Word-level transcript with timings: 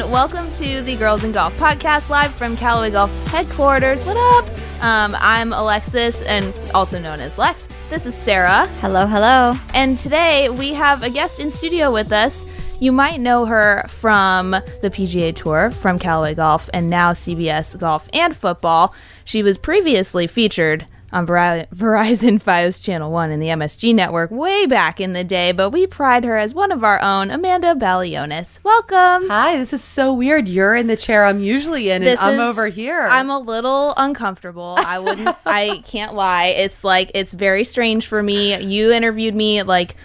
and 0.00 0.10
welcome 0.10 0.50
to 0.52 0.80
the 0.82 0.96
Girls 0.96 1.24
in 1.24 1.32
Golf 1.32 1.54
podcast 1.58 2.08
live 2.08 2.34
from 2.34 2.56
Callaway 2.56 2.90
Golf 2.90 3.10
headquarters. 3.26 4.02
What 4.06 4.16
up? 4.16 4.82
Um, 4.82 5.14
I'm 5.18 5.52
Alexis, 5.52 6.22
and 6.22 6.54
also 6.72 6.98
known 6.98 7.20
as 7.20 7.36
Lex. 7.36 7.66
This 7.90 8.06
is 8.06 8.14
Sarah, 8.14 8.66
Hello, 8.80 9.06
hello. 9.06 9.54
and 9.74 9.98
today 9.98 10.48
we 10.48 10.72
have 10.72 11.02
a 11.02 11.10
guest 11.10 11.38
in 11.38 11.50
studio 11.50 11.92
with 11.92 12.12
us. 12.12 12.46
You 12.78 12.92
might 12.92 13.20
know 13.20 13.44
her 13.44 13.84
from 13.88 14.52
the 14.52 14.90
PGA 14.90 15.36
Tour, 15.36 15.70
from 15.70 15.98
Callaway 15.98 16.34
Golf, 16.34 16.70
and 16.72 16.88
now 16.88 17.12
CBS 17.12 17.78
Golf 17.78 18.08
and 18.14 18.34
Football. 18.34 18.94
She 19.24 19.42
was 19.42 19.58
previously 19.58 20.26
featured 20.26 20.86
on 21.12 21.26
Veri- 21.26 21.66
Verizon 21.74 22.40
Fios 22.42 22.82
Channel 22.82 23.10
1 23.10 23.30
in 23.30 23.40
the 23.40 23.48
MSG 23.48 23.94
network 23.94 24.30
way 24.30 24.66
back 24.66 25.00
in 25.00 25.12
the 25.12 25.24
day, 25.24 25.52
but 25.52 25.70
we 25.70 25.86
pride 25.86 26.24
her 26.24 26.36
as 26.36 26.54
one 26.54 26.70
of 26.72 26.84
our 26.84 27.00
own, 27.02 27.30
Amanda 27.30 27.74
Balionis. 27.74 28.58
Welcome. 28.62 29.28
Hi, 29.28 29.56
this 29.56 29.72
is 29.72 29.82
so 29.82 30.12
weird. 30.12 30.48
You're 30.48 30.76
in 30.76 30.86
the 30.86 30.96
chair 30.96 31.24
I'm 31.24 31.40
usually 31.40 31.90
in, 31.90 31.96
and 32.02 32.06
This 32.06 32.20
I'm 32.22 32.34
is- 32.34 32.40
over 32.40 32.68
here. 32.68 33.06
I'm 33.08 33.30
a 33.30 33.38
little 33.38 33.94
uncomfortable. 33.96 34.76
I 34.78 34.98
wouldn't. 34.98 35.36
I 35.46 35.82
can't 35.86 36.14
lie. 36.14 36.46
It's 36.46 36.84
like 36.84 37.10
it's 37.14 37.34
very 37.34 37.64
strange 37.64 38.06
for 38.06 38.22
me. 38.22 38.60
You 38.62 38.92
interviewed 38.92 39.34
me 39.34 39.62
like 39.62 39.96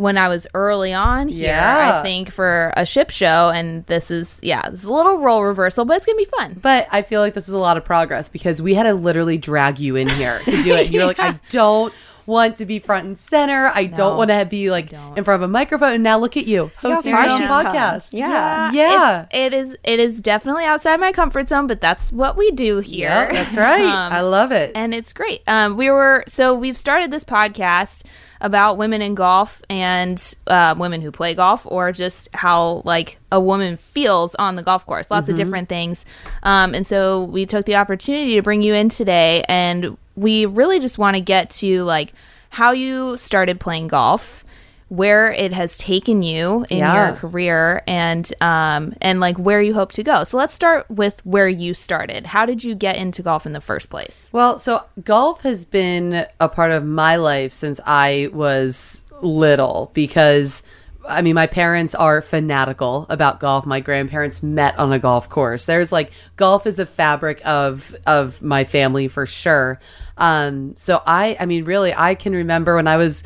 when 0.00 0.16
I 0.18 0.28
was 0.28 0.46
early 0.54 0.92
on 0.92 1.28
here. 1.28 1.48
Yeah. 1.48 1.98
I 2.00 2.02
think 2.02 2.30
for 2.30 2.72
a 2.76 2.86
ship 2.86 3.10
show, 3.10 3.50
and 3.54 3.84
this 3.86 4.10
is 4.10 4.38
yeah, 4.42 4.68
this 4.70 4.80
is 4.80 4.86
a 4.86 4.92
little 4.92 5.18
role 5.18 5.44
reversal, 5.44 5.84
but 5.84 5.96
it's 5.98 6.06
gonna 6.06 6.16
be 6.16 6.24
fun. 6.24 6.58
but 6.60 6.88
I 6.90 7.02
feel 7.02 7.20
like 7.20 7.34
this 7.34 7.48
is 7.48 7.54
a 7.54 7.58
lot 7.58 7.76
of 7.76 7.84
progress 7.84 8.28
because 8.28 8.60
we 8.62 8.74
had 8.74 8.84
to 8.84 8.94
literally 8.94 9.38
drag 9.38 9.78
you 9.78 9.96
in 9.96 10.08
here 10.08 10.38
to 10.44 10.62
do 10.62 10.74
it. 10.74 10.90
You're 10.92 11.06
like, 11.06 11.18
I 11.20 11.38
don't 11.50 11.92
want 12.26 12.56
to 12.58 12.64
be 12.66 12.78
front 12.78 13.04
and 13.06 13.18
center. 13.18 13.72
I 13.74 13.84
don't 13.86 14.16
want 14.16 14.30
to 14.30 14.44
be 14.44 14.70
like 14.70 14.92
in 14.92 15.24
front 15.24 15.42
of 15.42 15.42
a 15.42 15.48
microphone. 15.48 15.94
And 15.94 16.02
now 16.04 16.16
look 16.18 16.36
at 16.36 16.46
you 16.46 16.70
hosting 16.76 17.10
your 17.12 17.28
own 17.28 17.46
come. 17.46 17.66
podcast. 17.66 18.10
Yeah. 18.12 18.70
Yeah. 18.72 19.22
It's- 19.22 19.28
it 19.32 19.52
is. 19.54 19.76
It 19.82 19.98
is 20.00 20.20
definitely 20.20 20.64
outside 20.64 21.00
my 21.00 21.10
comfort 21.12 21.48
zone, 21.48 21.66
but 21.66 21.80
that's 21.80 22.12
what 22.12 22.36
we 22.36 22.52
do 22.52 22.78
here. 22.78 23.08
Yeah, 23.08 23.32
that's 23.32 23.56
right. 23.56 23.80
Um, 24.00 24.12
I 24.12 24.20
love 24.20 24.52
it. 24.52 24.72
and 24.76 24.94
it's 24.94 25.12
great. 25.12 25.42
Um, 25.48 25.76
we 25.76 25.90
were 25.90 26.22
so 26.28 26.54
we've 26.54 26.76
started 26.76 27.10
this 27.10 27.24
podcast 27.24 28.04
about 28.40 28.78
women 28.78 29.02
in 29.02 29.14
golf 29.14 29.62
and 29.68 30.34
uh, 30.46 30.74
women 30.78 31.00
who 31.00 31.10
play 31.10 31.34
golf, 31.34 31.66
or 31.66 31.92
just 31.92 32.28
how 32.34 32.82
like 32.84 33.18
a 33.30 33.38
woman 33.40 33.76
feels 33.76 34.34
on 34.36 34.56
the 34.56 34.62
golf 34.62 34.86
course. 34.86 35.10
Lots 35.10 35.28
of 35.28 35.36
different 35.36 35.68
things. 35.68 36.04
Um, 36.42 36.74
and 36.74 36.86
so 36.86 37.24
we 37.24 37.46
took 37.46 37.66
the 37.66 37.76
opportunity 37.76 38.36
to 38.36 38.42
bring 38.42 38.62
you 38.62 38.74
in 38.74 38.88
today, 38.88 39.44
and 39.48 39.96
we 40.16 40.46
really 40.46 40.80
just 40.80 40.98
want 40.98 41.16
to 41.16 41.20
get 41.20 41.50
to 41.50 41.84
like 41.84 42.12
how 42.50 42.72
you 42.72 43.16
started 43.16 43.60
playing 43.60 43.88
golf. 43.88 44.44
Where 44.90 45.32
it 45.32 45.52
has 45.52 45.76
taken 45.76 46.20
you 46.20 46.66
in 46.68 46.78
Yeah. 46.78 47.06
your 47.06 47.16
career 47.16 47.82
and 47.86 48.30
um 48.42 48.92
and 49.00 49.20
like 49.20 49.38
where 49.38 49.62
you 49.62 49.72
hope 49.72 49.92
to 49.92 50.02
go. 50.02 50.24
So 50.24 50.36
let's 50.36 50.52
start 50.52 50.90
with 50.90 51.24
where 51.24 51.48
you 51.48 51.74
started. 51.74 52.26
How 52.26 52.44
did 52.44 52.62
you 52.64 52.74
get 52.74 52.96
into 52.96 53.22
golf 53.22 53.46
in 53.46 53.52
the 53.52 53.60
first 53.60 53.88
place? 53.88 54.28
Well, 54.32 54.58
so 54.58 54.84
golf 55.04 55.42
has 55.42 55.64
been 55.64 56.26
a 56.40 56.48
part 56.48 56.72
of 56.72 56.84
my 56.84 57.16
life 57.16 57.52
since 57.52 57.80
I 57.86 58.30
was 58.32 59.04
little 59.22 59.92
because 59.94 60.62
I 61.08 61.22
mean, 61.22 61.34
my 61.34 61.46
parents 61.46 61.94
are 61.94 62.20
fanatical 62.20 63.06
about 63.08 63.40
golf. 63.40 63.64
My 63.64 63.80
grandparents 63.80 64.42
met 64.42 64.78
on 64.78 64.92
a 64.92 64.98
golf 64.98 65.28
course. 65.28 65.66
There's 65.66 65.90
like 65.92 66.10
golf 66.36 66.66
is 66.66 66.74
the 66.76 66.84
fabric 66.84 67.40
of 67.44 67.94
of 68.06 68.42
my 68.42 68.64
family 68.64 69.08
for 69.08 69.24
sure. 69.24 69.80
Um, 70.18 70.74
so 70.76 71.00
I, 71.06 71.36
I 71.40 71.46
mean, 71.46 71.64
really, 71.64 71.94
I 71.94 72.14
can 72.16 72.34
remember 72.34 72.76
when 72.76 72.86
I 72.86 72.96
was 72.98 73.22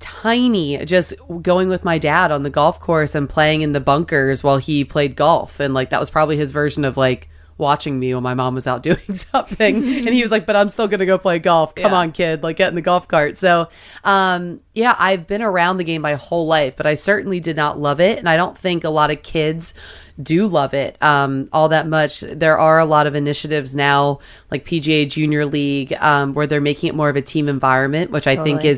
tiny, 0.00 0.84
just 0.84 1.14
going 1.42 1.68
with 1.68 1.84
my 1.84 1.98
dad 1.98 2.30
on 2.30 2.42
the 2.42 2.50
golf 2.50 2.80
course 2.80 3.14
and 3.14 3.28
playing 3.28 3.62
in 3.62 3.72
the 3.72 3.80
bunkers 3.80 4.42
while 4.42 4.58
he 4.58 4.84
played 4.84 5.16
golf, 5.16 5.60
and 5.60 5.74
like 5.74 5.90
that 5.90 6.00
was 6.00 6.10
probably 6.10 6.36
his 6.36 6.52
version 6.52 6.84
of 6.84 6.96
like 6.96 7.28
watching 7.58 7.98
me 7.98 8.12
when 8.14 8.22
my 8.22 8.34
mom 8.34 8.54
was 8.54 8.66
out 8.66 8.82
doing 8.84 8.98
something. 9.14 9.76
And 9.76 10.08
he 10.08 10.22
was 10.22 10.30
like 10.30 10.46
but 10.46 10.56
i'm 10.56 10.68
still 10.68 10.88
gonna 10.88 11.06
go 11.06 11.18
play 11.18 11.38
golf. 11.38 11.74
Come 11.74 11.92
Yeah. 11.92 11.98
on 11.98 12.12
kid. 12.12 12.42
Like 12.42 12.56
get 12.56 12.68
in 12.68 12.74
the 12.74 12.82
golf 12.82 13.08
cart. 13.08 13.38
So 13.38 13.68
um 14.04 14.60
yeah 14.74 14.94
i've 14.98 15.26
been 15.26 15.42
around 15.42 15.78
the 15.78 15.84
game 15.84 16.02
my 16.02 16.14
whole 16.14 16.46
life 16.46 16.76
but 16.76 16.86
i 16.86 16.94
certainly 16.94 17.40
did 17.40 17.56
not 17.56 17.78
love 17.78 18.00
it. 18.00 18.18
And 18.18 18.28
i 18.28 18.36
don't 18.36 18.56
think 18.58 18.84
a 18.84 18.90
lot 18.90 19.10
of 19.10 19.22
kids 19.22 19.74
do 20.22 20.46
love 20.46 20.72
it 20.74 20.96
um 21.02 21.48
all 21.52 21.68
that 21.70 21.86
much. 21.86 22.20
There 22.20 22.58
are 22.58 22.78
a 22.78 22.84
lot 22.86 23.06
of 23.06 23.14
initiatives 23.14 23.74
now 23.74 24.20
like 24.50 24.64
pga 24.64 25.08
junior 25.08 25.44
league 25.46 25.92
um 26.00 26.34
where 26.34 26.46
they're 26.46 26.60
making 26.60 26.88
it 26.88 26.94
more 26.94 27.08
of 27.08 27.16
a 27.16 27.22
team 27.22 27.48
environment 27.48 28.10
which 28.10 28.26
i 28.26 28.34
think 28.36 28.62
Totally. 28.62 28.70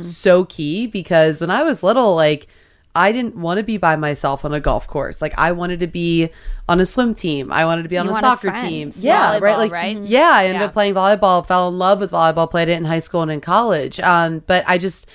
is 0.00 0.16
so 0.18 0.44
key 0.46 0.86
because 0.86 1.40
when 1.40 1.50
i 1.50 1.62
was 1.62 1.82
little 1.82 2.14
like 2.14 2.46
I 2.96 3.12
didn't 3.12 3.36
want 3.36 3.58
to 3.58 3.62
be 3.62 3.76
by 3.76 3.96
myself 3.96 4.44
on 4.44 4.54
a 4.54 4.60
golf 4.60 4.86
course. 4.88 5.20
Like 5.22 5.34
I 5.38 5.52
wanted 5.52 5.80
to 5.80 5.86
be 5.86 6.30
on 6.68 6.80
a 6.80 6.86
swim 6.86 7.14
team. 7.14 7.52
I 7.52 7.64
wanted 7.64 7.82
to 7.84 7.88
be 7.88 7.98
on 7.98 8.06
You 8.06 8.12
a 8.12 8.20
soccer 8.20 8.50
team. 8.50 8.90
Yeah, 8.96 9.34
Volleyball, 9.34 9.40
right. 9.42 9.58
Like 9.58 9.72
right? 9.72 9.98
yeah, 9.98 10.30
I 10.32 10.44
ended 10.46 10.60
Yeah. 10.60 10.66
up 10.66 10.72
playing 10.72 10.94
volleyball. 10.94 11.46
Fell 11.46 11.68
in 11.68 11.78
love 11.78 12.00
with 12.00 12.10
volleyball. 12.10 12.50
Played 12.50 12.68
it 12.68 12.72
in 12.78 12.84
high 12.84 12.98
school 13.00 13.22
and 13.22 13.30
in 13.30 13.40
college. 13.40 14.00
Um, 14.00 14.42
but 14.46 14.64
I 14.66 14.78
just 14.78 15.06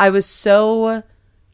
I 0.00 0.10
was 0.10 0.26
so 0.26 1.02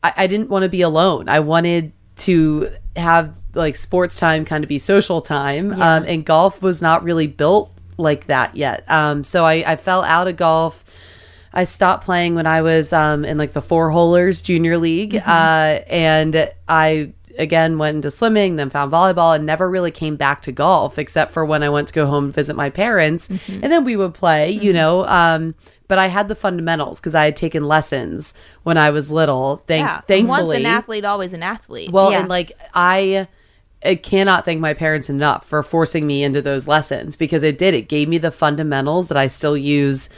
I, 0.03 0.13
I 0.17 0.27
didn't 0.27 0.49
want 0.51 0.63
to 0.65 0.69
be 0.69 0.81
alone. 0.83 1.29
I 1.29 1.41
wanted 1.41 1.93
to 2.17 2.71
have 2.97 3.37
like 3.55 3.77
sports 3.77 4.17
time 4.19 4.45
kind 4.45 4.63
of 4.65 4.69
be 4.69 4.79
social 4.79 5.21
time. 5.21 5.73
Um, 5.73 6.05
and 6.07 6.25
golf 6.25 6.63
was 6.63 6.81
not 6.81 7.03
really 7.03 7.27
built 7.27 7.73
like 7.97 8.27
that 8.27 8.57
yet. 8.57 8.85
Um, 8.91 9.25
so 9.25 9.45
I, 9.45 9.65
I 9.67 9.77
fell 9.77 10.03
out 10.05 10.29
of 10.29 10.37
golf. 10.37 10.84
I 11.55 11.65
stopped 11.65 12.05
playing 12.05 12.35
when 12.35 12.47
I 12.47 12.63
was 12.63 12.93
um, 12.93 13.25
in 13.25 13.39
like 13.39 13.53
the 13.53 13.63
four 13.63 13.91
holers 13.91 14.43
junior 14.43 14.77
league. 14.77 15.15
Uh, 15.15 15.81
and 15.87 16.51
I 16.69 17.13
again 17.39 17.79
went 17.79 17.97
into 17.97 18.11
swimming, 18.11 18.57
then 18.57 18.71
found 18.71 18.93
volleyball, 18.93 19.35
and 19.35 19.47
never 19.47 19.71
really 19.71 19.91
came 19.91 20.17
back 20.17 20.43
to 20.43 20.53
golf 20.53 20.99
except 20.99 21.33
for 21.33 21.45
when 21.45 21.63
I 21.63 21.69
went 21.69 21.89
to 21.89 21.95
go 21.95 22.07
home 22.07 22.25
and 22.25 22.35
visit 22.35 22.57
my 22.57 22.71
parents. 22.71 23.29
And 23.49 23.63
then 23.63 23.85
we 23.85 23.97
would 23.97 24.15
play, 24.15 24.51
you 24.51 24.73
know. 24.73 25.07
Um, 25.07 25.55
but 25.87 25.99
I 25.99 26.09
had 26.09 26.29
the 26.29 26.35
fundamentals 26.35 26.99
because 26.99 27.15
I 27.15 27.27
had 27.27 27.37
taken 27.37 27.69
lessons 27.69 28.35
when 28.65 28.77
I 28.77 28.91
was 28.91 29.11
little. 29.11 29.59
Thank, 29.59 29.87
yeah. 29.87 30.01
thankfully. 30.01 30.47
Once 30.47 30.59
an 30.59 30.67
athlete, 30.67 31.05
always 31.05 31.33
an 31.35 31.43
athlete. 31.43 31.93
Well, 31.93 32.11
Yeah. 32.11 32.21
and 32.21 32.29
like 32.29 32.53
I, 32.75 33.29
I 33.85 33.97
cannot 33.97 34.45
thank 34.45 34.61
my 34.61 34.75
parents 34.75 35.09
enough 35.11 35.47
for 35.47 35.63
forcing 35.63 36.07
me 36.07 36.25
into 36.25 36.41
those 36.41 36.67
lessons 36.67 37.17
because 37.17 37.43
it 37.43 37.59
did. 37.59 37.75
It 37.75 37.89
gave 37.89 38.09
me 38.09 38.19
the 38.19 38.33
fundamentals 38.33 39.09
that 39.09 39.19
I 39.19 39.27
still 39.27 39.57
use 39.57 40.09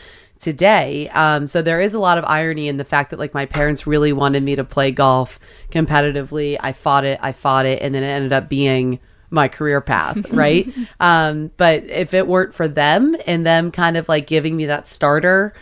today. 0.46 1.08
Um, 1.08 1.48
so 1.48 1.60
there 1.60 1.80
is 1.80 1.92
a 1.92 1.98
lot 1.98 2.18
of 2.18 2.24
irony 2.24 2.68
in 2.68 2.76
the 2.76 2.84
fact 2.84 3.10
that 3.10 3.18
like 3.18 3.34
my 3.34 3.46
parents 3.46 3.84
really 3.84 4.12
wanted 4.12 4.44
me 4.44 4.54
to 4.54 4.62
play 4.62 4.92
golf 4.92 5.40
competitively. 5.72 6.56
I 6.60 6.70
fought 6.70 7.04
it, 7.04 7.18
I 7.20 7.32
fought 7.32 7.66
it, 7.66 7.82
and 7.82 7.92
then 7.92 8.04
it 8.04 8.06
ended 8.06 8.32
up 8.32 8.48
being 8.48 9.00
my 9.28 9.48
career 9.48 9.80
path, 9.80 10.30
right? 10.30 10.68
um, 11.00 11.50
but 11.56 11.82
if 11.90 12.14
it 12.14 12.28
weren't 12.28 12.54
for 12.54 12.68
them 12.68 13.16
and 13.26 13.44
them 13.44 13.72
kind 13.72 13.96
of 13.96 14.08
like 14.08 14.28
giving 14.28 14.56
me 14.56 14.66
that 14.66 14.86
starter, 14.86 15.52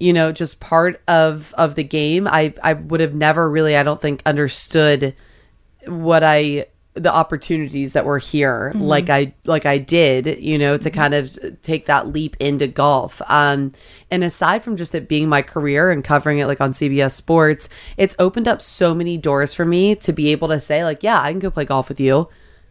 you 0.00 0.12
know, 0.12 0.32
just 0.32 0.58
part 0.58 1.00
of 1.06 1.54
of 1.56 1.76
the 1.76 1.84
game, 1.84 2.26
I 2.26 2.54
I 2.60 2.72
would 2.72 2.98
have 2.98 3.14
never 3.14 3.48
really, 3.48 3.76
I 3.76 3.84
don't 3.84 4.00
think, 4.02 4.20
understood 4.26 5.14
what 5.86 6.24
I 6.24 6.66
the 6.94 7.12
opportunities 7.12 7.92
that 7.92 8.04
were 8.04 8.18
here 8.18 8.72
like 8.76 9.10
I 9.10 9.34
like 9.44 9.66
I 9.66 9.78
did, 9.78 10.38
you 10.40 10.58
know, 10.58 10.76
to 10.76 10.90
kind 10.90 11.12
of 11.12 11.36
take 11.60 11.86
that 11.86 12.08
leap 12.08 12.36
into 12.38 12.68
golf. 12.68 13.20
Um 13.26 13.72
and 14.12 14.22
aside 14.22 14.62
from 14.62 14.76
just 14.76 14.94
it 14.94 15.08
being 15.08 15.28
my 15.28 15.42
career 15.42 15.90
and 15.90 16.04
covering 16.04 16.38
it 16.38 16.46
like 16.46 16.60
on 16.60 16.72
CBS 16.72 17.12
Sports, 17.12 17.68
it's 17.96 18.14
opened 18.20 18.46
up 18.46 18.62
so 18.62 18.94
many 18.94 19.16
doors 19.18 19.52
for 19.52 19.64
me 19.64 19.96
to 19.96 20.12
be 20.12 20.30
able 20.30 20.48
to 20.48 20.60
say 20.60 20.84
like, 20.84 21.02
yeah, 21.02 21.20
I 21.20 21.30
can 21.32 21.40
go 21.40 21.50
play 21.50 21.64
golf 21.64 21.88
with 21.88 21.98
you 21.98 22.28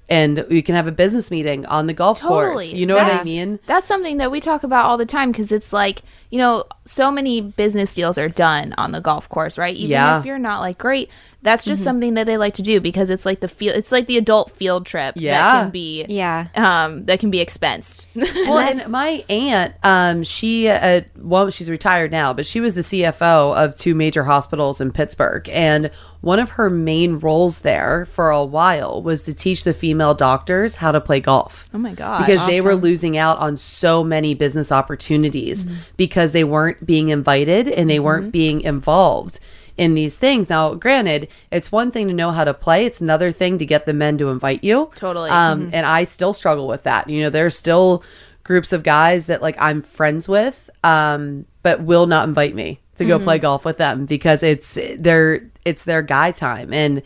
and 0.09 0.45
we 0.49 0.61
can 0.61 0.75
have 0.75 0.87
a 0.87 0.91
business 0.91 1.31
meeting 1.31 1.65
on 1.67 1.87
the 1.87 1.93
golf 1.93 2.19
Totally. 2.19 2.41
course. 2.65 2.73
You 2.73 2.85
know 2.85 2.95
what 2.95 3.05
I 3.11 3.23
mean? 3.23 3.59
That's 3.65 3.87
something 3.87 4.17
that 4.17 4.31
we 4.31 4.39
talk 4.41 4.63
about 4.63 4.85
all 4.85 4.97
the 4.97 5.05
time 5.05 5.31
because 5.31 5.51
it's 5.51 5.71
like, 5.71 6.01
you 6.29 6.37
know, 6.37 6.65
so 6.85 7.09
many 7.09 7.39
business 7.41 7.93
deals 7.93 8.17
are 8.17 8.27
done 8.29 8.73
on 8.77 8.91
the 8.91 8.99
golf 9.01 9.29
course, 9.29 9.57
right? 9.57 9.75
Even 9.75 9.91
Yeah. 9.91 10.19
if 10.19 10.25
you're 10.25 10.37
not 10.39 10.59
like 10.59 10.77
great, 10.77 11.09
that's 11.41 11.65
just 11.65 11.83
something 11.83 12.13
that 12.13 12.25
they 12.25 12.37
like 12.37 12.53
to 12.55 12.61
do 12.61 12.79
because 12.79 13.09
it's 13.09 13.25
like 13.25 13.41
the 13.41 13.49
field 13.49 13.75
it's 13.75 13.91
like 13.91 14.07
the 14.07 14.17
adult 14.17 14.51
field 14.51 14.85
trip 14.85 15.15
yeah. 15.17 15.33
that 15.41 15.61
can 15.63 15.71
be 15.71 16.05
Yeah. 16.07 16.47
um 16.55 17.05
that 17.05 17.19
can 17.19 17.31
be 17.31 17.39
expensed. 17.39 18.05
well, 18.15 18.59
and 18.59 18.87
my 18.89 19.23
aunt, 19.29 19.73
um, 19.83 20.23
she, 20.23 20.67
uh, 20.69 21.01
well, 21.17 21.49
she's 21.49 21.69
retired 21.69 22.11
now, 22.11 22.33
but 22.33 22.45
she 22.45 22.59
was 22.61 22.75
the 22.75 22.81
CFO 22.81 23.55
of 23.55 23.75
two 23.75 23.93
major 23.95 24.23
hospitals 24.23 24.79
in 24.79 24.91
Pittsburgh, 24.91 25.49
and 25.49 25.91
one 26.23 26.39
of 26.39 26.51
her 26.51 26.69
main 26.69 27.19
roles 27.19 27.59
there 27.59 28.05
for 28.05 28.29
a 28.29 28.45
while 28.45 29.03
was 29.03 29.23
to 29.23 29.33
teach 29.33 29.65
the 29.65 29.73
female 29.73 30.13
doctors 30.13 30.75
how 30.75 30.89
to 30.89 31.01
play 31.01 31.19
golf. 31.19 31.69
oh 31.73 31.77
my 31.77 31.93
god. 31.93 32.25
because 32.25 32.47
they 32.47 32.61
were 32.61 32.75
losing 32.75 33.17
out 33.17 33.37
on 33.39 33.57
so 33.57 34.05
many 34.05 34.33
business 34.33 34.71
opportunities 34.71 35.67
because 35.97 36.31
they 36.31 36.45
weren't 36.45 36.85
being 36.85 37.09
invited 37.09 37.67
and 37.67 37.89
they 37.89 37.99
weren't 37.99 38.31
being 38.31 38.61
involved 38.61 39.37
in 39.75 39.95
these 39.95 40.15
things. 40.15 40.49
Now, 40.49 40.75
granted, 40.75 41.27
it's 41.51 41.71
one 41.73 41.91
thing 41.91 42.07
to 42.07 42.13
know 42.13 42.31
how 42.31 42.45
to 42.45 42.53
play; 42.53 42.85
it's 42.85 43.01
another 43.01 43.31
thing 43.31 43.57
to 43.57 43.65
get 43.65 43.85
the 43.85 43.93
men 43.93 44.17
to 44.19 44.29
invite 44.29 44.63
you. 44.63 44.91
Totally. 44.95 45.29
Um, 45.29 45.71
And 45.73 45.85
I 45.85 46.03
still 46.05 46.31
struggle 46.31 46.67
with 46.67 46.83
that. 46.83 47.09
You 47.09 47.23
know, 47.23 47.29
there's 47.29 47.57
still 47.57 48.01
groups 48.43 48.71
of 48.71 48.83
guys 48.83 49.27
that 49.27 49.41
like 49.41 49.57
I'm 49.59 49.81
friends 49.81 50.29
with, 50.29 50.69
um, 50.85 51.45
but 51.63 51.81
will 51.81 52.05
not 52.05 52.27
invite 52.27 52.55
me 52.55 52.79
to 52.97 53.05
go 53.05 53.19
play 53.19 53.39
golf 53.39 53.65
with 53.65 53.77
them 53.77 54.05
because 54.05 54.43
it's 54.43 54.77
their 54.97 55.49
it's 55.65 55.83
their 55.83 56.01
guy 56.01 56.31
time 56.31 56.71
and 56.73 57.01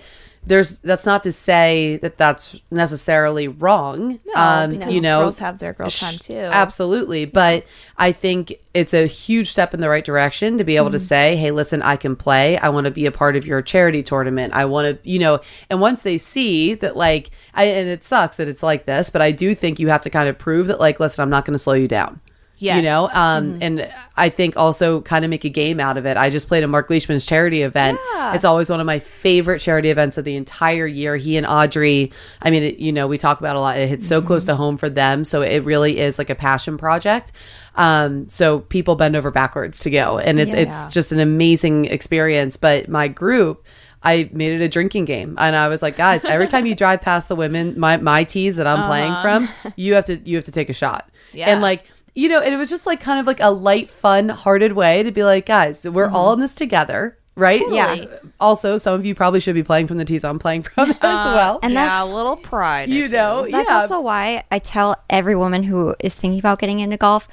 there's 0.48 0.78
that's 0.80 1.06
not 1.06 1.24
to 1.24 1.32
say 1.32 2.00
that 2.02 2.18
that's 2.18 2.62
necessarily 2.72 3.48
wrong. 3.48 4.20
No, 4.26 4.34
um, 4.36 4.72
because 4.72 4.94
you 4.94 5.02
know, 5.02 5.24
girls 5.24 5.40
have 5.40 5.60
their 5.60 5.74
girl 5.74 5.90
time 5.90 6.18
too. 6.18 6.36
Absolutely. 6.36 7.26
But 7.26 7.66
I 7.98 8.14
think 8.14 8.54
it's 8.74 8.94
a 8.94 9.06
huge 9.08 9.52
step 9.52 9.74
in 9.74 9.82
the 9.82 9.90
right 9.90 10.06
direction 10.06 10.58
to 10.58 10.64
be 10.64 10.78
able 10.78 10.92
to 10.92 11.00
say, 11.00 11.36
hey, 11.36 11.52
listen, 11.52 11.82
I 11.82 11.98
can 11.98 12.16
play. 12.16 12.58
I 12.58 12.70
want 12.70 12.86
to 12.86 12.92
be 12.92 13.06
a 13.06 13.12
part 13.12 13.36
of 13.36 13.46
your 13.46 13.62
charity 13.62 14.04
tournament. 14.04 14.54
I 14.54 14.66
want 14.66 15.04
to, 15.04 15.10
you 15.10 15.20
know, 15.20 15.42
and 15.70 15.82
once 15.82 16.04
they 16.04 16.18
see 16.18 16.74
that, 16.76 16.96
like, 16.96 17.30
I, 17.54 17.66
and 17.66 17.90
it 17.90 18.04
sucks 18.04 18.38
that 18.38 18.48
it's 18.48 18.64
like 18.64 18.86
this, 18.86 19.10
but 19.10 19.22
I 19.22 19.32
do 19.32 19.54
think 19.54 19.80
you 19.80 19.90
have 19.90 20.02
to 20.04 20.10
kind 20.10 20.30
of 20.30 20.38
prove 20.38 20.68
that, 20.68 20.80
like, 20.80 21.00
listen, 21.00 21.22
I'm 21.22 21.30
not 21.30 21.44
going 21.46 21.56
to 21.56 21.60
slow 21.60 21.74
you 21.74 21.88
down. 21.88 22.22
You 22.60 22.82
know, 22.82 23.10
um, 23.14 23.60
and 23.62 23.88
I 24.16 24.30
think 24.30 24.58
also 24.58 25.02
kind 25.02 25.24
of 25.24 25.30
make 25.30 25.46
a 25.46 25.50
game 25.50 25.80
out 25.80 25.96
of 25.98 26.06
it. 26.08 26.18
I 26.18 26.30
just 26.32 26.48
played 26.48 26.64
a 26.64 26.68
Mark 26.68 26.90
Leishman's 26.90 27.26
charity 27.26 27.62
event. 27.62 28.00
Yeah. 28.14 28.34
It's 28.34 28.44
always 28.46 28.70
one 28.70 28.80
of 28.80 28.86
my 28.88 28.98
favorite 29.00 29.60
charity 29.60 29.90
events 29.92 30.18
of 30.18 30.26
the 30.26 30.36
entire 30.36 30.88
year. 30.88 31.16
He 31.18 31.38
and 31.38 31.46
Audrey, 31.46 32.12
I 32.42 32.50
mean, 32.50 32.64
it, 32.64 32.80
you 32.80 32.92
know, 32.92 33.06
we 33.08 33.18
talk 33.20 33.40
about 33.40 33.56
it 33.56 33.60
a 33.60 33.62
lot. 33.62 33.78
It 33.78 33.88
hits 33.90 34.08
so 34.08 34.22
close 34.24 34.46
to 34.46 34.56
home 34.56 34.78
for 34.78 34.90
them. 34.90 35.24
So 35.24 35.42
it 35.44 35.64
really 35.66 36.00
is 36.00 36.18
like 36.18 36.32
a 36.32 36.36
passion 36.36 36.78
project. 36.80 37.32
Um, 37.76 38.28
so 38.28 38.60
people 38.62 38.96
bend 38.96 39.16
over 39.16 39.30
backwards 39.30 39.82
to 39.82 39.92
go, 39.92 40.18
and 40.18 40.40
it's 40.40 40.52
Yeah. 40.54 40.62
it's 40.62 40.92
just 40.92 41.12
an 41.12 41.20
amazing 41.20 41.86
experience. 41.86 42.58
But 42.58 42.90
my 42.90 43.08
group. 43.08 43.66
I 44.04 44.30
made 44.32 44.52
it 44.54 44.62
a 44.64 44.70
drinking 44.70 45.06
game, 45.06 45.36
and 45.40 45.56
I 45.56 45.68
was 45.70 45.82
like, 45.82 45.98
guys, 45.98 46.24
every 46.24 46.46
time 46.48 46.68
you 46.68 46.76
drive 46.84 47.02
past 47.02 47.30
the 47.30 47.36
women, 47.36 47.74
my 47.80 47.98
my 47.98 48.24
tees 48.24 48.56
that 48.58 48.68
I'm 48.68 48.86
playing 48.86 49.16
from, 49.24 49.50
you 49.76 49.96
have 49.96 50.06
to 50.06 50.18
you 50.18 50.36
have 50.38 50.46
to 50.46 50.52
take 50.52 50.70
a 50.70 50.74
shot, 50.74 51.10
Yeah. 51.34 51.50
and 51.50 51.62
like 51.64 51.84
you 52.18 52.30
know, 52.30 52.42
and 52.42 52.52
it 52.52 52.58
was 52.58 52.68
just 52.68 52.88
like 52.88 53.00
kind 53.00 53.20
of 53.20 53.28
like 53.28 53.40
a 53.42 53.52
light, 53.52 53.92
fun 53.92 54.30
hearted 54.30 54.74
way 54.74 55.04
to 55.04 55.12
be 55.12 55.24
like, 55.24 55.46
guys, 55.46 55.84
we're 55.84 56.08
mm-hmm. 56.08 56.16
all 56.16 56.34
in 56.34 56.40
this 56.40 56.56
together, 56.56 57.16
right? 57.36 57.62
Yeah. 57.70 58.06
Also, 58.40 58.78
some 58.78 58.96
of 58.96 59.06
you 59.06 59.14
probably 59.14 59.40
should 59.40 59.54
be 59.54 59.62
playing 59.62 59.86
from 59.86 59.98
the 59.98 60.06
tees 60.06 60.24
I'm 60.24 60.40
playing 60.40 60.64
from 60.64 60.90
as 60.90 60.96
uh, 60.96 61.34
well. 61.36 61.60
and 61.62 61.74
yeah, 61.74 62.04
a 62.04 62.06
little 62.06 62.36
pride. 62.36 62.90
you 62.90 63.08
know, 63.08 63.48
That's 63.48 63.70
yeah. 63.70 63.82
also 63.82 64.02
why 64.02 64.46
I 64.50 64.58
tell 64.58 64.96
every 65.12 65.36
woman 65.36 65.62
who 65.62 65.96
is 66.00 66.16
thinking 66.16 66.40
about 66.40 66.58
getting 66.58 66.80
into 66.80 66.98
golf, 66.98 67.28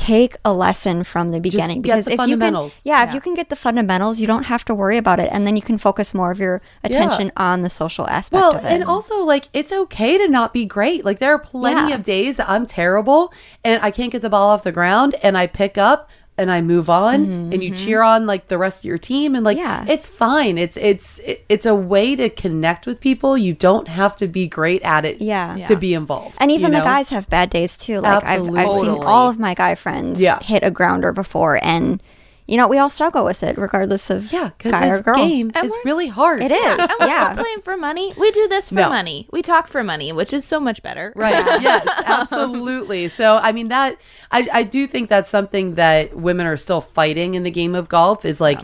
take 0.00 0.36
a 0.44 0.52
lesson 0.52 1.04
from 1.04 1.28
the 1.28 1.40
beginning 1.40 1.82
get 1.82 2.04
the 2.04 2.12
if 2.12 2.16
fundamentals. 2.16 2.72
you 2.84 2.90
can, 2.92 3.00
yeah, 3.02 3.08
if 3.08 3.14
you 3.14 3.20
can 3.20 3.34
get 3.34 3.50
the 3.50 3.56
fundamentals, 3.56 4.18
you 4.18 4.26
don't 4.26 4.44
have 4.44 4.64
to 4.64 4.74
worry 4.74 4.96
about 4.96 5.20
it, 5.20 5.28
and 5.30 5.46
then 5.46 5.56
you 5.56 5.62
can 5.62 5.76
focus 5.76 6.14
more 6.14 6.30
of 6.30 6.38
your 6.40 6.62
attention 6.82 7.30
on 7.36 7.60
the 7.60 7.68
social 7.70 8.06
aspect 8.08 8.40
well, 8.40 8.56
of 8.56 8.64
it. 8.64 8.72
and 8.72 8.82
also 8.82 9.22
like 9.24 9.48
it's 9.52 9.72
okay 9.72 10.16
to 10.18 10.26
not 10.26 10.52
be 10.54 10.64
great. 10.64 11.04
Like 11.04 11.18
there 11.18 11.32
are 11.34 11.38
plenty 11.38 11.90
Yeah. 11.90 11.96
of 11.96 12.02
days 12.02 12.36
that 12.38 12.48
I'm 12.48 12.66
terrible 12.66 13.32
and 13.62 13.82
I 13.82 13.90
can't 13.90 14.10
get 14.10 14.22
the 14.22 14.30
ball 14.30 14.48
off 14.48 14.62
the 14.62 14.72
ground 14.72 15.16
and 15.22 15.36
I 15.36 15.46
pick 15.46 15.76
up 15.76 16.08
and 16.40 16.50
I 16.50 16.62
move 16.62 16.88
on 16.88 17.26
mm-hmm, 17.26 17.52
and 17.52 17.62
you 17.62 17.72
mm-hmm. 17.72 17.84
cheer 17.84 18.02
on 18.02 18.26
like 18.26 18.48
the 18.48 18.56
rest 18.56 18.80
of 18.80 18.86
your 18.86 18.98
team 18.98 19.34
and 19.34 19.44
like 19.44 19.58
Yeah. 19.58 19.84
it's 19.86 20.06
fine. 20.06 20.56
It's 20.56 20.76
it's 20.78 21.20
it's 21.48 21.66
a 21.66 21.74
way 21.74 22.16
to 22.16 22.30
connect 22.30 22.86
with 22.86 22.98
people. 23.00 23.36
You 23.36 23.52
don't 23.52 23.88
have 23.88 24.16
to 24.16 24.26
be 24.26 24.48
great 24.48 24.82
at 24.82 25.04
it 25.04 25.20
Yeah. 25.20 25.54
to 25.66 25.74
Yeah. 25.74 25.78
be 25.78 25.94
involved. 25.94 26.36
And 26.38 26.50
even 26.50 26.72
you 26.72 26.78
the 26.78 26.84
guys 26.84 27.10
have 27.10 27.28
bad 27.28 27.50
days 27.50 27.76
too. 27.76 28.00
Like 28.00 28.24
I've, 28.24 28.48
I've 28.56 28.72
seen 28.72 28.88
all 29.04 29.28
of 29.28 29.38
my 29.38 29.54
guy 29.54 29.74
friends 29.74 30.20
Yeah. 30.20 30.40
hit 30.42 30.64
a 30.64 30.70
grounder 30.70 31.12
before, 31.12 31.60
and 31.62 32.02
you 32.50 32.56
know 32.56 32.66
we 32.68 32.78
all 32.78 32.90
struggle 32.90 33.24
with 33.24 33.42
it, 33.42 33.56
regardless 33.56 34.10
of 34.10 34.32
Yeah, 34.32 34.50
because 34.58 34.72
guy 34.72 34.88
or 34.88 34.92
this 34.96 35.02
girl. 35.02 35.14
game 35.14 35.52
And 35.54 35.64
is 35.64 35.74
really 35.84 36.08
hard. 36.08 36.42
It 36.42 36.50
is, 36.50 36.78
And 36.78 36.90
we're 37.00 37.06
yeah. 37.06 37.32
not 37.34 37.36
playing 37.38 37.60
for 37.62 37.76
money. 37.76 38.12
We 38.18 38.30
do 38.32 38.48
this 38.48 38.70
for 38.70 38.74
No. 38.74 38.88
money. 38.88 39.28
We 39.30 39.40
talk 39.42 39.68
for 39.68 39.84
money, 39.84 40.10
which 40.12 40.32
is 40.32 40.44
so 40.44 40.58
much 40.58 40.82
better. 40.82 41.12
Right. 41.14 41.32
yes, 41.62 41.86
absolutely. 42.04 43.08
So, 43.08 43.36
I 43.36 43.52
mean, 43.52 43.68
that, 43.68 43.98
I, 44.32 44.48
I 44.52 44.62
do 44.64 44.86
think 44.86 45.08
that's 45.08 45.28
something 45.30 45.76
that 45.76 46.16
women 46.16 46.46
are 46.46 46.56
still 46.56 46.80
fighting 46.80 47.34
in 47.34 47.44
the 47.44 47.50
game 47.50 47.74
of 47.74 47.88
golf 47.88 48.24
is 48.24 48.40
like 48.40 48.60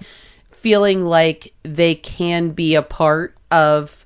feeling 0.50 1.04
like 1.04 1.52
they 1.62 1.94
can 1.94 2.50
be 2.50 2.74
a 2.74 2.82
part 2.82 3.36
of 3.50 4.04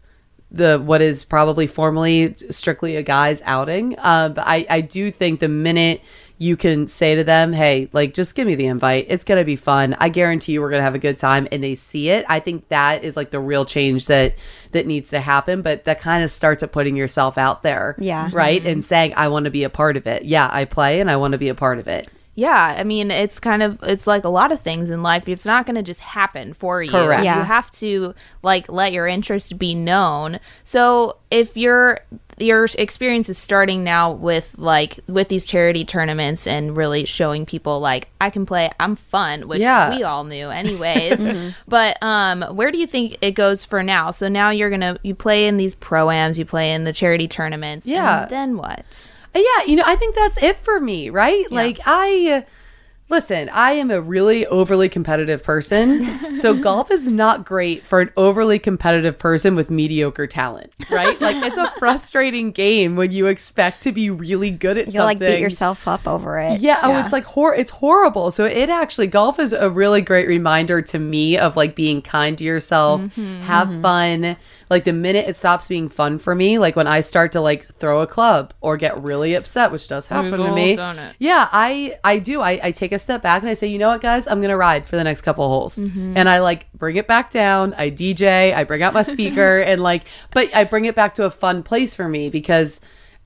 the 0.53 0.79
what 0.85 1.01
is 1.01 1.23
probably 1.25 1.67
formally 1.67 2.35
strictly 2.51 2.97
a 2.97 3.03
guy's 3.03 3.41
outing. 3.47 3.95
Uh, 3.99 4.29
but 4.31 4.45
I, 4.47 4.67
I 4.69 4.81
do 4.81 5.11
think 5.11 5.41
the 5.41 5.49
minute 5.49 6.01
you 6.41 6.57
can 6.57 6.87
say 6.87 7.15
to 7.15 7.23
them, 7.23 7.53
hey, 7.53 7.91
like, 7.93 8.15
just 8.15 8.35
give 8.35 8.47
me 8.47 8.55
the 8.55 8.65
invite. 8.65 9.05
It's 9.11 9.25
going 9.25 9.37
to 9.37 9.45
be 9.45 9.57
fun. 9.57 9.95
I 10.01 10.09
guarantee 10.09 10.53
you 10.53 10.63
we're 10.63 10.71
going 10.71 10.81
to 10.81 10.85
have 10.85 10.95
a 10.95 10.99
good 10.99 11.19
time. 11.19 11.47
And 11.53 11.63
they 11.63 11.75
see 11.75 12.09
it. 12.09 12.25
I 12.31 12.41
think 12.41 12.67
that 12.69 13.05
is 13.05 13.15
like 13.15 13.31
the 13.31 13.39
real 13.39 13.67
change 13.67 14.07
that 14.07 14.37
that 14.73 14.87
needs 14.87 15.11
to 15.11 15.21
happen. 15.21 15.61
But 15.61 15.85
that 15.85 16.01
kind 16.01 16.25
of 16.25 16.31
starts 16.31 16.63
at 16.63 16.73
putting 16.73 16.97
yourself 16.97 17.37
out 17.37 17.63
there. 17.63 17.95
Yeah. 17.99 18.31
Right. 18.33 18.59
Mm-hmm. 18.59 18.71
And 18.71 18.83
saying, 18.85 19.13
I 19.19 19.29
want 19.29 19.45
to 19.45 19.51
be 19.51 19.65
a 19.65 19.71
part 19.71 19.99
of 19.99 20.07
it. 20.07 20.25
Yeah, 20.25 20.49
I 20.51 20.65
play 20.65 21.03
and 21.03 21.11
I 21.11 21.17
want 21.17 21.33
to 21.33 21.39
be 21.39 21.51
a 21.51 21.55
part 21.55 21.79
of 21.79 21.87
it. 21.89 22.09
Yeah, 22.37 22.77
I 22.79 22.85
mean, 22.85 23.11
it's 23.11 23.39
kind 23.41 23.63
of 23.63 23.79
it's 23.83 24.07
like 24.07 24.25
a 24.25 24.29
lot 24.29 24.53
of 24.53 24.61
things 24.61 24.89
in 24.89 25.03
life. 25.03 25.29
It's 25.29 25.45
not 25.45 25.67
going 25.67 25.77
to 25.77 25.83
just 25.83 26.01
happen 26.01 26.55
for 26.55 26.83
you. 26.83 26.91
Correct. 26.91 27.25
Yeah. 27.25 27.39
You 27.39 27.45
have 27.45 27.71
to 27.73 28.15
like 28.43 28.71
let 28.71 28.93
your 28.93 29.07
interest 29.07 29.59
be 29.59 29.75
known. 29.75 30.39
So 30.65 31.17
if 31.31 31.57
your 31.57 31.99
your 32.39 32.67
experience 32.79 33.29
is 33.29 33.37
starting 33.37 33.85
now 33.85 34.13
with 34.13 34.55
like 34.57 34.99
with 35.07 35.29
these 35.29 35.45
charity 35.45 35.85
tournaments 35.85 36.47
and 36.47 36.75
really 36.75 37.05
showing 37.05 37.45
people 37.45 37.81
like 37.81 38.09
I 38.21 38.31
can 38.31 38.47
play, 38.47 38.71
I'm 38.81 38.97
fun, 38.97 39.47
which 39.49 39.61
Yeah. 39.61 39.95
we 39.95 40.03
all 40.05 40.25
knew 40.25 40.49
anyways. 40.61 41.53
But 41.69 42.03
um, 42.03 42.43
where 42.57 42.71
do 42.71 42.79
you 42.79 42.87
think 42.87 43.19
it 43.21 43.33
goes 43.33 43.65
for 43.67 43.83
now? 43.83 44.13
So 44.13 44.29
now 44.29 44.49
you're 44.51 44.71
gonna 44.71 44.99
you 45.03 45.15
play 45.15 45.47
in 45.47 45.59
these 45.59 45.75
proams, 45.75 46.39
you 46.39 46.47
play 46.47 46.73
in 46.73 46.85
the 46.85 46.93
charity 46.95 47.29
tournaments. 47.29 47.85
and 47.85 47.95
Yeah. 47.95 48.27
then 48.31 48.57
what? 48.57 49.13
Uh, 49.35 49.39
Yeah, 49.39 49.65
you 49.67 49.77
know, 49.77 49.85
I 49.87 49.97
think 49.97 50.15
that's 50.15 50.43
it 50.43 50.57
for 50.59 50.81
me, 50.81 51.11
right? 51.11 51.51
Like 51.51 51.79
I 51.87 52.45
listen, 53.09 53.49
I 53.53 53.73
am 53.73 53.91
a 53.91 54.01
really 54.01 54.47
overly 54.47 54.89
competitive 54.89 55.43
person. 55.43 56.37
so 56.37 56.55
golf 56.55 56.93
is 56.93 57.09
not 57.09 57.45
great 57.45 57.85
for 57.85 58.01
an 58.01 58.11
overly 58.17 58.61
competitive 58.61 59.19
person 59.19 59.57
with 59.57 59.69
mediocre 59.69 60.29
talent, 60.29 60.73
right? 60.93 61.21
like 61.21 61.35
it's 61.45 61.57
a 61.57 61.73
frustrating 61.81 62.53
game 62.53 62.95
when 62.95 63.11
you 63.11 63.27
expect 63.27 63.83
to 63.83 63.91
be 63.91 64.11
really 64.11 64.53
good 64.53 64.79
at 64.79 64.95
You'll 64.95 65.03
like 65.05 65.19
something. 65.19 65.35
beat 65.35 65.41
yourself 65.41 65.89
up 65.89 66.07
over 66.07 66.39
it. 66.39 66.61
Yeah, 66.61 66.79
oh, 66.85 66.99
it's 67.01 67.13
like 67.13 67.25
hor- 67.25 67.55
it's 67.57 67.71
horrible. 67.71 68.31
So 68.31 68.45
it 68.45 68.71
actually 68.71 69.09
golf 69.09 69.41
is 69.41 69.53
a 69.53 69.69
really 69.69 70.03
great 70.03 70.29
reminder 70.29 70.81
to 70.81 70.99
me 71.01 71.37
of 71.37 71.57
like 71.57 71.75
being 71.75 72.03
kind 72.03 72.39
to 72.39 72.45
yourself, 72.45 73.01
Mm-hmm. 73.01 73.41
have 73.43 73.83
fun. 73.83 74.37
Like 74.71 74.85
the 74.85 74.93
minute 74.93 75.29
it 75.29 75.37
stops 75.37 75.67
being 75.67 75.89
fun 75.89 76.19
for 76.21 76.33
me, 76.35 76.59
like 76.59 76.77
when 76.77 76.87
I 76.87 77.01
start 77.01 77.33
to 77.33 77.41
like 77.41 77.65
throw 77.65 78.01
a 78.03 78.07
club 78.07 78.55
or 78.61 78.77
get 78.77 79.03
really 79.03 79.35
upset, 79.35 79.73
which 79.73 79.89
does 79.89 80.07
happen 80.07 80.31
We've 80.31 80.41
to 80.47 80.53
me. 80.55 80.77
Yeah, 81.19 81.49
I 81.51 81.99
I 82.05 82.21
do. 82.21 82.41
I, 82.41 82.61
I 82.63 82.71
take 82.71 82.93
a 82.93 82.99
step 83.01 83.21
back 83.21 83.43
and 83.43 83.51
I 83.51 83.55
say, 83.55 83.67
you 83.67 83.79
know 83.79 83.89
what, 83.89 84.01
guys, 84.01 84.29
I'm 84.29 84.41
gonna 84.41 84.57
ride 84.57 84.87
for 84.87 84.95
the 84.97 85.03
next 85.05 85.23
couple 85.23 85.49
holes, 85.49 85.77
Mm-hmm. 85.77 86.17
and 86.17 86.29
I 86.29 86.39
like 86.39 86.73
bring 86.73 86.95
it 86.97 87.09
back 87.09 87.31
down. 87.31 87.75
I 87.75 87.91
DJ, 87.91 88.55
I 88.55 88.63
bring 88.63 88.83
out 88.85 88.95
my 88.95 89.03
speaker, 89.03 89.59
and 89.67 89.83
like, 89.83 90.05
but 90.33 90.55
I 90.55 90.63
bring 90.65 90.85
it 90.85 90.95
back 90.95 91.15
to 91.15 91.25
a 91.25 91.31
fun 91.31 91.63
place 91.65 91.95
for 91.97 92.09
me 92.09 92.31
because. 92.31 92.81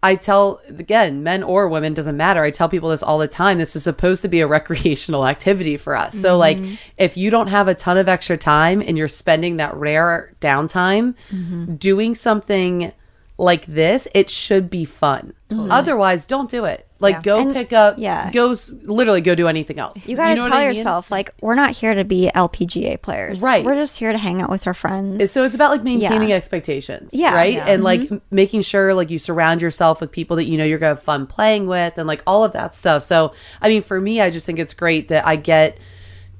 I 0.05 0.17
tell 0.17 0.61
again, 0.69 1.23
men 1.23 1.43
or 1.43 1.67
women 1.67 1.95
doesn't 1.95 2.19
matter. 2.19 2.43
I 2.43 2.51
tell 2.51 2.69
people 2.69 2.91
this 2.91 3.03
all 3.03 3.19
the 3.19 3.27
time. 3.27 3.57
This 3.57 3.75
is 3.75 3.85
supposed 3.85 4.21
to 4.21 4.29
be 4.29 4.41
a 4.41 4.47
recreational 4.59 5.27
activity 5.27 5.79
for 5.79 5.97
us. 5.97 6.15
So 6.15 6.39
mm-hmm. 6.39 6.39
like 6.39 6.79
if 6.99 7.17
you 7.17 7.31
don't 7.31 7.47
have 7.47 7.69
a 7.69 7.75
ton 7.75 7.97
of 7.97 8.07
extra 8.07 8.37
time 8.37 8.83
and 8.83 8.99
you're 8.99 9.09
spending 9.09 9.57
that 9.57 9.75
rare 9.75 10.35
downtime 10.43 11.15
mm-hmm. 11.31 11.77
doing 11.77 12.15
something 12.15 12.93
like 13.39 13.65
this, 13.65 14.07
it 14.15 14.29
should 14.29 14.69
be 14.69 14.85
fun. 14.85 15.33
Otherwise, 15.51 16.27
don't 16.27 16.51
do 16.51 16.67
it. 16.67 16.87
Like 17.01 17.17
Yeah. 17.17 17.21
go 17.23 17.39
And- 17.41 17.53
pick 17.53 17.73
up 17.73 17.97
yeah. 17.99 18.31
go 18.31 18.53
s- 18.53 18.71
literally 18.85 19.21
go 19.21 19.35
do 19.35 19.49
anything 19.49 19.79
else. 19.81 20.09
You 20.09 20.15
gotta 20.15 20.37
know 20.37 20.43
what 20.43 20.51
tell 20.51 20.59
I 20.59 20.67
mean? 20.69 20.77
yourself, 20.77 21.11
like, 21.11 21.35
we're 21.41 21.57
not 21.57 21.73
here 21.73 21.93
to 21.93 22.05
be 22.05 22.31
LPGA 22.35 22.97
players. 23.03 23.43
Right. 23.43 23.65
We're 23.65 23.75
just 23.75 23.99
here 23.99 24.13
to 24.13 24.17
hang 24.19 24.41
out 24.41 24.49
with 24.49 24.67
our 24.69 24.75
friends. 24.75 25.33
So 25.33 25.43
it's 25.45 25.57
about 25.57 25.73
like 25.73 25.83
maintaining 25.83 26.29
Yeah. 26.29 26.37
expectations, 26.37 27.11
Yeah. 27.13 27.35
right? 27.35 27.59
Mm-hmm. 27.59 27.69
And 27.69 27.83
like 27.85 28.11
making 28.31 28.63
sure 28.63 28.95
like 28.95 29.11
you 29.11 29.19
surround 29.19 29.61
yourself 29.61 30.01
with 30.01 30.13
people 30.13 30.37
that 30.37 30.45
you 30.47 30.57
know 30.57 30.65
you're 30.65 30.79
gonna 30.79 30.91
have 30.91 31.03
fun 31.03 31.27
playing 31.27 31.67
with, 31.67 31.99
and 31.99 32.07
like 32.07 32.23
all 32.29 32.45
of 32.45 32.53
that 32.53 32.75
stuff. 32.77 33.03
So 33.03 33.33
I 33.61 33.69
mean, 33.69 33.83
for 33.83 34.01
me, 34.01 34.21
I 34.21 34.31
just 34.31 34.47
think 34.47 34.59
it's 34.61 34.73
great 34.75 35.09
that 35.09 35.27
I 35.27 35.35
get 35.37 35.79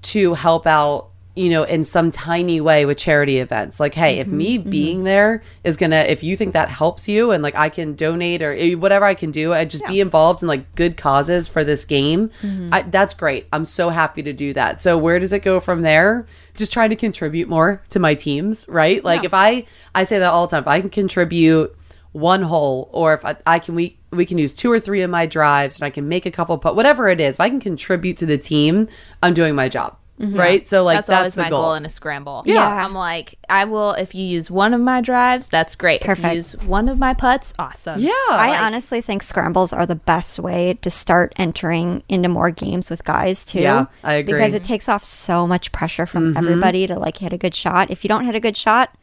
to 0.03 0.35
help 0.35 0.67
out, 0.67 1.09
you 1.37 1.51
know, 1.51 1.65
in 1.65 1.83
some 1.83 2.13
tiny 2.13 2.61
way 2.61 2.87
with 2.87 2.97
charity 2.97 3.39
events. 3.39 3.81
Like, 3.81 3.95
hey, 3.95 4.21
if 4.21 4.29
me 4.29 4.59
Mm-hmm. 4.59 4.71
being 4.71 5.05
there 5.05 5.43
is 5.65 5.77
gonna, 5.77 5.97
if 5.97 6.23
you 6.23 6.37
think 6.37 6.53
that 6.53 6.69
helps 6.69 7.09
you, 7.09 7.33
and 7.33 7.43
like 7.43 7.57
I 7.57 7.69
can 7.69 7.95
donate 7.95 8.41
or 8.41 8.53
eh, 8.53 8.75
whatever 8.75 9.05
I 9.05 9.15
can 9.15 9.33
do, 9.33 9.53
I 9.53 9.65
just 9.65 9.85
be 9.87 10.01
involved 10.01 10.43
in 10.43 10.49
like 10.49 10.75
good 10.77 10.97
causes 10.97 11.49
for 11.49 11.65
this 11.65 11.85
game. 11.85 12.31
Mm-hmm. 12.41 12.69
I, 12.73 12.83
that's 12.83 13.15
great. 13.15 13.49
I'm 13.53 13.65
so 13.65 13.89
happy 13.91 14.23
to 14.23 14.33
do 14.33 14.53
that. 14.53 14.81
So 14.81 14.97
where 14.97 15.19
does 15.19 15.33
it 15.33 15.41
go 15.43 15.59
from 15.59 15.83
there? 15.83 16.27
Just 16.55 16.73
trying 16.73 16.91
to 16.91 16.97
contribute 16.97 17.49
more 17.49 17.83
to 17.89 17.99
my 17.99 18.15
teams, 18.15 18.65
right? 18.69 19.03
Like 19.03 19.25
if 19.25 19.35
I, 19.35 19.67
I 19.93 20.05
say 20.05 20.21
that 20.21 20.31
all 20.31 20.47
the 20.47 20.53
time. 20.53 20.63
If 20.63 20.69
I 20.69 20.81
can 20.81 20.91
contribute 20.91 21.77
one 22.13 22.43
hole, 22.43 22.89
or 22.93 23.13
if 23.15 23.25
I, 23.25 23.35
I 23.45 23.59
can, 23.59 23.75
we 23.75 23.99
we 24.13 24.25
can 24.25 24.39
use 24.39 24.55
two 24.55 24.71
or 24.71 24.79
three 24.79 25.03
of 25.03 25.11
my 25.11 25.27
drives, 25.27 25.79
and 25.79 25.85
I 25.85 25.91
can 25.91 26.07
make 26.09 26.27
a 26.27 26.31
couple, 26.31 26.57
but 26.59 26.77
whatever 26.77 27.09
it 27.09 27.21
is, 27.21 27.35
if 27.35 27.41
I 27.41 27.51
can 27.51 27.59
contribute 27.59 28.19
to 28.19 28.27
the 28.27 28.39
team, 28.39 28.87
I'm 29.21 29.35
doing 29.35 29.57
my 29.57 29.69
job, 29.69 29.97
right? 30.19 30.67
So 30.67 30.85
like 30.85 30.99
that's, 30.99 31.09
that's, 31.09 31.19
always 31.19 31.35
the 31.35 31.43
my 31.43 31.51
goal. 31.51 31.63
goal. 31.63 31.75
in 31.75 31.85
a 31.87 31.89
scramble. 31.89 32.43
Yeah. 32.47 32.69
I'm 32.69 32.95
like, 32.95 33.39
I 33.49 33.65
will 33.65 33.93
if 33.93 34.15
you 34.15 34.25
use 34.25 34.51
one 34.51 34.75
of 34.75 34.81
my 34.81 35.01
drives, 35.01 35.49
that's 35.49 35.75
great. 35.75 36.01
If 36.01 36.07
Perfect. 36.07 36.29
you 36.29 36.37
use 36.37 36.57
one 36.65 36.89
of 36.89 36.99
my 36.99 37.15
putts, 37.15 37.53
awesome. 37.59 38.01
yeah, 38.01 38.13
I 38.31 38.51
like- 38.51 38.61
honestly 38.61 39.01
think 39.01 39.23
scrambles 39.23 39.73
are 39.73 39.87
the 39.87 39.97
best 39.97 40.39
way 40.39 40.75
to 40.83 40.91
start 40.91 41.33
entering 41.37 42.03
into 42.09 42.29
more 42.29 42.51
games 42.51 42.91
with 42.91 43.05
guys 43.05 43.45
too. 43.45 43.61
Yeah, 43.61 43.87
I 44.03 44.15
agree. 44.15 44.35
Mm-hmm. 44.35 44.43
Because 44.43 44.55
it 44.55 44.65
takes 44.65 44.89
off 44.89 45.05
so 45.05 45.47
much 45.47 45.73
pressure 45.73 46.07
from 46.07 46.37
everybody 46.37 46.87
to 46.87 46.99
like 46.99 47.19
hit 47.19 47.33
a 47.33 47.39
good 47.39 47.55
shot. 47.55 47.91
If 47.91 48.05
you 48.05 48.09
don't 48.09 48.25
hit 48.25 48.35
a 48.35 48.41
good 48.41 48.57
shot, 48.57 48.95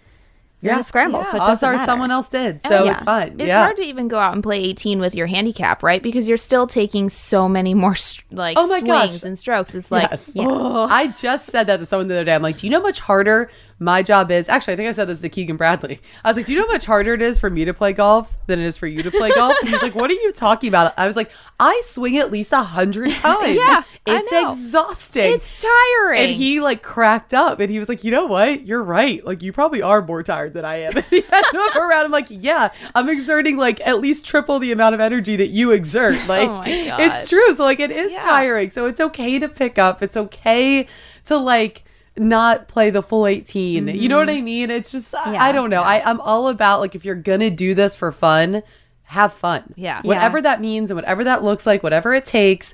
you're 0.61 0.71
in 0.73 0.77
Yeah. 0.77 0.81
a 0.81 0.83
scramble. 0.83 1.23
So 1.23 1.37
it 1.37 1.41
Odds 1.41 1.63
are 1.63 1.73
matter. 1.73 1.85
someone 1.85 2.11
else 2.11 2.29
did, 2.29 2.61
And 2.63 2.67
so 2.67 2.83
yeah. 2.83 2.93
it's 2.93 3.03
fine. 3.03 3.35
It's 3.39 3.47
yeah. 3.47 3.63
hard 3.63 3.77
to 3.77 3.83
even 3.83 4.07
go 4.07 4.19
out 4.19 4.33
and 4.33 4.43
play 4.43 4.59
18 4.61 4.99
with 4.99 5.15
your 5.15 5.27
handicap, 5.27 5.81
right? 5.83 6.01
Because 6.03 6.27
you're 6.27 6.37
still 6.37 6.67
taking 6.67 7.09
so 7.09 7.49
many 7.49 7.73
more 7.73 7.95
like 8.31 8.57
Oh 8.59 8.67
my 8.67 8.79
swings 8.79 8.87
gosh. 9.11 9.23
and 9.23 9.37
strokes. 9.37 9.73
It's 9.75 9.91
like 9.91 10.09
Yes. 10.11 10.31
I 10.37 11.13
just 11.19 11.47
said 11.47 11.67
that 11.67 11.77
to 11.77 11.85
someone 11.85 12.07
the 12.07 12.15
other 12.15 12.25
day. 12.25 12.35
I'm 12.35 12.41
like, 12.43 12.57
do 12.59 12.67
you 12.67 12.71
know 12.71 12.77
how 12.79 12.83
much 12.83 12.99
harder 12.99 13.49
my 13.81 14.03
job 14.03 14.31
is? 14.31 14.47
Actually, 14.47 14.73
I 14.73 14.77
think 14.77 14.89
I 14.89 14.91
said 14.93 15.07
this 15.09 15.21
to 15.21 15.29
Keegan 15.29 15.57
Bradley. 15.57 15.99
I 16.23 16.29
was 16.29 16.37
like, 16.37 16.45
do 16.45 16.53
you 16.53 16.59
know 16.59 16.65
how 16.67 16.71
much 16.71 16.85
harder 16.85 17.13
it 17.15 17.21
is 17.21 17.39
for 17.39 17.49
me 17.49 17.65
to 17.65 17.73
play 17.73 17.91
golf 17.93 18.37
than 18.47 18.59
it 18.59 18.65
is 18.65 18.77
for 18.77 18.85
you 18.87 19.01
to 19.03 19.11
play 19.11 19.31
golf? 19.31 19.55
And 19.61 19.69
he's 19.69 19.81
like, 19.81 19.95
what 19.95 20.09
are 20.11 20.13
you 20.13 20.31
talking 20.31 20.69
about? 20.69 20.93
I 20.97 21.07
was 21.07 21.15
like, 21.15 21.31
I 21.59 21.81
swing 21.83 22.17
at 22.17 22.31
least 22.31 22.51
a 22.53 22.61
hundred 22.61 23.11
times. 23.15 23.57
Yeah, 23.57 23.81
it's 24.05 24.31
exhausting. 24.31 25.33
it's 25.33 25.49
tiring. 25.59 26.19
and 26.19 26.31
he 26.31 26.59
like 26.61 26.83
cracked 26.83 27.33
up 27.33 27.59
and 27.59 27.69
he 27.71 27.79
was 27.79 27.89
like, 27.89 28.03
you 28.03 28.11
know 28.11 28.27
what? 28.27 28.65
You're 28.67 28.83
right. 28.83 29.25
Like 29.25 29.41
you 29.41 29.51
probably 29.51 29.81
are 29.81 30.01
more 30.01 30.23
tired 30.23 30.53
than 30.53 30.63
I 30.63 30.75
am. 30.81 30.95
At 30.97 31.09
the 31.09 31.17
end 31.17 31.55
of 31.55 31.75
a 31.75 31.79
round, 31.85 32.05
I'm 32.05 32.11
like, 32.11 32.27
yeah, 32.29 32.69
I'm 32.93 33.09
exerting 33.09 33.57
like 33.57 33.81
at 33.85 33.99
least 33.99 34.25
triple 34.25 34.59
the 34.59 34.71
amount 34.71 34.93
of 34.95 35.01
energy 35.01 35.35
that 35.37 35.47
you 35.49 35.71
exert. 35.71 36.15
Like 36.27 36.47
Oh 36.49 36.61
it's 36.65 37.29
true. 37.29 37.53
So 37.55 37.63
like 37.63 37.79
it 37.79 37.89
is 37.91 38.11
Yeah. 38.11 38.21
tiring. 38.21 38.69
So 38.71 38.85
it's 38.85 38.99
okay 38.99 39.39
to 39.39 39.49
pick 39.49 39.79
up. 39.79 40.03
It's 40.03 40.15
okay 40.15 40.87
to 41.25 41.35
like 41.37 41.83
not 42.17 42.67
play 42.67 42.89
the 42.89 43.01
full 43.01 43.25
18. 43.25 43.87
You 43.87 44.09
know 44.09 44.17
what 44.17 44.27
mm-hmm. 44.27 44.37
I 44.37 44.41
mean? 44.41 44.71
It's 44.71 44.91
just 44.91 45.15
I, 45.15 45.33
Yeah. 45.33 45.43
I 45.43 45.51
don't 45.51 45.69
know. 45.69 45.81
I, 45.81 46.07
I'm 46.09 46.19
all 46.21 46.47
about 46.47 46.79
like 46.79 46.95
if 46.95 47.05
you're 47.05 47.15
gonna 47.15 47.49
do 47.49 47.73
this 47.73 47.95
for 47.95 48.11
fun, 48.11 48.63
have 49.03 49.33
fun. 49.33 49.73
Yeah. 49.75 50.01
Whatever 50.03 50.41
that 50.41 50.61
means 50.61 50.91
and 50.91 50.95
whatever 50.95 51.23
that 51.23 51.43
looks 51.43 51.65
like, 51.65 51.83
whatever 51.83 52.13
it 52.13 52.25
takes, 52.25 52.73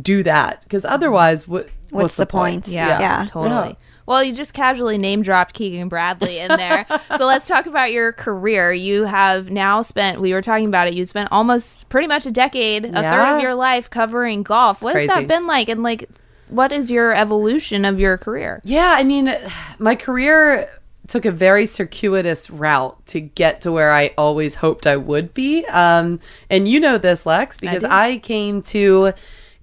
do 0.00 0.22
that. 0.22 0.62
Because 0.62 0.84
mm-hmm. 0.84 0.94
otherwise, 0.94 1.46
what 1.46 1.70
what's, 1.90 2.16
the 2.16 2.26
point? 2.26 2.68
yeah, 2.68 3.00
Yeah. 3.00 3.26
totally. 3.28 3.70
Yeah. 3.70 3.74
Well, 4.08 4.24
you 4.24 4.32
just 4.32 4.54
casually 4.54 4.96
name 4.96 5.20
dropped 5.20 5.52
Keegan 5.52 5.90
Bradley 5.90 6.38
in 6.38 6.48
there. 6.48 6.86
so 7.18 7.26
let's 7.26 7.46
talk 7.46 7.66
about 7.66 7.92
your 7.92 8.12
career. 8.14 8.72
You 8.72 9.04
have 9.04 9.50
now 9.50 9.82
spent, 9.82 10.18
we 10.18 10.32
were 10.32 10.40
talking 10.40 10.66
about 10.66 10.88
it, 10.88 10.94
you 10.94 11.04
spent 11.04 11.28
almost 11.30 11.90
pretty 11.90 12.06
much 12.06 12.24
a 12.24 12.30
decade, 12.30 12.86
a 12.86 13.02
third 13.02 13.36
of 13.36 13.42
your 13.42 13.54
life 13.54 13.90
covering 13.90 14.42
golf. 14.42 14.80
What 14.80 14.96
has 14.96 15.08
that 15.08 15.28
been 15.28 15.46
like? 15.46 15.68
And 15.68 15.82
like, 15.82 16.08
what 16.50 16.72
is 16.72 16.90
your 16.90 17.14
evolution 17.14 17.84
of 17.84 17.98
your 17.98 18.18
career? 18.18 18.60
Yeah, 18.64 18.94
I 18.96 19.04
mean, 19.04 19.34
my 19.78 19.94
career 19.94 20.68
took 21.08 21.24
a 21.24 21.30
very 21.30 21.66
circuitous 21.66 22.50
route 22.50 23.04
to 23.06 23.20
get 23.20 23.62
to 23.62 23.72
where 23.72 23.92
I 23.92 24.12
always 24.18 24.54
hoped 24.54 24.86
I 24.86 24.96
would 24.96 25.34
be. 25.34 25.64
Um, 25.66 26.20
and 26.50 26.68
you 26.68 26.78
know 26.78 26.98
this, 26.98 27.26
Lex, 27.26 27.58
because 27.58 27.82
do. 27.82 27.88
I, 27.90 28.18
came 28.18 28.60
to 28.62 29.14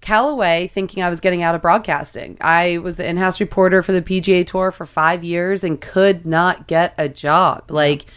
Callaway 0.02 0.68
thinking 0.68 1.04
I 1.04 1.10
was 1.10 1.20
getting 1.20 1.44
out 1.44 1.56
of 1.56 1.62
broadcasting. 1.62 2.38
I 2.42 2.80
was 2.80 2.96
the 2.96 3.08
in-house 3.08 3.40
reporter 3.40 3.84
for 3.84 3.92
the 3.92 4.02
PGA 4.02 4.46
Tour 4.46 4.72
for 4.72 4.86
five 4.86 5.24
years 5.24 5.64
and 5.64 5.80
could 5.80 6.26
not 6.26 6.68
get 6.68 6.96
a 6.98 7.08
job. 7.08 7.70
Like, 7.70 8.08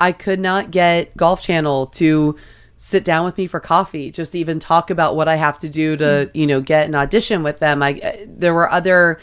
I 0.00 0.12
could 0.12 0.40
not 0.40 0.70
get 0.70 1.16
Golf 1.16 1.42
Channel 1.42 1.86
to 1.86 2.36
sit 2.80 3.02
down 3.02 3.24
with 3.24 3.36
me 3.36 3.48
for 3.48 3.58
coffee, 3.58 4.10
just 4.12 4.36
even 4.36 4.60
talk 4.60 4.88
about 4.88 5.16
what 5.16 5.26
I 5.26 5.34
have 5.34 5.58
to 5.58 5.68
do 5.68 5.96
to, 5.96 6.30
you 6.32 6.46
know, 6.46 6.60
get 6.60 6.86
an 6.86 6.94
audition 6.94 7.42
with 7.42 7.58
them. 7.58 7.82
I 7.82 8.00
uh, 8.00 8.12
there 8.24 8.54
were 8.54 8.70
other 8.70 9.18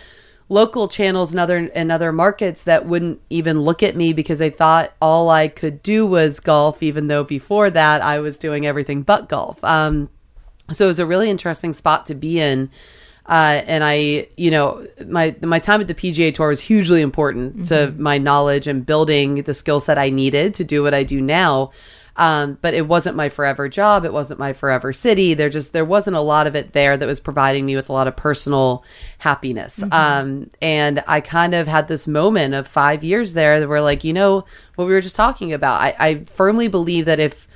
local 0.49 0.89
channels 0.89 1.31
and 1.31 1.39
other 1.39 1.57
in 1.57 1.89
other 1.89 2.11
markets 2.11 2.65
that 2.65 2.85
wouldn't 2.85 3.21
even 3.29 3.61
look 3.61 3.81
at 3.81 3.95
me 3.95 4.11
because 4.11 4.39
they 4.39 4.49
thought 4.49 4.93
all 5.01 5.29
I 5.29 5.47
could 5.47 5.81
do 5.81 6.05
was 6.05 6.41
golf, 6.41 6.83
even 6.83 7.07
though 7.07 7.23
before 7.23 7.69
that 7.69 8.01
I 8.01 8.19
was 8.19 8.37
doing 8.37 8.67
everything 8.67 9.03
but 9.03 9.29
golf. 9.29 9.63
Um, 9.63 10.09
so 10.73 10.83
it 10.83 10.89
was 10.89 10.99
a 10.99 11.05
really 11.05 11.29
interesting 11.29 11.71
spot 11.71 12.05
to 12.07 12.15
be 12.15 12.41
in. 12.41 12.69
Uh, 13.25 13.63
and 13.65 13.85
I, 13.85 14.27
you 14.35 14.51
know, 14.51 14.85
my 15.07 15.33
my 15.41 15.59
time 15.59 15.79
at 15.79 15.87
the 15.87 15.95
PGA 15.95 16.33
Tour 16.33 16.49
was 16.49 16.59
hugely 16.59 17.01
important 17.01 17.67
to 17.67 17.93
my 17.97 18.17
knowledge 18.17 18.67
and 18.67 18.85
building 18.85 19.43
the 19.43 19.53
skill 19.53 19.79
set 19.79 19.97
I 19.97 20.09
needed 20.09 20.53
to 20.55 20.65
do 20.65 20.83
what 20.83 20.93
I 20.93 21.03
do 21.03 21.21
now. 21.21 21.71
Um, 22.17 22.57
but 22.61 22.73
it 22.73 22.87
wasn't 22.87 23.17
my 23.17 23.29
forever 23.29 23.67
job. 23.67 24.05
It 24.05 24.13
wasn't 24.13 24.39
my 24.39 24.53
forever 24.53 24.93
city. 24.93 25.33
There 25.33 25.49
just 25.49 25.73
there 25.73 25.83
wasn't 25.83 26.15
a 26.15 26.21
lot 26.21 26.47
of 26.47 26.55
it 26.55 26.71
there 26.71 26.95
that 26.95 27.05
was 27.05 27.19
providing 27.19 27.65
me 27.65 27.75
with 27.75 27.89
a 27.89 27.93
lot 27.93 28.07
of 28.07 28.15
personal 28.15 28.85
happiness. 29.17 29.83
Um, 29.91 30.49
and 30.61 31.03
I 31.07 31.19
kind 31.19 31.53
of 31.53 31.67
had 31.67 31.87
this 31.87 32.07
moment 32.07 32.53
of 32.53 32.67
five 32.67 33.03
years 33.03 33.33
there 33.33 33.59
that 33.59 33.67
were 33.67 33.81
like, 33.81 34.03
you 34.03 34.13
know, 34.13 34.45
what 34.75 34.87
we 34.87 34.93
were 34.93 35.01
just 35.01 35.15
talking 35.15 35.51
about. 35.51 35.81
I, 35.81 35.95
I 35.99 36.23
firmly 36.25 36.67
believe 36.69 37.05
that 37.05 37.19
if 37.19 37.47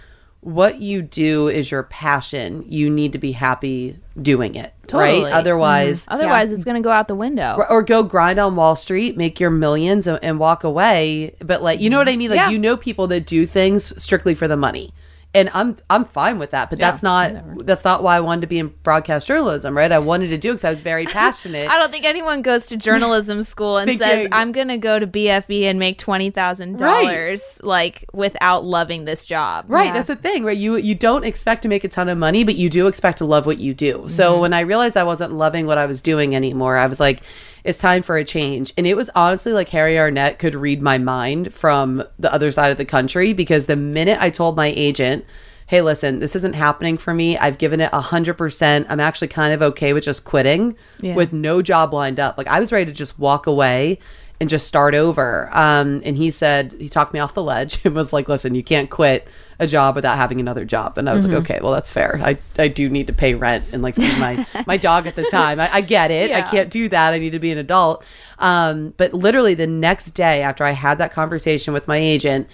what 0.41 0.79
you 0.79 1.01
do 1.01 1.49
is 1.49 1.69
your 1.69 1.83
passion, 1.83 2.63
you 2.67 2.89
need 2.89 3.11
to 3.11 3.17
be 3.17 3.33
happy 3.33 3.97
doing 4.21 4.55
it, 4.55 4.73
Totally. 4.87 5.23
right? 5.23 5.33
Otherwise, 5.33 6.05
mm. 6.05 6.13
Otherwise, 6.13 6.51
it's 6.51 6.63
going 6.63 6.81
to 6.81 6.85
go 6.85 6.91
out 6.91 7.07
the 7.09 7.15
window. 7.15 7.55
or, 7.57 7.69
or 7.69 7.83
go 7.83 8.03
grind 8.03 8.39
on 8.39 8.55
Wall 8.55 8.75
Street, 8.75 9.17
make 9.17 9.39
your 9.39 9.49
millions, 9.49 10.07
and, 10.07 10.17
and 10.23 10.39
walk 10.39 10.63
away. 10.63 11.35
But 11.39 11.61
like, 11.61 11.81
you 11.81 11.89
know 11.89 11.97
what 11.97 12.07
I 12.07 12.15
mean? 12.15 12.29
Like, 12.29 12.37
Yeah. 12.37 12.49
you 12.49 12.57
know 12.57 12.77
people 12.77 13.07
that 13.07 13.25
do 13.25 13.45
things 13.45 14.01
strictly 14.01 14.33
for 14.33 14.47
the 14.47 14.57
money, 14.57 14.93
and 15.33 15.49
I'm 15.53 15.75
I'm 15.89 16.05
fine 16.05 16.39
with 16.39 16.51
that. 16.51 16.69
But 16.69 16.79
that's 16.79 17.03
not 17.03 17.65
that's 17.65 17.83
not 17.83 18.01
why 18.01 18.15
I 18.17 18.19
wanted 18.19 18.41
to 18.41 18.47
be 18.47 18.57
in 18.57 18.73
broadcast 18.81 19.27
journalism, 19.27 19.77
right? 19.77 19.91
I 19.91 19.99
wanted 19.99 20.29
to 20.29 20.37
do 20.37 20.49
because 20.49 20.63
I 20.63 20.69
was 20.71 20.81
very 20.81 21.05
passionate. 21.05 21.69
I 21.69 21.77
don't 21.77 21.91
think 21.91 22.05
anyone 22.05 22.41
goes 22.41 22.65
to 22.67 22.77
journalism 22.77 23.43
school 23.43 23.77
and 23.77 23.97
says, 23.99 24.27
"I'm 24.31 24.51
going 24.51 24.69
to 24.69 24.77
go 24.77 24.97
to 24.97 25.05
BFE 25.05 25.63
and 25.63 25.77
make 25.77 25.99
twenty 25.99 26.31
thousand 26.31 26.77
dollars 26.77 27.59
like 27.63 28.05
without 28.11 28.65
loving 28.65 29.05
this 29.05 29.23
job." 29.25 29.65
Right, 29.67 29.87
Yeah. 29.87 29.93
that's 29.93 30.07
the 30.07 30.15
thing, 30.15 30.43
right? 30.43 30.57
You 30.57 30.77
you 30.77 30.95
don't 30.95 31.23
expect 31.23 31.61
to 31.61 31.67
make 31.67 31.83
a 31.83 31.89
ton 31.89 32.09
of 32.09 32.17
money, 32.17 32.43
but 32.43 32.55
you 32.55 32.69
do 32.69 32.87
expect 32.87 33.19
to 33.19 33.25
love 33.25 33.45
what 33.45 33.59
you 33.59 33.75
do. 33.75 34.05
So 34.07 34.31
mm-hmm. 34.31 34.41
when 34.41 34.53
I 34.53 34.61
realized 34.61 34.97
I 34.97 35.03
wasn't 35.03 35.33
loving 35.33 35.67
what 35.67 35.77
I 35.77 35.85
was 35.85 36.01
doing 36.01 36.35
anymore, 36.35 36.75
I 36.75 36.87
was 36.87 36.99
like, 36.99 37.21
it's 37.63 37.79
time 37.79 38.01
for 38.03 38.17
a 38.17 38.23
change. 38.23 38.73
And 38.77 38.87
it 38.87 38.95
was 38.95 39.09
honestly 39.15 39.53
like 39.53 39.69
Harry 39.69 39.97
Arnett 39.99 40.39
could 40.39 40.55
read 40.55 40.81
my 40.81 40.97
mind 40.97 41.53
from 41.53 42.03
the 42.17 42.33
other 42.33 42.51
side 42.51 42.71
of 42.71 42.77
the 42.77 42.85
country 42.85 43.33
because 43.33 43.65
the 43.65 43.75
minute 43.75 44.17
I 44.21 44.29
told 44.29 44.55
my 44.55 44.67
agent, 44.75 45.25
"Hey, 45.67 45.81
listen, 45.81 46.19
this 46.19 46.35
isn't 46.35 46.53
happening 46.55 46.97
for 46.97 47.13
me. 47.13 47.37
I've 47.37 47.57
given 47.57 47.79
it 47.81 47.91
100%. 47.91 48.85
I'm 48.89 48.99
actually 48.99 49.27
kind 49.27 49.53
of 49.53 49.61
okay 49.61 49.93
with 49.93 50.03
just 50.03 50.23
quitting 50.25 50.75
Yeah. 51.01 51.15
with 51.15 51.33
no 51.33 51.61
job 51.61 51.93
lined 51.93 52.19
up." 52.19 52.37
Like 52.37 52.47
I 52.47 52.59
was 52.59 52.71
ready 52.71 52.85
to 52.85 52.91
just 52.93 53.19
walk 53.19 53.45
away 53.47 53.99
and 54.41 54.49
just 54.49 54.65
start 54.67 54.95
over. 54.95 55.49
Um, 55.51 56.01
and 56.05 56.15
he 56.15 56.31
said, 56.31 56.73
he 56.79 56.87
talked 56.87 57.13
me 57.13 57.19
off 57.19 57.33
the 57.33 57.43
ledge 57.43 57.81
and 57.85 57.93
was 57.93 58.13
like, 58.13 58.29
listen, 58.29 58.55
you 58.55 58.63
can't 58.63 58.89
quit 58.89 59.27
a 59.59 59.67
job 59.67 59.95
without 59.95 60.15
having 60.15 60.39
another 60.39 60.63
job. 60.63 60.97
And 60.97 61.09
I 61.09 61.13
was 61.13 61.25
like, 61.25 61.33
okay, 61.41 61.59
well, 61.61 61.73
that's 61.73 61.89
fair. 61.89 62.19
I, 62.23 62.37
I 62.57 62.69
do 62.69 62.89
need 62.89 63.07
to 63.07 63.13
pay 63.13 63.35
rent 63.35 63.65
and 63.73 63.81
like 63.81 63.95
feed 63.95 64.17
my, 64.17 64.45
my 64.67 64.77
dog 64.77 65.05
at 65.05 65.15
the 65.15 65.23
time. 65.25 65.59
I, 65.59 65.73
I 65.73 65.81
get 65.81 66.11
it. 66.11 66.31
I 66.31 66.41
can't 66.41 66.69
do 66.69 66.87
that. 66.89 67.13
I 67.13 67.19
need 67.19 67.31
to 67.31 67.39
be 67.39 67.51
an 67.51 67.57
adult. 67.57 68.03
Um, 68.39 68.93
but 68.95 69.13
literally 69.13 69.55
the 69.55 69.67
next 69.67 70.11
day 70.11 70.41
after 70.41 70.63
I 70.63 70.71
had 70.71 70.97
that 70.99 71.11
conversation 71.11 71.73
with 71.73 71.89
my 71.89 71.97
agent, 71.97 72.47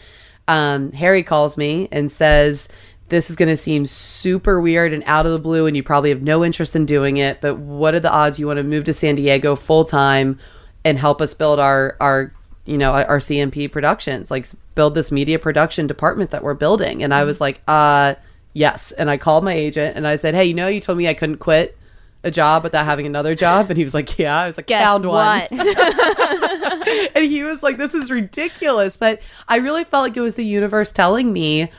um, 0.47 0.91
Harry 0.93 1.21
calls 1.21 1.57
me 1.57 1.87
and 1.91 2.11
says, 2.11 2.67
this 3.09 3.29
is 3.29 3.35
going 3.35 3.49
to 3.49 3.57
seem 3.57 3.85
super 3.85 4.59
weird 4.59 4.91
and 4.91 5.03
out 5.05 5.27
of 5.27 5.31
the 5.31 5.37
blue, 5.37 5.67
and 5.67 5.77
you 5.77 5.83
probably 5.83 6.09
have 6.09 6.23
no 6.23 6.43
interest 6.43 6.75
in 6.75 6.87
doing 6.87 7.17
it. 7.17 7.39
But 7.39 7.59
what 7.59 7.93
are 7.93 7.99
the 7.99 8.11
odds 8.11 8.39
you 8.39 8.47
want 8.47 8.57
to 8.57 8.63
move 8.63 8.85
to 8.85 8.93
San 8.93 9.13
Diego 9.13 9.55
full 9.55 9.85
time 9.85 10.39
and 10.83 10.97
help 10.97 11.21
us 11.21 11.35
build 11.35 11.59
our 11.59 11.97
our 11.99 12.33
you 12.65 12.77
know 12.77 12.93
our 12.93 13.19
CMP 13.19 13.71
productions, 13.71 14.29
like 14.31 14.47
build 14.75 14.95
this 14.95 15.11
media 15.11 15.39
production 15.39 15.87
department 15.87 16.31
that 16.31 16.43
we're 16.43 16.53
building? 16.53 17.03
And 17.03 17.13
I 17.13 17.23
was 17.23 17.39
like, 17.39 17.61
uh, 17.67 18.15
yes. 18.53 18.91
And 18.91 19.09
I 19.09 19.17
called 19.17 19.43
my 19.43 19.53
agent 19.53 19.95
and 19.95 20.07
I 20.07 20.15
said, 20.15 20.33
hey, 20.33 20.45
you 20.45 20.53
know, 20.53 20.67
you 20.67 20.79
told 20.79 20.97
me 20.97 21.07
I 21.07 21.13
couldn't 21.13 21.37
quit 21.37 21.77
a 22.23 22.31
job 22.31 22.63
without 22.63 22.85
having 22.85 23.05
another 23.05 23.35
job, 23.35 23.69
and 23.69 23.77
he 23.77 23.83
was 23.83 23.93
like, 23.93 24.17
yeah. 24.17 24.35
I 24.35 24.47
was 24.47 24.57
like, 24.57 24.65
Guess 24.65 24.83
found 24.83 25.05
one 25.05 25.47
what? 25.49 25.51
and 27.15 27.23
he 27.23 27.43
was 27.43 27.61
like, 27.61 27.77
"This 27.77 27.93
is 27.93 28.09
ridiculous." 28.09 28.97
But 28.97 29.21
I 29.47 29.57
really 29.57 29.83
felt 29.83 30.01
like 30.01 30.17
it 30.17 30.21
was 30.21 30.35
the 30.35 30.45
universe 30.45 30.91
telling 30.91 31.31
me, 31.31 31.71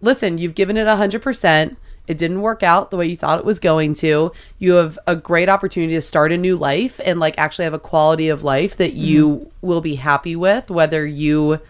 "Listen, 0.00 0.38
you've 0.38 0.54
given 0.54 0.76
it 0.76 0.86
hundred 0.86 1.22
percent. 1.22 1.76
It 2.10 2.18
didn't 2.18 2.40
work 2.40 2.64
out 2.64 2.90
the 2.90 2.96
way 2.96 3.06
you 3.06 3.16
thought 3.16 3.38
it 3.38 3.44
was 3.44 3.60
going 3.60 3.94
to. 3.94 4.32
You 4.58 4.72
have 4.72 4.98
a 5.06 5.14
great 5.14 5.48
opportunity 5.48 5.94
to 5.94 6.02
start 6.02 6.32
a 6.32 6.36
new 6.36 6.56
life 6.56 7.00
and 7.04 7.20
like 7.20 7.38
actually 7.38 7.66
have 7.66 7.72
a 7.74 7.78
quality 7.78 8.28
of 8.28 8.42
life 8.42 8.76
that 8.78 8.94
you 8.94 9.48
will 9.62 9.80
be 9.80 9.94
happy 9.94 10.34
with, 10.34 10.70
whether 10.70 11.06
you 11.06 11.60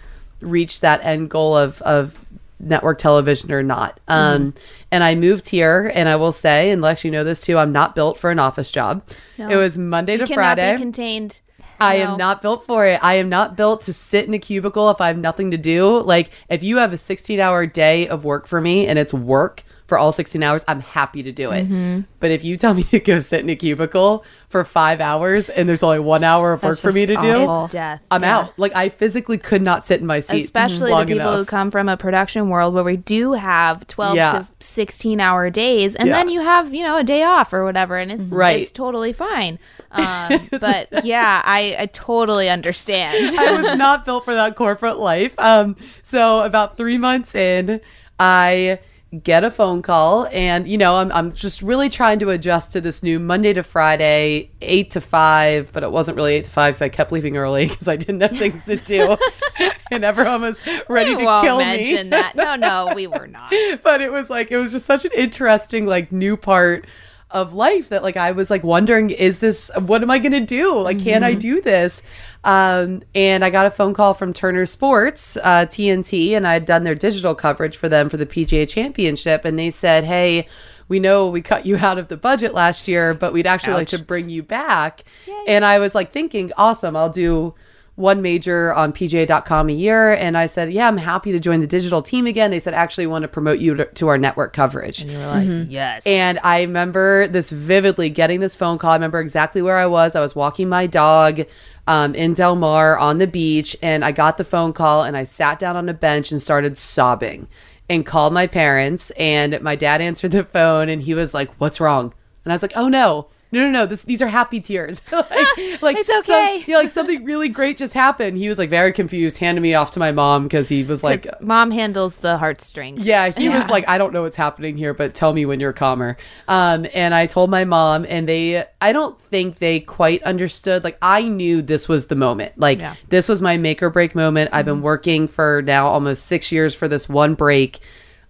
reach 0.41 0.81
that 0.81 1.05
end 1.05 1.29
goal 1.29 1.55
of 1.55 1.83
of 1.83 2.19
network 2.59 2.97
television 2.97 3.53
or 3.53 3.63
not. 3.63 4.01
Um, 4.09 4.55
and 4.91 5.05
I 5.05 5.15
moved 5.15 5.51
here, 5.51 5.93
and 5.95 6.09
I 6.09 6.17
will 6.17 6.33
say, 6.33 6.71
and 6.71 6.81
Lex, 6.81 7.05
you 7.05 7.11
know 7.11 7.23
this 7.25 7.41
too, 7.41 7.59
I'm 7.59 7.73
not 7.73 7.95
built 7.95 8.17
for 8.17 8.31
an 8.31 8.39
office 8.39 8.71
job. 8.71 9.03
It 9.37 9.57
was 9.57 9.77
Monday 9.77 10.17
to 10.17 10.27
Friday. 10.27 10.73
be 10.73 10.79
contained. 10.79 11.41
I 11.79 11.99
No. 11.99 12.13
am 12.13 12.17
not 12.19 12.41
built 12.41 12.65
for 12.67 12.87
it. 12.87 12.99
I 13.03 13.15
am 13.15 13.29
not 13.29 13.57
built 13.57 13.83
to 13.83 13.93
sit 13.93 14.27
in 14.27 14.33
a 14.35 14.39
cubicle 14.39 14.89
if 14.91 15.01
I 15.03 15.09
have 15.09 15.19
nothing 15.19 15.51
to 15.51 15.57
do. 15.59 16.01
Like, 16.01 16.31
if 16.49 16.63
you 16.63 16.79
have 16.79 16.93
a 16.95 16.99
16 16.99 17.39
hour 17.41 17.67
day 17.67 18.09
of 18.09 18.25
work 18.25 18.47
for 18.47 18.61
me 18.61 18.87
and 18.87 18.99
it's 18.99 19.13
work 19.15 19.65
for 19.91 19.99
all 19.99 20.13
16 20.13 20.41
hours, 20.41 20.65
I'm 20.69 20.79
happy 20.81 21.25
to 21.25 21.33
do 21.33 21.51
it. 21.51 21.65
Mm-hmm. 21.65 22.03
But 22.21 22.31
if 22.31 22.45
you 22.45 22.57
tell 22.57 22.75
me 22.75 22.83
to 22.93 23.01
go 23.01 23.19
sit 23.19 23.41
in 23.41 23.51
a 23.51 23.57
cubicle 23.57 24.25
for 24.49 24.65
five 24.65 25.01
hours 25.01 25.49
and 25.49 25.69
there's 25.69 25.83
only 25.83 25.99
one 25.99 26.23
hour 26.23 26.53
of 26.53 26.63
work 26.63 26.79
for 26.79 26.93
me 26.93 27.07
to 27.07 27.15
just 27.15 27.27
do. 27.27 27.65
It's 27.65 27.73
death. 27.73 28.01
I'm 28.09 28.23
out. 28.23 28.57
Like 28.57 28.71
I 28.77 28.89
physically 28.89 29.37
could 29.37 29.63
not 29.63 29.85
sit 29.85 30.01
in 30.01 30.07
my 30.07 30.21
seat, 30.21 30.45
especially 30.45 30.93
long 30.93 31.07
the 31.07 31.15
people 31.15 31.37
who 31.37 31.45
come 31.45 31.73
from 31.73 31.89
a 31.89 31.97
production 31.97 32.51
world 32.51 32.73
where 32.73 32.85
we 32.85 32.97
do 32.97 33.33
have 33.33 33.85
12 33.89 34.15
Yeah. 34.15 34.33
to 34.33 34.49
16 34.61 35.21
hour 35.21 35.51
days 35.51 35.97
and 35.97 36.09
Yeah. 36.09 36.15
then 36.19 36.29
you 36.29 36.41
have 36.41 36.73
you 36.73 36.85
know 36.85 36.97
a 36.99 37.05
day 37.05 37.25
off 37.25 37.53
or 37.53 37.65
whatever 37.65 37.97
and 37.97 38.13
it's 38.13 38.23
Right. 38.31 38.61
it's 38.61 38.71
totally 38.71 39.13
fine 39.13 39.59
um, 39.91 40.49
but 40.61 41.05
yeah 41.05 41.43
I, 41.45 41.75
I 41.81 41.87
totally 41.87 42.49
understand 42.49 43.37
I 43.39 43.61
was 43.61 43.77
not 43.77 44.05
built 44.05 44.25
for 44.25 44.35
that 44.35 44.55
corporate 44.55 44.99
life. 44.99 45.37
Um, 45.37 45.75
so 46.05 46.43
about 46.45 46.77
three 46.77 46.97
months 46.99 47.35
in, 47.35 47.81
I 48.21 48.79
get 49.23 49.43
a 49.43 49.51
phone 49.51 49.83
call, 49.83 50.29
and 50.31 50.69
you 50.69 50.79
know, 50.79 50.97
I'm 50.97 51.11
I'm 51.13 51.33
just 51.33 51.63
really 51.63 51.89
trying 51.89 52.19
to 52.21 52.31
adjust 52.31 52.73
to 52.73 52.81
this 52.81 53.03
new 53.03 53.19
Monday 53.19 53.53
to 53.53 53.63
Friday, 53.63 54.51
eight 54.61 54.91
to 54.93 55.01
five, 55.01 55.73
but 55.73 55.83
it 55.83 55.91
wasn't 55.91 56.17
really 56.17 56.35
eight 56.35 56.45
to 56.45 56.51
five, 56.51 56.77
so 56.77 56.87
I 56.87 56.89
kept 56.89 57.11
leaving 57.11 57.37
early 57.37 57.67
because 57.69 57.89
I 57.89 57.97
didn't 57.97 58.21
have 58.21 58.37
things 58.37 58.65
to 58.67 58.77
do, 58.77 59.17
and 59.91 60.05
everyone 60.05 60.43
was 60.43 60.61
ready 60.89 61.15
we 61.17 61.25
to 61.25 61.41
kill 61.43 61.59
me. 61.59 62.03
that. 62.11 62.37
No 62.37 62.57
no 62.57 62.93
we 62.95 63.07
were 63.07 63.27
not. 63.27 63.53
But 63.83 64.01
it 64.01 64.13
was 64.13 64.31
like 64.31 64.51
it 64.51 64.57
was 64.57 64.73
just 64.73 64.87
such 64.87 65.05
an 65.05 65.11
interesting 65.17 65.87
like 65.87 66.13
new 66.13 66.37
part 66.37 66.87
of 67.31 67.55
life 67.55 67.91
that 67.91 68.03
like 68.03 68.17
I 68.17 68.33
was 68.33 68.51
like 68.51 68.65
wondering 68.65 69.11
is 69.11 69.39
this 69.39 69.71
what 69.79 70.03
am 70.03 70.11
I 70.11 70.19
going 70.19 70.33
to 70.33 70.41
do? 70.41 70.81
Like 70.83 70.99
can 71.01 71.23
I 71.23 71.35
do 71.35 71.61
this? 71.61 72.03
Um 72.43 73.03
and 73.15 73.45
I 73.45 73.51
got 73.51 73.67
a 73.67 73.71
phone 73.71 73.95
call 73.95 74.15
from 74.15 74.33
Turner 74.33 74.67
Sports 74.67 75.37
uh 75.37 75.67
TNT 75.67 76.33
and 76.33 76.47
I 76.47 76.55
had 76.55 76.65
done 76.65 76.85
their 76.85 76.95
digital 76.95 77.35
coverage 77.35 77.77
for 77.77 77.89
them 77.89 78.09
for 78.09 78.17
the 78.17 78.27
PGA 78.27 78.69
championship 78.69 79.45
and 79.45 79.59
they 79.59 79.71
said 79.71 80.05
hey 80.05 80.49
we 80.89 80.99
know 80.99 81.29
we 81.29 81.41
cut 81.41 81.67
you 81.67 81.77
out 81.77 81.99
of 81.99 82.09
the 82.09 82.17
budget 82.17 82.53
last 82.53 82.89
year 82.89 83.15
but 83.15 83.33
we'd 83.33 83.47
actually 83.47 83.75
like 83.75 83.89
to 83.89 83.99
bring 83.99 84.29
you 84.29 84.43
back. 84.43 85.05
And 85.47 85.65
I 85.65 85.79
was 85.79 85.95
like 85.95 86.13
thinking 86.13 86.53
awesome 86.57 86.97
I'll 86.97 87.11
do 87.11 87.55
one 88.01 88.23
major 88.23 88.75
on 88.75 88.93
PJ.com 88.93 89.69
a 89.69 89.73
year. 89.73 90.15
And 90.15 90.37
I 90.37 90.47
said, 90.47 90.73
Yeah, 90.73 90.89
I'm 90.89 90.97
happy 90.97 91.31
to 91.33 91.39
join 91.39 91.61
the 91.61 91.67
digital 91.67 92.03
team 92.03 92.27
again. 92.27 92.51
They 92.51 92.59
said, 92.61 92.75
Actually, 92.75 93.07
we 93.07 93.13
want 93.13 93.23
to 93.23 93.29
promote 93.29 93.59
you 93.61 93.75
to, 93.77 93.85
to 93.85 94.09
our 94.09 94.19
network 94.19 94.53
coverage. 94.53 95.05
you 95.05 95.19
were 95.19 95.27
like 95.27 95.49
yes 95.69 96.07
And 96.07 96.39
I 96.43 96.63
remember 96.63 97.29
this 97.29 97.51
vividly 97.51 98.11
getting 98.11 98.41
this 98.41 98.55
phone 98.55 98.79
call. 98.79 98.91
I 98.91 98.95
remember 98.95 99.21
exactly 99.21 99.63
where 99.63 99.77
I 99.77 99.87
was. 99.87 100.17
I 100.17 100.21
was 100.21 100.35
walking 100.35 100.69
my 100.69 100.87
dog 100.87 101.43
um, 101.87 102.15
in 102.15 102.35
Del 102.35 102.57
Mar 102.57 102.99
on 102.99 103.19
the 103.19 103.27
beach, 103.27 103.77
and 103.83 104.05
I 104.05 104.13
got 104.13 104.37
the 104.39 104.45
phone 104.45 104.73
call 104.73 105.03
and 105.03 105.17
I 105.17 105.25
sat 105.25 105.59
down 105.59 105.77
on 105.77 105.89
a 105.89 105.95
bench 105.95 106.31
and 106.31 106.41
started 106.41 106.79
sobbing 106.79 107.49
and 107.89 108.07
called 108.07 108.33
my 108.33 108.47
parents. 108.47 109.11
And 109.13 109.61
my 109.61 109.77
dad 109.77 110.01
answered 110.01 110.31
the 110.33 110.45
phone 110.45 110.89
and 110.89 111.03
he 111.03 111.15
was 111.15 111.35
like, 111.35 111.51
What's 111.59 111.81
wrong? 111.81 112.15
And 112.45 112.53
I 112.53 112.55
was 112.55 112.63
like, 112.63 112.73
Oh 112.77 112.89
no. 112.89 113.29
No, 113.53 113.65
no, 113.65 113.71
no. 113.71 113.87
This, 113.87 114.03
these 114.03 114.23
are 114.23 114.29
happy 114.29 114.61
tears. 114.61 115.01
like, 115.13 115.31
like 115.83 115.97
It's 115.97 116.09
some- 116.09 116.21
okay. 116.21 116.63
yeah, 116.67 116.77
like 116.77 116.91
something 116.91 117.25
really 117.25 117.49
great 117.49 117.77
just 117.77 117.93
happened. 117.95 118.37
He 118.39 118.49
was 118.49 118.59
like 118.59 118.71
very 118.71 118.93
confused, 118.93 119.39
handed 119.39 119.61
me 119.61 119.75
off 119.75 119.91
to 119.93 119.99
my 119.99 120.13
mom 120.13 120.45
because 120.45 120.69
he 120.69 120.85
was 120.85 121.03
like, 121.03 121.27
mom 121.41 121.71
handles 121.71 122.19
the 122.19 122.39
heartstrings 122.39 123.05
yeah, 123.05 123.29
he 123.31 123.49
was 123.49 123.69
like, 123.69 123.89
I 123.89 123.99
don't 123.99 124.13
know 124.13 124.23
what's 124.23 124.37
happening 124.37 124.77
here, 124.77 124.95
but 124.95 125.15
tell 125.15 125.33
me 125.33 125.47
when 125.47 125.59
you're 125.61 125.73
calmer. 125.73 126.17
Um, 126.49 126.87
and 126.95 127.15
I 127.15 127.27
told 127.27 127.51
my 127.51 127.65
mom, 127.65 128.07
and 128.09 128.29
they, 128.29 128.65
I 128.81 128.93
don't 128.93 129.21
think 129.21 129.59
they 129.59 129.81
quite 129.81 130.23
understood. 130.23 130.85
Like, 130.85 130.99
I 131.03 131.23
knew 131.23 131.63
this 131.63 131.89
was 131.89 132.07
the 132.07 132.17
moment. 132.17 132.53
Like, 132.59 132.79
Yeah. 132.81 132.95
this 133.09 133.29
was 133.29 133.43
my 133.43 133.57
make 133.57 133.83
or 133.83 133.91
break 133.91 134.15
moment. 134.15 134.51
I've 134.53 134.65
been 134.65 134.83
working 134.83 135.27
for 135.29 135.63
now 135.63 135.87
almost 135.89 136.27
six 136.27 136.53
years 136.53 136.75
for 136.75 136.87
this 136.89 137.09
one 137.09 137.35
break. 137.35 137.81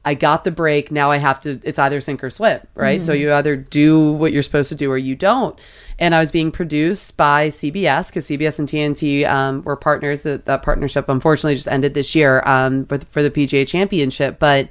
I 0.04 0.14
got 0.14 0.44
the 0.44 0.50
break. 0.50 0.90
Now 0.90 1.10
I 1.10 1.18
have 1.18 1.40
to, 1.40 1.60
it's 1.62 1.78
either 1.78 2.00
sink 2.00 2.24
or 2.24 2.30
swim, 2.30 2.60
right? 2.74 3.04
So 3.04 3.12
you 3.12 3.32
either 3.34 3.54
do 3.54 4.12
what 4.12 4.32
you're 4.32 4.42
supposed 4.42 4.70
to 4.70 4.74
do 4.74 4.90
or 4.90 4.96
you 4.96 5.14
don't. 5.14 5.58
And 5.98 6.14
I 6.14 6.20
was 6.20 6.30
being 6.30 6.50
produced 6.50 7.18
by 7.18 7.48
CBS 7.48 8.08
because 8.08 8.26
CBS 8.26 8.58
and 8.58 8.66
TNT 8.66 9.26
um, 9.26 9.62
were 9.62 9.76
partners. 9.76 10.22
That, 10.22 10.46
that 10.46 10.62
partnership 10.62 11.10
unfortunately 11.10 11.56
just 11.56 11.68
ended 11.68 11.92
this 11.92 12.14
year 12.14 12.42
um, 12.46 12.86
for, 12.86 12.98
for 13.10 13.22
the 13.22 13.30
PGA 13.30 13.68
Championship. 13.68 14.38
But 14.38 14.70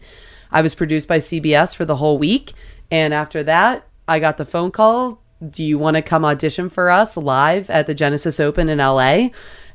I 0.52 0.64
was 0.64 0.74
produced 0.74 1.08
by 1.08 1.20
CBS 1.20 1.76
for 1.76 1.86
the 1.86 1.96
whole 1.96 2.18
week. 2.18 2.54
And 2.90 3.14
after 3.14 3.44
that, 3.44 3.88
I 4.08 4.20
got 4.20 4.38
the 4.38 4.46
phone 4.46 4.72
call. 4.72 5.22
Do 5.48 5.64
you 5.64 5.78
want 5.78 5.96
to 5.96 6.02
come 6.02 6.26
audition 6.26 6.70
for 6.70 6.90
us 6.90 7.16
live 7.16 7.70
at 7.70 7.86
the 7.86 7.94
Genesis 7.94 8.40
Open 8.40 8.68
in 8.68 8.80
LA? 8.80 9.30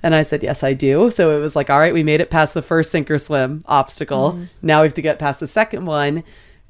And 0.05 0.15
I 0.15 0.23
said, 0.23 0.43
Yes, 0.43 0.63
I 0.63 0.75
do. 0.75 1.09
So 1.09 1.35
it 1.35 1.41
was 1.41 1.57
like, 1.57 1.71
All 1.71 1.79
right, 1.79 1.95
we 1.95 2.03
made 2.03 2.21
it 2.21 2.29
past 2.29 2.53
the 2.53 2.61
first 2.61 2.93
sink 2.93 3.11
or 3.11 3.19
swim 3.19 3.65
obstacle. 3.67 4.33
Mm-hmm. 4.33 4.45
Now 4.61 4.83
we 4.83 4.87
have 4.87 4.95
to 4.95 5.03
get 5.03 5.19
past 5.19 5.41
the 5.41 5.47
second 5.47 5.87
one. 5.87 6.23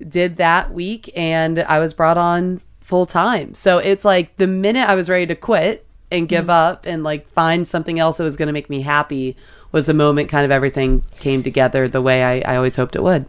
Did 0.08 0.36
that 0.36 0.72
week, 0.72 1.10
and 1.16 1.58
I 1.58 1.80
was 1.80 1.92
brought 1.92 2.16
on 2.16 2.60
full 2.80 3.06
time. 3.06 3.54
So 3.54 3.78
it's 3.78 4.04
like 4.04 4.36
the 4.36 4.46
minute 4.46 4.88
I 4.88 4.94
was 4.94 5.10
ready 5.10 5.26
to 5.26 5.34
quit 5.34 5.84
and 6.12 6.28
give 6.28 6.42
mm-hmm. 6.42 6.50
up 6.50 6.86
and 6.86 7.02
like 7.02 7.28
find 7.28 7.66
something 7.66 7.98
else 7.98 8.18
that 8.18 8.24
was 8.24 8.36
going 8.36 8.46
to 8.46 8.52
make 8.52 8.70
me 8.70 8.82
happy 8.82 9.36
was 9.72 9.86
the 9.86 9.94
moment 9.94 10.28
kind 10.28 10.44
of 10.44 10.52
everything 10.52 11.02
came 11.18 11.42
together 11.42 11.88
the 11.88 12.00
way 12.00 12.22
I, 12.22 12.52
I 12.52 12.56
always 12.56 12.76
hoped 12.76 12.94
it 12.94 13.02
would. 13.02 13.26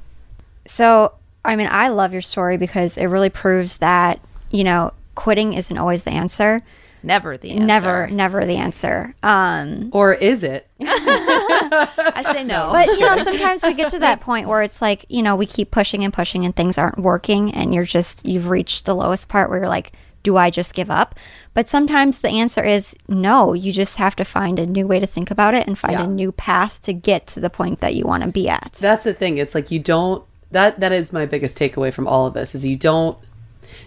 So, 0.68 1.14
I 1.44 1.56
mean, 1.56 1.68
I 1.72 1.88
love 1.88 2.14
your 2.14 2.22
story 2.22 2.58
because 2.58 2.98
it 2.98 3.06
really 3.06 3.32
proves 3.32 3.78
that, 3.80 4.20
you 4.52 4.64
know, 4.64 4.94
quitting 5.16 5.54
isn't 5.54 5.78
always 5.78 6.04
the 6.04 6.12
answer. 6.12 6.62
Never 7.06 7.38
the 7.38 7.52
answer. 7.52 7.66
Never, 7.66 8.08
never 8.08 8.46
the 8.46 8.56
answer. 8.58 9.16
Um, 9.24 9.90
Or 9.94 10.14
is 10.14 10.44
it? 10.44 10.68
I 10.82 12.24
say 12.34 12.44
no 12.44 12.70
but, 12.72 12.88
you 12.88 13.00
know, 13.00 13.16
sometimes 13.18 13.64
we 13.64 13.74
get 13.74 13.92
to 13.92 14.00
that 14.00 14.22
point 14.22 14.48
where 14.48 14.62
it's 14.62 14.82
like, 14.82 15.06
you 15.10 15.22
know, 15.22 15.36
we 15.36 15.46
keep 15.46 15.72
pushing 15.72 16.04
and 16.04 16.14
pushing 16.14 16.46
and 16.46 16.56
things 16.56 16.78
aren't 16.78 17.00
working 17.00 17.54
and 17.54 17.74
you're 17.74 17.86
just, 17.86 18.26
you've 18.26 18.50
reached 18.50 18.86
the 18.86 18.96
lowest 18.96 19.30
part 19.30 19.50
where 19.50 19.60
you're 19.60 19.68
like, 19.70 19.94
do 20.24 20.38
I 20.38 20.50
just 20.50 20.74
give 20.74 20.90
up? 20.90 21.16
But 21.54 21.70
sometimes 21.70 22.20
the 22.20 22.30
answer 22.30 22.64
is 22.64 22.96
no. 23.08 23.54
You 23.54 23.72
just 23.72 23.98
have 23.98 24.16
to 24.18 24.26
find 24.26 24.58
a 24.60 24.66
new 24.66 24.88
way 24.88 25.00
to 25.00 25.06
think 25.06 25.30
about 25.30 25.54
it 25.54 25.68
and 25.68 25.78
find 25.78 25.94
Yeah. 25.94 26.04
a 26.06 26.08
new 26.08 26.32
path 26.32 26.82
to 26.84 26.94
get 26.94 27.28
to 27.28 27.40
the 27.40 27.50
point 27.52 27.80
that 27.80 27.94
you 27.94 28.06
want 28.06 28.24
to 28.24 28.30
be 28.30 28.50
at. 28.50 28.74
That's 28.82 29.04
the 29.04 29.14
thing. 29.14 29.38
It's 29.38 29.54
like 29.54 29.70
you 29.72 29.80
don't 29.80 30.24
that 30.52 30.80
that 30.80 30.92
is 30.92 31.12
my 31.12 31.26
biggest 31.26 31.58
takeaway 31.58 31.92
from 31.94 32.08
all 32.08 32.26
of 32.28 32.34
this 32.34 32.56
is 32.56 32.66
you 32.66 32.76
don't 32.76 33.18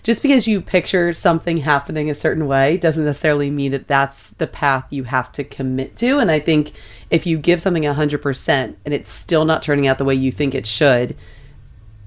just 0.03 0.23
because 0.23 0.47
you 0.47 0.61
picture 0.61 1.13
something 1.13 1.59
happening 1.59 2.11
a 2.11 2.15
certain 2.15 2.47
way 2.47 2.77
doesn't 2.77 3.05
necessarily 3.05 3.51
mean 3.51 3.73
that 3.73 3.89
that's 3.89 4.31
the 4.31 4.47
path 4.47 4.87
you 4.91 5.05
have 5.05 5.31
to 5.33 5.45
commit 5.45 5.97
to 5.97 6.19
and 6.19 6.31
I 6.31 6.41
think 6.41 6.73
if 7.11 7.27
you 7.27 7.39
give 7.39 7.61
something 7.61 7.85
100% 7.85 8.77
and 8.85 8.95
it's 8.95 9.11
still 9.11 9.45
not 9.45 9.63
turning 9.63 9.87
out 9.87 9.99
the 9.99 10.05
way 10.05 10.15
you 10.15 10.33
think 10.33 10.55
it 10.55 10.67
should 10.67 11.17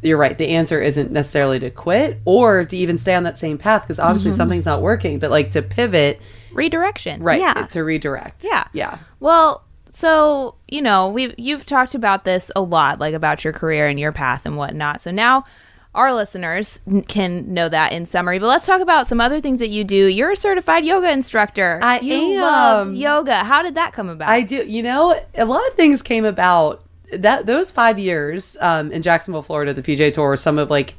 you're 0.01 0.17
right 0.17 0.37
the 0.37 0.49
answer 0.49 0.81
isn't 0.81 1.11
necessarily 1.11 1.59
to 1.59 1.69
quit 1.69 2.19
or 2.25 2.65
to 2.65 2.75
even 2.75 2.97
stay 2.97 3.13
on 3.13 3.23
that 3.23 3.37
same 3.37 3.57
path 3.57 3.83
because 3.83 3.99
obviously 3.99 4.31
mm-hmm. 4.31 4.37
something's 4.37 4.65
not 4.65 4.81
working 4.81 5.19
but 5.19 5.29
like 5.29 5.51
to 5.51 5.61
pivot 5.61 6.19
redirection 6.53 7.21
right 7.21 7.39
Yeah. 7.39 7.67
to 7.67 7.83
redirect 7.83 8.43
Yeah. 8.43 8.65
yeah 8.73 8.97
Well, 9.19 9.63
so 9.93 10.55
you 10.67 10.81
know, 10.81 11.09
we've 11.09 11.35
you've 11.37 11.65
talked 11.65 11.95
about 11.95 12.23
this 12.23 12.49
a 12.55 12.61
lot, 12.61 12.99
like 12.99 13.13
about 13.13 13.43
your 13.43 13.53
career 13.53 13.87
and 13.87 13.99
your 13.99 14.11
path 14.11 14.45
and 14.45 14.55
whatnot. 14.57 15.01
So 15.01 15.11
now 15.11 15.43
our 15.93 16.13
listeners 16.13 16.79
can 17.07 17.53
know 17.53 17.67
that 17.67 17.91
in 17.91 18.05
summary. 18.05 18.39
But 18.39 18.47
let's 18.47 18.65
talk 18.65 18.81
about 18.81 19.07
some 19.07 19.19
other 19.19 19.41
things 19.41 19.59
that 19.59 19.69
you 19.69 19.83
do. 19.83 20.07
You're 20.07 20.31
a 20.31 20.35
certified 20.35 20.85
yoga 20.85 21.11
instructor. 21.11 21.79
I 21.83 21.99
you 21.99 22.15
am. 22.15 22.41
love 22.41 22.93
yoga. 22.95 23.43
How 23.43 23.61
did 23.61 23.75
that 23.75 23.93
come 23.93 24.07
about? 24.07 24.29
I 24.29 24.41
do. 24.41 24.65
You 24.65 24.83
know, 24.83 25.21
a 25.35 25.45
lot 25.45 25.67
of 25.67 25.73
things 25.73 26.01
came 26.01 26.23
about 26.23 26.83
that 27.11 27.45
those 27.45 27.69
five 27.69 27.99
years 27.99 28.57
um, 28.61 28.91
in 28.91 29.01
Jacksonville, 29.01 29.41
Florida, 29.41 29.73
the 29.73 29.83
PGA 29.83 30.13
Tour 30.13 30.29
were 30.29 30.37
some 30.37 30.57
of 30.57 30.69
like 30.69 30.95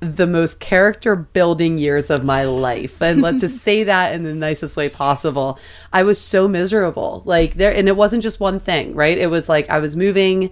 the 0.00 0.26
most 0.26 0.60
character 0.60 1.14
building 1.14 1.78
years 1.78 2.10
of 2.10 2.24
my 2.24 2.44
life, 2.44 3.00
and 3.02 3.22
let's 3.22 3.40
just 3.40 3.58
say 3.62 3.84
that 3.84 4.14
in 4.14 4.24
the 4.24 4.34
nicest 4.34 4.76
way 4.76 4.88
possible. 4.88 5.58
I 5.92 6.02
was 6.02 6.20
so 6.20 6.46
miserable, 6.48 7.22
like 7.24 7.54
there, 7.54 7.74
and 7.74 7.88
it 7.88 7.96
wasn't 7.96 8.22
just 8.22 8.40
one 8.40 8.58
thing, 8.58 8.94
right? 8.94 9.16
It 9.16 9.28
was 9.28 9.48
like 9.48 9.68
I 9.70 9.78
was 9.78 9.96
moving. 9.96 10.50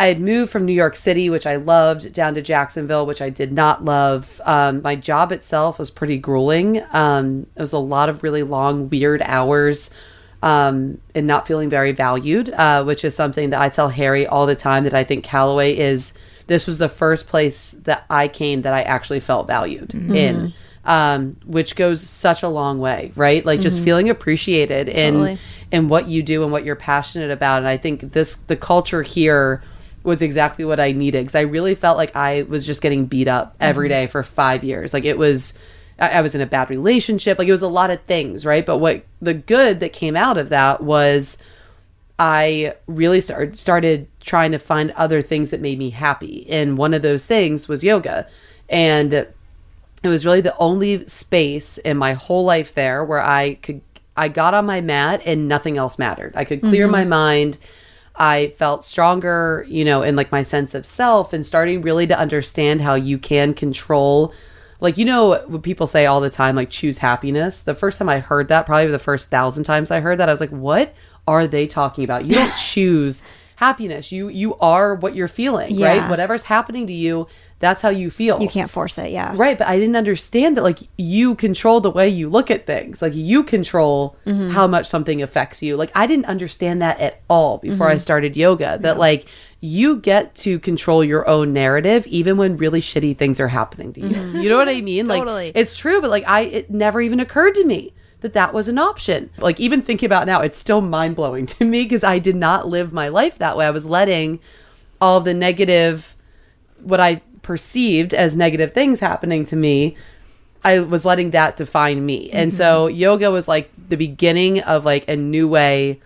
I 0.00 0.06
had 0.06 0.18
moved 0.18 0.50
from 0.50 0.64
New 0.64 0.72
York 0.72 0.96
City, 0.96 1.28
which 1.28 1.46
I 1.46 1.56
loved, 1.56 2.14
down 2.14 2.34
to 2.34 2.40
Jacksonville, 2.40 3.04
which 3.04 3.20
I 3.20 3.28
did 3.28 3.52
not 3.52 3.84
love. 3.84 4.40
Um, 4.46 4.80
my 4.80 4.96
job 4.96 5.30
itself 5.30 5.78
was 5.78 5.90
pretty 5.90 6.16
grueling. 6.16 6.82
Um, 6.94 7.46
it 7.54 7.60
was 7.60 7.74
a 7.74 7.78
lot 7.78 8.08
of 8.08 8.22
really 8.22 8.42
long, 8.42 8.88
weird 8.88 9.20
hours 9.20 9.90
um, 10.42 10.98
and 11.14 11.26
not 11.26 11.46
feeling 11.46 11.68
very 11.68 11.92
valued, 11.92 12.48
uh, 12.48 12.82
which 12.82 13.04
is 13.04 13.14
something 13.14 13.50
that 13.50 13.60
I 13.60 13.68
tell 13.68 13.90
Harry 13.90 14.26
all 14.26 14.46
the 14.46 14.56
time 14.56 14.84
that 14.84 14.94
I 14.94 15.04
think 15.04 15.22
Callaway 15.22 15.76
is. 15.76 16.14
This 16.46 16.66
was 16.66 16.78
the 16.78 16.88
first 16.88 17.28
place 17.28 17.72
that 17.82 18.06
I 18.08 18.26
came 18.26 18.62
that 18.62 18.72
I 18.72 18.80
actually 18.80 19.20
felt 19.20 19.46
valued 19.46 19.92
in, 19.92 20.54
um, 20.86 21.36
which 21.44 21.76
goes 21.76 22.00
such 22.00 22.42
a 22.42 22.48
long 22.48 22.78
way, 22.78 23.12
right? 23.16 23.44
Like 23.44 23.60
just 23.60 23.82
feeling 23.82 24.08
appreciated 24.08 24.88
in 24.88 25.12
Totally. 25.12 25.38
in 25.70 25.88
what 25.88 26.08
you 26.08 26.22
do 26.22 26.42
and 26.42 26.50
what 26.50 26.64
you're 26.64 26.74
passionate 26.74 27.30
about. 27.30 27.58
And 27.58 27.68
I 27.68 27.76
think 27.76 28.00
this 28.12 28.36
the 28.36 28.56
culture 28.56 29.02
here 29.02 29.62
was 30.02 30.22
exactly 30.22 30.64
what 30.64 30.80
I 30.80 30.92
needed 30.92 31.22
because 31.22 31.34
I 31.34 31.42
really 31.42 31.74
felt 31.74 31.96
like 31.96 32.14
I 32.16 32.42
was 32.42 32.66
just 32.66 32.82
getting 32.82 33.06
beat 33.06 33.28
up 33.28 33.56
every 33.60 33.88
mm-hmm. 33.88 34.04
day 34.04 34.06
for 34.06 34.22
five 34.22 34.64
years. 34.64 34.94
Like 34.94 35.04
it 35.04 35.18
was, 35.18 35.54
I, 35.98 36.10
I 36.10 36.20
was 36.22 36.34
in 36.34 36.40
a 36.40 36.46
bad 36.46 36.70
relationship. 36.70 37.38
Like 37.38 37.48
it 37.48 37.52
was 37.52 37.62
a 37.62 37.68
lot 37.68 37.90
of 37.90 38.02
things, 38.02 38.46
right? 38.46 38.64
But 38.64 38.78
what 38.78 39.04
the 39.20 39.34
good 39.34 39.80
that 39.80 39.92
came 39.92 40.16
out 40.16 40.38
of 40.38 40.48
that 40.48 40.82
was 40.82 41.36
I 42.18 42.74
really 42.86 43.20
started 43.20 43.56
started 43.56 44.06
trying 44.20 44.52
to 44.52 44.58
find 44.58 44.90
other 44.92 45.22
things 45.22 45.50
that 45.50 45.60
made 45.60 45.78
me 45.78 45.90
happy. 45.90 46.46
And 46.50 46.76
one 46.76 46.94
of 46.94 47.02
those 47.02 47.24
things 47.24 47.68
was 47.68 47.82
yoga. 47.82 48.28
And 48.68 49.12
it 49.12 49.34
was 50.08 50.24
really 50.24 50.40
the 50.40 50.56
only 50.58 51.06
space 51.08 51.78
in 51.78 51.96
my 51.96 52.14
whole 52.14 52.44
life 52.44 52.74
there 52.74 53.04
where 53.04 53.22
I 53.22 53.54
could 53.54 53.80
I 54.16 54.28
got 54.28 54.52
on 54.54 54.66
my 54.66 54.80
mat 54.80 55.22
and 55.24 55.48
nothing 55.48 55.78
else 55.78 55.98
mattered. 55.98 56.34
I 56.36 56.44
could 56.44 56.60
clear 56.60 56.86
my 56.88 57.02
mm-hmm. 57.02 57.10
mind. 57.10 57.58
I 58.20 58.48
felt 58.58 58.84
stronger, 58.84 59.64
you 59.68 59.84
know, 59.84 60.02
in 60.02 60.14
like 60.14 60.30
my 60.30 60.42
sense 60.42 60.74
of 60.74 60.84
self 60.84 61.32
and 61.32 61.44
starting 61.44 61.80
really 61.80 62.06
to 62.06 62.18
understand 62.18 62.82
how 62.82 62.94
you 62.94 63.18
can 63.18 63.54
control 63.54 64.32
like 64.82 64.96
you 64.96 65.04
know 65.04 65.42
what 65.46 65.62
people 65.62 65.86
say 65.86 66.06
all 66.06 66.20
the 66.20 66.30
time 66.30 66.54
like 66.56 66.70
choose 66.70 66.98
happiness. 66.98 67.62
The 67.62 67.74
first 67.74 67.98
time 67.98 68.08
I 68.08 68.18
heard 68.20 68.48
that, 68.48 68.64
probably 68.66 68.90
the 68.90 68.98
first 68.98 69.28
thousand 69.30 69.64
times 69.64 69.90
I 69.90 70.00
heard 70.00 70.18
that, 70.18 70.28
I 70.28 70.32
was 70.32 70.40
like, 70.40 70.50
what 70.50 70.94
are 71.26 71.46
they 71.46 71.66
talking 71.66 72.04
about? 72.04 72.26
You 72.26 72.34
don't 72.36 72.56
choose 72.72 73.22
happiness. 73.56 74.10
You 74.10 74.28
you 74.28 74.54
are 74.56 74.94
what 74.94 75.14
you're 75.14 75.28
feeling, 75.28 75.74
Yeah. 75.74 75.98
right? 76.00 76.10
Whatever's 76.10 76.44
happening 76.44 76.86
to 76.86 76.94
you, 76.94 77.26
that's 77.60 77.82
how 77.82 77.90
you 77.90 78.10
feel. 78.10 78.40
You 78.40 78.48
can't 78.48 78.70
force 78.70 78.96
it. 78.98 79.10
Yeah. 79.10 79.34
Right, 79.36 79.56
but 79.56 79.68
I 79.68 79.78
didn't 79.78 79.96
understand 79.96 80.56
that 80.56 80.62
like 80.62 80.80
you 80.96 81.34
control 81.34 81.80
the 81.80 81.90
way 81.90 82.08
you 82.08 82.28
look 82.28 82.50
at 82.50 82.66
things. 82.66 83.00
Like 83.02 83.14
you 83.14 83.44
control 83.44 84.16
mm-hmm. 84.26 84.50
how 84.50 84.66
much 84.66 84.86
something 84.86 85.22
affects 85.22 85.62
you. 85.62 85.76
Like 85.76 85.92
I 85.94 86.06
didn't 86.06 86.24
understand 86.24 86.80
that 86.80 86.98
at 86.98 87.20
all 87.28 87.58
before 87.58 87.86
I 87.86 87.92
mm-hmm. 87.92 87.98
started 87.98 88.36
yoga. 88.36 88.78
That 88.80 88.98
like 88.98 89.26
you 89.60 89.96
get 89.96 90.34
to 90.36 90.58
control 90.58 91.04
your 91.04 91.28
own 91.28 91.52
narrative 91.52 92.06
even 92.06 92.38
when 92.38 92.56
really 92.56 92.80
shitty 92.80 93.16
things 93.18 93.38
are 93.38 93.48
happening 93.48 93.92
to 93.92 94.00
you. 94.00 94.08
Mm-hmm. 94.08 94.40
You 94.40 94.48
know 94.48 94.56
what 94.56 94.70
I 94.70 94.80
mean? 94.80 95.06
Totally. 95.06 95.48
Like 95.48 95.56
it's 95.56 95.76
true, 95.76 96.00
but 96.00 96.08
like 96.08 96.24
I 96.26 96.40
it 96.40 96.70
never 96.70 97.00
even 97.02 97.20
occurred 97.20 97.54
to 97.56 97.64
me 97.64 97.92
that 98.20 98.32
that 98.32 98.54
was 98.54 98.68
an 98.68 98.78
option. 98.78 99.28
Like 99.36 99.60
even 99.60 99.82
thinking 99.82 100.06
about 100.06 100.26
now, 100.26 100.40
it's 100.40 100.58
still 100.58 100.80
mind-blowing 100.80 101.44
to 101.46 101.64
me 101.66 101.82
because 101.82 102.04
I 102.04 102.18
did 102.18 102.36
not 102.36 102.68
live 102.68 102.92
my 102.92 103.08
life 103.08 103.36
that 103.38 103.58
way. 103.58 103.66
I 103.66 103.70
was 103.70 103.84
letting 103.84 104.40
all 104.98 105.20
the 105.20 105.34
negative 105.34 106.16
what 106.82 107.00
I 107.00 107.20
perceived 107.50 108.14
as 108.14 108.36
negative 108.36 108.72
things 108.72 109.00
happening 109.00 109.44
to 109.44 109.56
me, 109.56 109.96
I 110.62 110.78
was 110.78 111.04
letting 111.04 111.32
that 111.32 111.56
define 111.56 112.06
me. 112.06 112.30
And 112.30 112.54
so 112.54 112.86
mm-hmm. 112.86 112.96
yoga 112.96 113.28
was 113.32 113.48
like 113.48 113.72
the 113.88 113.96
beginning 113.96 114.60
of 114.60 114.84
like 114.84 115.08
a 115.08 115.16
new 115.16 115.48
way 115.48 116.00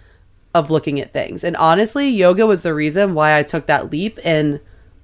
of 0.55 0.71
looking 0.71 1.03
at 1.03 1.13
things. 1.13 1.45
And 1.45 1.55
honestly, 1.59 2.09
yoga 2.09 2.47
was 2.47 2.63
the 2.63 2.73
reason 2.73 3.13
why 3.13 3.39
I 3.39 3.43
took 3.43 3.67
that 3.67 3.91
leap 3.93 4.19
and 4.25 4.59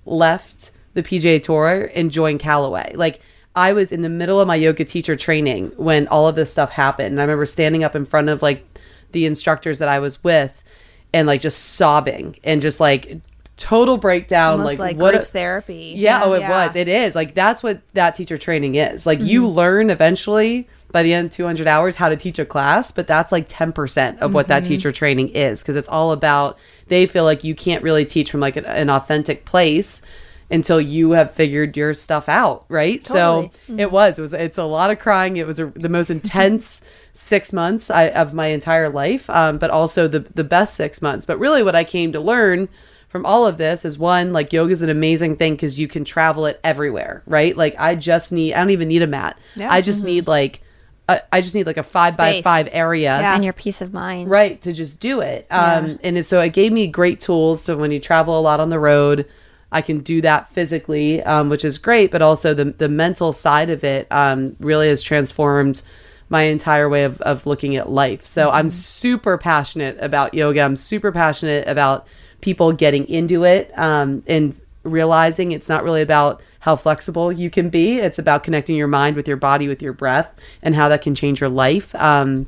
left 0.06 0.70
the 0.94 1.02
PGA 1.02 1.42
Tour 1.42 1.90
and 1.94 2.10
joined 2.10 2.40
Callaway. 2.40 2.94
Like 2.94 3.20
I 3.54 3.74
was 3.74 3.92
in 3.92 4.00
the 4.00 4.08
middle 4.08 4.40
of 4.40 4.48
my 4.48 4.56
yoga 4.56 4.86
teacher 4.86 5.16
training 5.16 5.72
when 5.76 6.08
all 6.08 6.26
of 6.26 6.36
this 6.36 6.50
stuff 6.50 6.70
happened. 6.70 7.08
And 7.08 7.20
I 7.20 7.24
remember 7.24 7.44
standing 7.44 7.84
up 7.84 7.94
in 7.94 8.06
front 8.06 8.30
of 8.30 8.40
like 8.40 8.64
the 9.12 9.26
instructors 9.26 9.78
that 9.80 9.90
I 9.90 9.98
was 9.98 10.24
with 10.24 10.64
and 11.12 11.26
like 11.26 11.42
just 11.42 11.74
sobbing 11.74 12.36
and 12.44 12.62
just 12.62 12.80
like 12.80 13.20
total 13.60 13.98
breakdown 13.98 14.60
Almost 14.60 14.78
like, 14.78 14.78
like, 14.78 14.96
what 14.96 15.12
group 15.12 15.22
a- 15.22 15.26
therapy. 15.26 15.94
yeah, 15.96 16.22
oh, 16.24 16.32
it 16.32 16.42
was. 16.42 16.74
It 16.74 16.88
is. 16.88 17.14
Like, 17.14 17.34
that's 17.34 17.62
what 17.62 17.80
that 17.92 18.14
teacher 18.14 18.38
training 18.38 18.74
is. 18.74 19.06
Like, 19.06 19.20
you 19.20 19.42
mm-hmm. 19.44 19.56
learn 19.56 19.90
eventually 19.90 20.66
by 20.90 21.02
the 21.04 21.12
end 21.12 21.30
200 21.30 21.68
hours 21.68 21.94
how 21.94 22.08
to 22.08 22.16
teach 22.16 22.38
a 22.38 22.44
class, 22.44 22.90
but 22.90 23.06
that's 23.06 23.30
like 23.30 23.48
10% 23.48 24.18
of 24.18 24.34
what 24.34 24.48
that 24.48 24.62
mm-hmm. 24.62 24.72
teacher 24.72 24.90
training 24.90 25.28
is 25.28 25.60
because 25.60 25.76
it's 25.76 25.88
all 25.88 26.10
about, 26.10 26.58
they 26.88 27.06
feel 27.06 27.22
like 27.22 27.44
you 27.44 27.54
can't 27.54 27.84
really 27.84 28.04
teach 28.04 28.30
from 28.30 28.40
like 28.40 28.56
an, 28.56 28.64
an 28.64 28.90
authentic 28.90 29.44
place 29.44 30.02
until 30.50 30.80
you 30.80 31.12
have 31.12 31.32
figured 31.32 31.76
your 31.76 31.94
stuff 31.94 32.28
out, 32.28 32.64
right? 32.68 33.04
Totally. 33.04 33.18
So 33.18 33.40
it 33.68 33.72
mm-hmm. 33.72 33.92
was. 33.92 34.18
It 34.18 34.22
was. 34.22 34.32
It's 34.32 34.58
a 34.58 34.64
lot 34.64 34.90
of 34.90 34.98
crying. 34.98 35.36
It 35.36 35.46
was 35.46 35.60
a, 35.60 35.66
the 35.66 35.88
most 35.88 36.10
intense 36.10 36.82
six 37.12 37.52
months 37.52 37.90
I, 37.90 38.08
of 38.08 38.34
my 38.34 38.48
entire 38.48 38.88
life, 38.88 39.30
um, 39.30 39.58
but 39.58 39.70
also 39.70 40.08
the 40.08 40.20
the 40.20 40.44
best 40.44 40.74
six 40.74 41.00
months. 41.00 41.24
But 41.24 41.38
really, 41.38 41.62
what 41.62 41.76
I 41.76 41.84
came 41.84 42.10
to 42.12 42.20
learn 42.20 42.68
from 43.10 43.26
all 43.26 43.46
of 43.46 43.58
this 43.58 43.84
is 43.84 43.98
one 43.98 44.32
like 44.32 44.52
yoga 44.52 44.72
is 44.72 44.80
an 44.82 44.88
amazing 44.88 45.36
thing 45.36 45.52
because 45.54 45.78
you 45.78 45.86
can 45.86 46.04
travel 46.04 46.46
it 46.46 46.58
everywhere, 46.64 47.22
right? 47.26 47.54
Like 47.56 47.74
I 47.78 47.94
just 47.96 48.32
need. 48.32 48.54
I 48.54 48.60
don't 48.60 48.70
even 48.70 48.88
need 48.88 49.02
a 49.02 49.06
mat. 49.06 49.36
Yeah. 49.54 49.70
I 49.70 49.82
just 49.82 50.02
need 50.02 50.26
like. 50.26 50.62
A, 51.08 51.20
I 51.34 51.40
just 51.40 51.56
need 51.56 51.66
like 51.66 51.76
a 51.76 51.82
five 51.82 52.16
by 52.16 52.40
five 52.40 52.68
area 52.70 53.18
Yeah. 53.20 53.34
And 53.34 53.42
your 53.42 53.52
peace 53.52 53.80
of 53.80 53.92
mind. 53.92 54.30
right 54.30 54.60
to 54.62 54.72
just 54.72 55.00
do 55.00 55.18
it 55.20 55.44
um 55.50 55.98
and 56.04 56.16
it- 56.16 56.22
so 56.24 56.40
it 56.40 56.52
gave 56.52 56.72
me 56.72 56.86
great 56.86 57.18
tools 57.18 57.60
so 57.60 57.76
when 57.76 57.90
you 57.90 57.98
travel 57.98 58.38
a 58.38 58.40
lot 58.40 58.60
on 58.60 58.68
the 58.70 58.78
road 58.78 59.26
i 59.72 59.82
can 59.82 59.98
do 59.98 60.20
that 60.20 60.48
physically 60.52 61.20
um, 61.24 61.48
which 61.48 61.64
is 61.64 61.78
great 61.78 62.12
but 62.12 62.22
also 62.22 62.54
the 62.54 62.66
the 62.66 62.88
mental 62.88 63.32
side 63.32 63.70
of 63.70 63.82
it 63.82 64.06
um 64.12 64.54
really 64.60 64.86
has 64.88 65.02
transformed 65.02 65.82
my 66.28 66.42
entire 66.42 66.88
way 66.88 67.02
of, 67.02 67.20
of 67.22 67.44
looking 67.44 67.74
at 67.74 67.90
life 67.90 68.24
so 68.24 68.48
i'm 68.52 68.70
super 68.70 69.36
passionate 69.36 69.96
about 70.00 70.32
yoga 70.32 70.60
i'm 70.60 70.76
super 70.76 71.10
passionate 71.10 71.66
about 71.66 72.06
people 72.40 72.72
getting 72.72 73.06
into 73.08 73.44
it 73.44 73.70
um 73.78 74.22
and 74.26 74.58
realizing 74.82 75.52
it's 75.52 75.68
not 75.68 75.84
really 75.84 76.00
about 76.02 76.42
how 76.60 76.76
flexible 76.76 77.32
you 77.32 77.48
can 77.50 77.70
be. 77.70 77.98
It's 77.98 78.18
about 78.18 78.44
connecting 78.44 78.76
your 78.76 78.88
mind 78.88 79.16
with 79.16 79.26
your 79.28 79.36
body 79.36 79.66
with 79.68 79.80
your 79.82 79.92
breath 79.94 80.30
and 80.62 80.74
how 80.74 80.88
that 80.90 81.02
can 81.02 81.14
change 81.14 81.40
your 81.40 81.50
life. 81.50 81.94
Um 81.94 82.46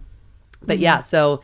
but 0.63 0.79
yeah 0.79 1.01
so 1.01 1.43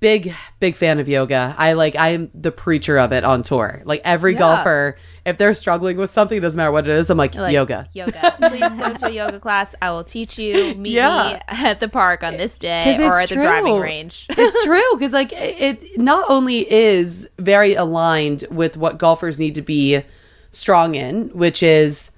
big 0.00 0.32
big 0.60 0.76
fan 0.76 1.00
of 1.00 1.08
yoga. 1.08 1.54
I 1.58 1.72
like 1.72 1.96
i'm 1.96 2.30
the 2.34 2.52
preacher 2.52 2.98
of 2.98 3.12
it 3.12 3.24
on 3.24 3.42
tour. 3.42 3.82
Like 3.84 4.00
every 4.04 4.32
Yeah. 4.32 4.38
golfer 4.38 4.96
if 5.24 5.38
they're 5.38 5.54
struggling 5.54 5.96
with 5.96 6.10
something 6.10 6.38
it 6.38 6.40
doesn't 6.40 6.56
matter 6.56 6.72
what 6.72 6.86
it 6.88 6.90
is 6.92 7.08
i'm 7.10 7.16
like, 7.18 7.34
Like, 7.34 7.52
yoga 7.52 7.88
Yoga. 7.92 8.34
Please 8.48 8.74
go 8.76 8.92
to 8.94 9.06
a 9.06 9.10
yoga 9.10 9.38
class. 9.38 9.74
I 9.80 9.90
will 9.90 10.02
teach 10.04 10.38
you. 10.38 10.74
Meet 10.74 10.92
Yeah. 10.92 11.34
me 11.34 11.40
at 11.68 11.80
the 11.80 11.88
park 11.88 12.22
on 12.24 12.36
this 12.36 12.58
day 12.58 12.96
or 13.04 13.14
at 13.18 13.22
it's 13.24 13.30
the 13.30 13.36
driving 13.36 13.78
range. 13.78 14.26
it's 14.30 14.64
true 14.64 14.82
because 14.94 15.12
like 15.12 15.32
it 15.32 15.82
it 15.82 15.98
not 16.00 16.28
only 16.28 16.70
is 16.72 17.28
very 17.38 17.74
aligned 17.74 18.44
with 18.50 18.76
what 18.76 18.98
golfers 18.98 19.38
need 19.38 19.54
to 19.54 19.62
be 19.62 20.02
strong 20.50 20.94
in 20.96 21.28
which 21.28 21.62
is 21.62 22.10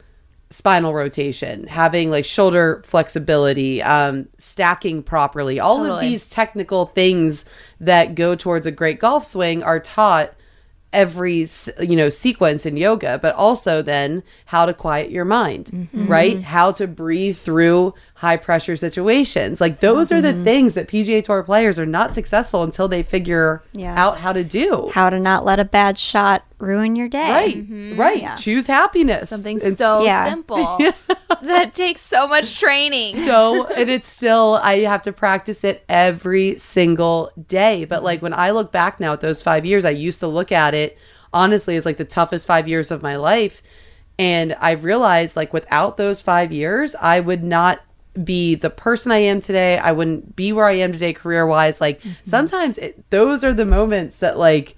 spinal 0.51 0.95
rotation 0.95 1.67
having 1.67 2.11
like 2.11 2.25
shoulder 2.25 2.81
flexibility 2.87 3.83
um 3.83 4.29
stacking 4.39 5.03
properly 5.03 5.59
all 5.59 5.85
of 5.85 6.01
these 6.01 6.29
technical 6.31 6.87
things 6.87 7.45
that 7.81 8.15
go 8.15 8.35
towards 8.37 8.65
a 8.65 8.71
great 8.71 9.01
golf 9.01 9.25
swing 9.27 9.63
are 9.63 9.81
taught 9.81 10.33
every 10.95 11.47
you 11.81 11.97
know 11.97 12.09
sequence 12.09 12.65
in 12.65 12.77
yoga 12.77 13.19
but 13.21 13.35
also 13.35 13.83
then 13.83 14.23
how 14.47 14.65
to 14.65 14.73
quiet 14.73 15.11
your 15.11 15.25
mind 15.25 15.71
Mm-hmm. 15.75 16.07
right 16.07 16.41
how 16.43 16.73
to 16.73 16.87
breathe 16.87 17.37
through 17.37 17.93
high 18.17 18.37
pressure 18.37 18.77
situations 18.77 19.61
like 19.61 19.81
those 19.81 20.13
are 20.13 20.23
Mm-hmm. 20.23 20.39
the 20.39 20.45
things 20.45 20.75
that 20.75 20.87
PGA 20.89 21.23
Tour 21.23 21.43
players 21.43 21.81
are 21.81 21.87
not 21.87 22.15
successful 22.15 22.63
until 22.63 22.87
they 22.87 23.03
figure 23.03 23.63
Yeah. 23.73 23.95
out 24.01 24.19
how 24.19 24.33
to 24.33 24.45
do 24.45 24.91
How 24.95 25.11
to 25.11 25.19
not 25.19 25.45
let 25.45 25.59
a 25.59 25.65
bad 25.65 25.99
shot 25.99 26.45
ruin 26.59 26.95
your 26.95 27.09
day. 27.09 27.29
right 27.29 27.99
right 27.99 28.23
Yeah. 28.23 28.37
choose 28.37 28.69
happiness 28.69 29.31
Something 29.31 29.59
It's 29.61 29.79
so 29.79 30.05
Yeah. 30.05 30.29
simple 30.31 30.79
that 31.43 31.75
takes 31.75 32.03
so 32.03 32.29
much 32.29 32.59
training. 32.59 33.17
so 33.17 33.67
and 33.67 33.91
it's 33.91 34.09
still 34.09 34.61
i 34.63 34.79
have 34.79 35.03
to 35.03 35.13
practice 35.13 35.65
it 35.65 35.85
every 35.89 36.57
single 36.59 37.33
day 37.49 37.85
but 37.85 38.05
like 38.05 38.23
when 38.23 38.33
i 38.33 38.51
look 38.53 38.71
back 38.71 39.01
now 39.01 39.13
at 39.15 39.21
those 39.21 39.43
five 39.43 39.67
years 39.67 39.85
i 39.85 39.91
used 39.91 40.21
to 40.21 40.29
look 40.29 40.53
at 40.53 40.73
it 40.73 40.97
honestly 41.33 41.75
as 41.77 41.85
like 41.85 41.97
the 41.97 42.05
toughest 42.05 42.47
five 42.47 42.69
years 42.69 42.93
of 42.93 43.03
my 43.03 43.17
life 43.17 43.61
and 44.21 44.55
i've 44.61 44.85
realized 44.85 45.35
like 45.35 45.53
without 45.53 45.97
those 45.97 46.21
five 46.21 46.53
years 46.53 46.95
i 47.01 47.19
would 47.19 47.43
not 47.43 47.81
be 48.23 48.55
the 48.55 48.71
person 48.71 49.11
i 49.11 49.19
am 49.19 49.41
today. 49.41 49.79
I 49.79 49.93
wouldn't 49.93 50.37
be 50.37 50.53
where 50.53 50.67
i 50.67 50.73
am 50.73 50.93
today 50.93 51.13
career 51.13 51.47
wise 51.47 51.81
like 51.81 52.01
mm-hmm. 52.01 52.13
sometimes 52.25 52.79
it, 52.79 53.11
those 53.11 53.43
are 53.43 53.53
the 53.55 53.65
moments 53.65 54.17
that 54.17 54.39
like 54.39 54.77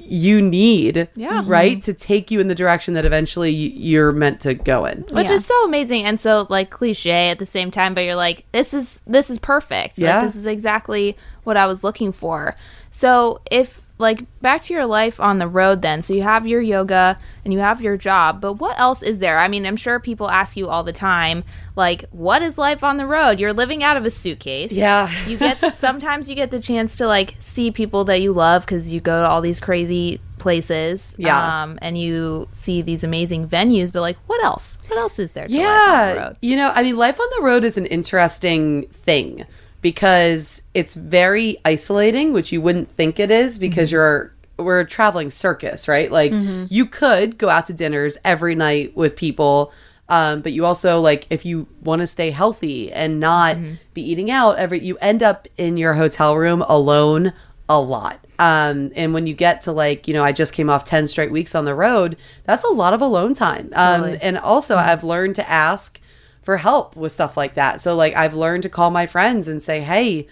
you 0.00 0.40
need 0.40 1.08
Yeah. 1.16 1.42
right 1.44 1.72
mm-hmm. 1.72 1.80
to 1.80 1.94
take 1.94 2.30
you 2.30 2.40
in 2.40 2.48
the 2.48 2.54
direction 2.54 2.94
that 2.94 3.04
eventually 3.04 3.50
you're 3.50 4.12
meant 4.12 4.40
to 4.42 4.54
go 4.54 4.84
in. 4.84 5.02
Which 5.10 5.26
Yeah. 5.26 5.32
is 5.32 5.44
so 5.44 5.64
amazing 5.64 6.04
and 6.04 6.20
so 6.20 6.46
like 6.48 6.70
cliche 6.70 7.30
at 7.30 7.38
the 7.38 7.46
same 7.46 7.70
time 7.70 7.94
but 7.94 8.04
you're 8.04 8.14
like 8.14 8.44
this 8.52 8.72
is 8.72 9.00
this 9.06 9.28
is 9.28 9.38
perfect. 9.38 9.98
Yeah. 9.98 10.18
like 10.18 10.28
this 10.28 10.36
is 10.36 10.46
exactly 10.46 11.16
what 11.44 11.56
i 11.56 11.66
was 11.66 11.82
looking 11.82 12.12
for. 12.12 12.54
So 12.90 13.40
if 13.50 13.80
like 13.98 14.24
back 14.40 14.62
to 14.62 14.72
your 14.74 14.86
life 14.86 15.18
on 15.20 15.38
the 15.38 15.48
road 15.48 15.82
then. 15.82 16.02
So 16.02 16.12
you 16.14 16.22
have 16.22 16.46
your 16.46 16.60
yoga 16.60 17.16
and 17.44 17.52
you 17.52 17.58
have 17.58 17.80
your 17.82 17.96
job 17.96 18.40
but 18.40 18.54
what 18.54 18.78
else 18.78 19.02
is 19.02 19.18
there? 19.18 19.38
I 19.38 19.48
mean 19.48 19.66
i'm 19.66 19.76
sure 19.76 19.98
people 19.98 20.30
ask 20.30 20.56
you 20.56 20.68
all 20.68 20.82
the 20.84 20.92
time 20.92 21.42
like 21.76 22.04
what 22.10 22.40
is 22.42 22.56
life 22.58 22.82
on 22.84 22.96
the 22.96 23.06
road? 23.06 23.40
You're 23.40 23.52
living 23.52 23.82
out 23.82 23.96
of 23.96 24.06
a 24.06 24.10
suitcase. 24.10 24.72
Yeah. 24.72 25.10
you 25.26 25.36
get 25.36 25.76
sometimes 25.86 26.28
you 26.28 26.34
get 26.34 26.50
the 26.50 26.60
chance 26.60 26.96
to 26.98 27.06
like 27.06 27.34
see 27.40 27.70
people 27.70 28.04
that 28.04 28.20
you 28.20 28.32
love 28.32 28.62
because 28.64 28.92
you 28.92 29.00
go 29.00 29.22
to 29.22 29.28
all 29.28 29.40
these 29.40 29.60
crazy 29.60 30.20
places 30.38 31.16
Yeah. 31.18 31.62
um, 31.64 31.78
and 31.82 31.98
you 31.98 32.46
see 32.52 32.80
these 32.82 33.02
amazing 33.02 33.48
venues 33.48 33.92
but 33.92 34.02
like 34.02 34.16
what 34.28 34.42
else? 34.44 34.78
What 34.86 34.98
else 34.98 35.18
is 35.18 35.32
there 35.32 35.48
to 35.48 35.52
life 35.54 35.66
on 35.90 36.14
the 36.14 36.20
road? 36.22 36.36
You 36.40 36.56
know, 36.56 36.70
I 36.74 36.82
mean, 36.84 36.96
life 36.96 37.18
on 37.20 37.26
the 37.36 37.42
road 37.42 37.64
is 37.64 37.76
an 37.76 37.86
interesting 37.86 38.86
thing 38.88 39.44
because 39.80 40.62
it's 40.74 40.94
very 40.94 41.58
isolating, 41.64 42.32
which 42.32 42.52
you 42.52 42.60
wouldn't 42.60 42.90
think 42.90 43.20
it 43.20 43.30
is 43.30 43.58
because 43.58 43.92
you're 43.92 44.32
we're 44.56 44.80
a 44.80 44.86
traveling 44.86 45.30
circus, 45.30 45.86
right? 45.86 46.10
Like 46.10 46.32
you 46.70 46.86
could 46.86 47.38
go 47.38 47.48
out 47.48 47.66
to 47.66 47.72
dinners 47.72 48.18
every 48.24 48.54
night 48.54 48.96
with 48.96 49.16
people. 49.16 49.72
Um, 50.10 50.40
but 50.40 50.52
you 50.52 50.64
also 50.64 51.00
like 51.00 51.26
if 51.30 51.44
you 51.44 51.68
want 51.82 52.00
to 52.00 52.06
stay 52.06 52.30
healthy 52.30 52.90
and 52.90 53.20
not 53.20 53.56
be 53.94 54.02
eating 54.02 54.30
out 54.30 54.58
every 54.58 54.82
you 54.82 54.96
end 54.98 55.22
up 55.22 55.46
in 55.58 55.76
your 55.76 55.94
hotel 55.94 56.36
room 56.36 56.62
alone 56.62 57.32
a 57.68 57.80
lot. 57.80 58.24
Um, 58.38 58.92
and 58.94 59.12
when 59.12 59.26
you 59.26 59.34
get 59.34 59.62
to 59.62 59.72
like, 59.72 60.08
you 60.08 60.14
know, 60.14 60.22
I 60.22 60.32
just 60.32 60.52
came 60.54 60.70
off 60.70 60.84
10 60.84 61.08
straight 61.08 61.30
weeks 61.30 61.54
on 61.54 61.64
the 61.64 61.74
road, 61.74 62.16
that's 62.44 62.64
a 62.64 62.68
lot 62.68 62.94
of 62.94 63.00
alone 63.00 63.34
time. 63.34 63.70
Um, 63.74 64.00
Totally. 64.00 64.18
and 64.22 64.38
also 64.38 64.76
I've 64.76 65.04
learned 65.04 65.34
to 65.36 65.48
ask 65.48 66.00
for 66.48 66.56
help 66.56 66.96
with 66.96 67.12
stuff 67.12 67.36
like 67.36 67.56
that. 67.56 67.78
So 67.78 67.94
like 67.94 68.16
I've 68.16 68.32
learned 68.32 68.62
to 68.62 68.70
call 68.70 68.90
my 68.90 69.04
friends 69.04 69.48
and 69.48 69.62
say, 69.62 69.82
"Hey, 69.82 70.26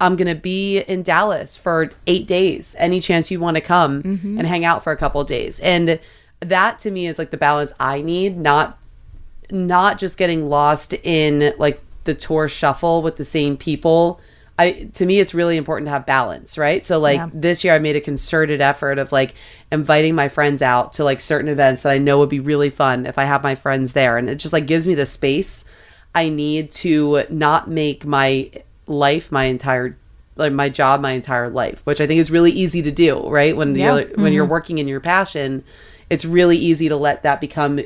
I'm 0.00 0.16
going 0.16 0.34
to 0.34 0.34
be 0.34 0.78
in 0.78 1.02
Dallas 1.02 1.58
for 1.58 1.90
8 2.06 2.26
days. 2.26 2.74
Any 2.78 3.02
chance 3.02 3.30
you 3.30 3.38
want 3.38 3.56
to 3.56 3.60
come 3.60 4.02
mm-hmm. 4.02 4.38
and 4.38 4.48
hang 4.48 4.64
out 4.64 4.82
for 4.82 4.92
a 4.92 4.96
couple 4.96 5.20
of 5.20 5.26
days?" 5.26 5.60
And 5.60 6.00
that 6.40 6.78
to 6.78 6.90
me 6.90 7.06
is 7.06 7.18
like 7.18 7.32
the 7.32 7.36
balance 7.36 7.74
I 7.78 8.00
need, 8.00 8.38
not 8.38 8.78
not 9.50 9.98
just 9.98 10.16
getting 10.16 10.48
lost 10.48 10.94
in 10.94 11.52
like 11.58 11.82
the 12.04 12.14
tour 12.14 12.48
shuffle 12.48 13.02
with 13.02 13.16
the 13.16 13.24
same 13.26 13.58
people. 13.58 14.22
I 14.62 14.72
to 14.94 15.06
me 15.06 15.18
it's 15.20 15.34
really 15.34 15.56
important 15.56 15.86
to 15.86 15.92
have 15.92 16.06
balance, 16.06 16.56
right? 16.56 16.84
So 16.84 16.98
like 16.98 17.18
Yeah. 17.18 17.28
this 17.32 17.64
year 17.64 17.74
I 17.74 17.78
made 17.78 17.96
a 17.96 18.00
concerted 18.00 18.60
effort 18.60 18.98
of 18.98 19.12
like 19.12 19.34
inviting 19.70 20.14
my 20.14 20.28
friends 20.28 20.62
out 20.62 20.92
to 20.94 21.04
like 21.04 21.20
certain 21.20 21.48
events 21.48 21.82
that 21.82 21.92
I 21.92 21.98
know 21.98 22.18
would 22.18 22.28
be 22.28 22.40
really 22.40 22.70
fun 22.70 23.06
if 23.06 23.18
I 23.18 23.24
have 23.24 23.42
my 23.42 23.54
friends 23.54 23.92
there 23.92 24.18
and 24.18 24.28
it 24.30 24.36
just 24.36 24.52
like 24.52 24.66
gives 24.66 24.86
me 24.86 24.94
the 24.94 25.06
space 25.06 25.64
I 26.14 26.28
need 26.28 26.70
to 26.72 27.24
not 27.30 27.68
make 27.68 28.04
my 28.04 28.50
life 28.86 29.32
my 29.32 29.44
entire 29.44 29.96
like 30.36 30.52
my 30.52 30.68
job 30.68 31.00
my 31.00 31.12
entire 31.12 31.48
life, 31.50 31.82
which 31.84 32.00
I 32.00 32.06
think 32.06 32.18
is 32.18 32.30
really 32.30 32.50
easy 32.52 32.82
to 32.82 32.92
do, 32.92 33.28
right? 33.28 33.56
When 33.56 33.74
Yeah. 33.74 33.96
you're 33.98 34.18
when 34.18 34.32
you're 34.32 34.46
working 34.46 34.78
in 34.78 34.88
your 34.88 35.00
passion, 35.00 35.62
it's 36.10 36.24
really 36.24 36.56
easy 36.56 36.88
to 36.88 36.96
let 36.96 37.22
that 37.22 37.40
become 37.40 37.80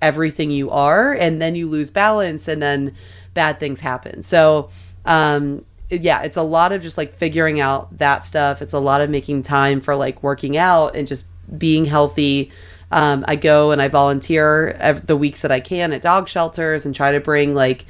everything 0.00 0.50
you 0.50 0.70
are 0.70 1.12
and 1.12 1.42
then 1.42 1.54
you 1.56 1.66
lose 1.68 1.90
balance 1.90 2.46
and 2.46 2.62
then 2.62 2.94
bad 3.34 3.58
things 3.58 3.80
happen 3.80 4.22
so 4.22 4.70
um 5.06 5.64
yeah 5.90 6.22
it's 6.22 6.36
a 6.36 6.42
lot 6.42 6.72
of 6.72 6.82
just 6.82 6.98
like 6.98 7.14
figuring 7.14 7.60
out 7.60 7.96
that 7.98 8.24
stuff. 8.24 8.62
It's 8.62 8.72
a 8.72 8.78
lot 8.78 9.00
of 9.00 9.10
making 9.10 9.42
time 9.42 9.80
for 9.80 9.94
like 9.96 10.22
working 10.22 10.56
out 10.56 10.96
and 10.96 11.06
just 11.06 11.26
being 11.56 11.84
healthy. 11.84 12.50
Um 12.90 13.24
i 13.28 13.36
go 13.36 13.70
and 13.70 13.82
i 13.82 13.88
volunteer 13.88 14.70
ev- 14.80 15.06
the 15.06 15.16
weeks 15.16 15.42
that 15.42 15.52
i 15.52 15.60
can 15.60 15.92
at 15.92 16.00
dog 16.00 16.26
shelters 16.26 16.86
and 16.86 16.94
try 16.94 17.12
to 17.12 17.20
bring 17.20 17.54
like 17.54 17.84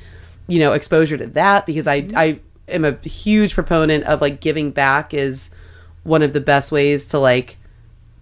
you 0.48 0.58
know 0.58 0.72
exposure 0.72 1.16
to 1.16 1.28
that 1.28 1.66
because 1.66 1.86
i 1.86 2.08
i 2.16 2.40
am 2.68 2.84
a 2.84 2.92
huge 3.06 3.54
proponent 3.54 4.02
of 4.04 4.20
like 4.20 4.40
giving 4.40 4.72
back 4.72 5.14
is 5.14 5.50
one 6.02 6.22
of 6.22 6.32
the 6.32 6.40
best 6.40 6.72
ways 6.72 7.04
to 7.06 7.18
like 7.20 7.56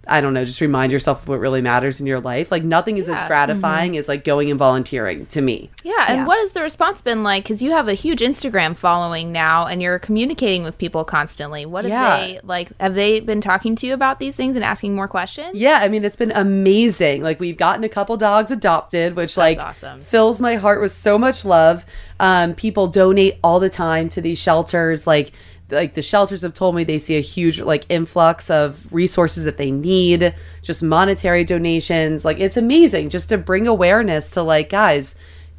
I 0.08 0.20
don't 0.20 0.34
know, 0.34 0.44
just 0.44 0.60
remind 0.60 0.92
yourself 0.92 1.22
of 1.22 1.28
what 1.28 1.40
really 1.40 1.60
matters 1.62 2.00
in 2.00 2.06
your 2.06 2.20
life. 2.20 2.52
Like 2.52 2.62
nothing 2.62 2.96
is 2.98 3.08
as 3.08 3.20
Yeah. 3.22 3.26
gratifying 3.28 3.96
as 3.98 4.06
like 4.08 4.24
going 4.24 4.50
and 4.50 4.58
volunteering 4.58 5.26
to 5.26 5.40
me. 5.40 5.68
Yeah, 5.82 6.04
and 6.08 6.18
Yeah. 6.18 6.26
what 6.26 6.38
has 6.40 6.52
the 6.52 6.62
response 6.62 7.00
been 7.00 7.22
like? 7.24 7.42
Because 7.42 7.60
you 7.60 7.72
have 7.72 7.88
a 7.88 7.94
huge 7.94 8.20
Instagram 8.20 8.76
following 8.76 9.32
now, 9.32 9.66
and 9.66 9.82
you're 9.82 9.98
communicating 9.98 10.62
with 10.62 10.78
people 10.78 11.02
constantly. 11.04 11.66
What 11.66 11.84
have 11.84 11.90
Yeah. 11.90 12.16
they 12.18 12.40
like? 12.44 12.68
Have 12.80 12.94
they 12.94 13.20
been 13.20 13.40
talking 13.40 13.74
to 13.76 13.86
you 13.86 13.94
about 13.94 14.20
these 14.20 14.36
things 14.36 14.54
and 14.56 14.64
asking 14.64 14.94
more 14.94 15.08
questions? 15.08 15.50
Yeah, 15.54 15.78
I 15.82 15.88
mean 15.88 16.04
it's 16.04 16.16
been 16.16 16.32
amazing. 16.32 17.22
Like 17.22 17.40
we've 17.40 17.56
gotten 17.56 17.84
a 17.84 17.88
couple 17.88 18.16
dogs 18.16 18.50
adopted, 18.50 19.16
which 19.16 19.36
like 19.36 19.58
awesome. 19.58 20.00
fills 20.00 20.40
my 20.40 20.56
heart 20.56 20.80
with 20.80 20.92
so 20.92 21.18
much 21.18 21.44
love. 21.44 21.84
Um, 22.20 22.54
people 22.54 22.86
donate 22.86 23.38
all 23.42 23.60
the 23.60 23.68
time 23.68 24.08
to 24.10 24.20
these 24.20 24.38
shelters. 24.38 25.06
Like 25.06 25.32
like 25.70 25.94
the 25.94 26.02
shelters 26.02 26.42
have 26.42 26.54
told 26.54 26.74
me 26.74 26.84
they 26.84 26.98
see 26.98 27.16
a 27.16 27.20
huge 27.20 27.60
like 27.60 27.84
influx 27.88 28.50
of 28.50 28.86
resources 28.92 29.44
that 29.44 29.58
they 29.58 29.70
need, 29.70 30.34
just 30.62 30.82
monetary 30.82 31.44
donations. 31.44 32.24
Like 32.24 32.38
it's 32.38 32.56
amazing 32.56 33.10
just 33.10 33.28
to 33.30 33.38
bring 33.38 33.66
awareness 33.66 34.30
to 34.30 34.42
like 34.42 34.68
guys. 34.68 35.14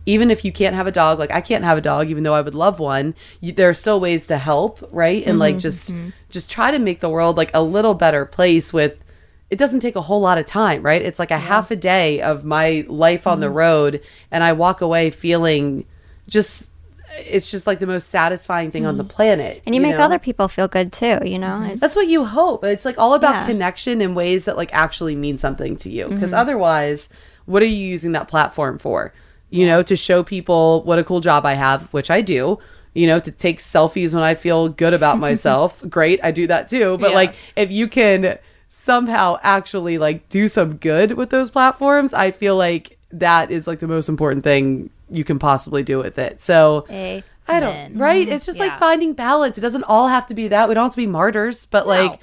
Even 0.05 0.31
if 0.31 0.45
you 0.45 0.53
can't 0.53 0.75
have 0.75 0.87
a 0.87 0.91
dog, 0.91 1.19
like 1.19 1.33
I 1.33 1.41
can't 1.41 1.65
have 1.65 1.77
a 1.77 1.81
dog, 1.81 2.09
even 2.09 2.23
though 2.23 2.33
I 2.33 2.41
would 2.41 2.55
love 2.55 2.79
one, 2.79 3.13
you, 3.41 3.51
there 3.51 3.67
are 3.67 3.73
still 3.73 3.99
ways 3.99 4.25
to 4.27 4.37
help, 4.37 4.87
right? 4.93 5.25
And 5.27 5.37
like 5.37 5.55
mm-hmm, 5.55 5.59
just 5.59 5.91
mm-hmm. 5.91 6.09
just 6.29 6.49
try 6.49 6.71
to 6.71 6.79
make 6.79 7.01
the 7.01 7.09
world 7.09 7.35
like 7.35 7.51
a 7.53 7.61
little 7.61 7.93
better 7.93 8.25
place 8.25 8.71
with 8.71 9.03
it 9.49 9.57
doesn't 9.57 9.79
take 9.79 9.95
a 9.95 10.01
whole 10.01 10.19
lot 10.19 10.37
of 10.37 10.45
time, 10.45 10.83
right? 10.83 11.01
It's 11.01 11.19
like 11.19 11.31
a 11.31 11.37
half 11.37 11.71
a 11.71 11.75
day 11.75 12.21
of 12.21 12.43
my 12.43 12.85
life 12.87 13.27
on 13.27 13.39
the 13.39 13.47
mm-hmm. 13.47 13.55
road, 13.55 14.01
and 14.31 14.43
I 14.43 14.53
walk 14.53 14.81
away 14.81 15.09
feeling 15.09 15.85
just. 16.27 16.71
It's 17.19 17.47
just 17.47 17.67
like 17.67 17.79
the 17.79 17.87
most 17.87 18.09
satisfying 18.09 18.71
thing 18.71 18.85
on 18.85 18.97
the 18.97 19.03
mm. 19.03 19.09
planet. 19.09 19.61
And 19.65 19.73
you, 19.73 19.81
make 19.81 19.95
know? 19.95 20.03
other 20.03 20.19
people 20.19 20.47
feel 20.47 20.67
good 20.67 20.91
too, 20.91 21.19
you 21.23 21.39
know? 21.39 21.61
It's, 21.63 21.81
That's 21.81 21.95
what 21.95 22.07
you 22.07 22.25
hope. 22.25 22.63
It's 22.63 22.85
like 22.85 22.97
all 22.97 23.13
about 23.13 23.33
Yeah. 23.35 23.45
connection 23.45 24.01
in 24.01 24.13
ways 24.13 24.45
that 24.45 24.57
like 24.57 24.73
actually 24.73 25.15
mean 25.15 25.37
something 25.37 25.77
to 25.77 25.89
you. 25.89 26.07
Because 26.07 26.31
mm-hmm. 26.31 26.39
otherwise, 26.39 27.09
what 27.45 27.61
are 27.61 27.67
you 27.67 27.85
using 27.85 28.11
that 28.11 28.27
platform 28.27 28.77
for? 28.77 29.13
You 29.49 29.65
know, 29.65 29.81
to 29.83 29.95
show 29.95 30.23
people 30.23 30.83
what 30.83 30.99
a 30.99 31.03
cool 31.03 31.21
job 31.21 31.45
I 31.45 31.53
have, 31.53 31.83
which 31.93 32.11
I 32.11 32.21
do. 32.21 32.59
You 32.93 33.07
know, 33.07 33.19
to 33.19 33.31
take 33.31 33.59
selfies 33.59 34.13
when 34.13 34.23
I 34.23 34.35
feel 34.35 34.69
good 34.69 34.93
about 34.93 35.19
myself. 35.27 35.83
Great, 35.89 36.19
I 36.23 36.31
do 36.31 36.47
that 36.47 36.67
too. 36.69 36.97
But 36.97 37.11
Yeah. 37.11 37.15
like, 37.15 37.35
if 37.55 37.71
you 37.71 37.87
can 37.87 38.37
somehow 38.69 39.37
actually 39.43 39.97
like 39.97 40.27
do 40.29 40.47
some 40.47 40.75
good 40.75 41.13
with 41.13 41.29
those 41.29 41.49
platforms, 41.49 42.13
I 42.13 42.31
feel 42.31 42.57
like 42.57 42.97
that 43.11 43.51
is 43.51 43.67
like 43.67 43.79
the 43.79 43.87
most 43.87 44.09
important 44.09 44.43
thing 44.43 44.89
you 45.09 45.23
can 45.23 45.39
possibly 45.39 45.83
do 45.83 45.97
with 45.97 46.17
it. 46.19 46.41
So 46.41 46.85
I 46.89 47.59
don't 47.59 47.97
right. 47.97 48.27
It's 48.27 48.45
just 48.45 48.57
Yeah. 48.57 48.65
like 48.67 48.79
finding 48.79 49.13
balance. 49.13 49.57
It 49.57 49.61
doesn't 49.61 49.83
all 49.85 50.07
have 50.07 50.25
to 50.27 50.33
be 50.33 50.47
that. 50.49 50.67
We 50.67 50.75
don't 50.75 50.83
have 50.83 50.91
to 50.91 50.97
be 50.97 51.07
martyrs, 51.07 51.65
but 51.65 51.87
like 51.87 52.19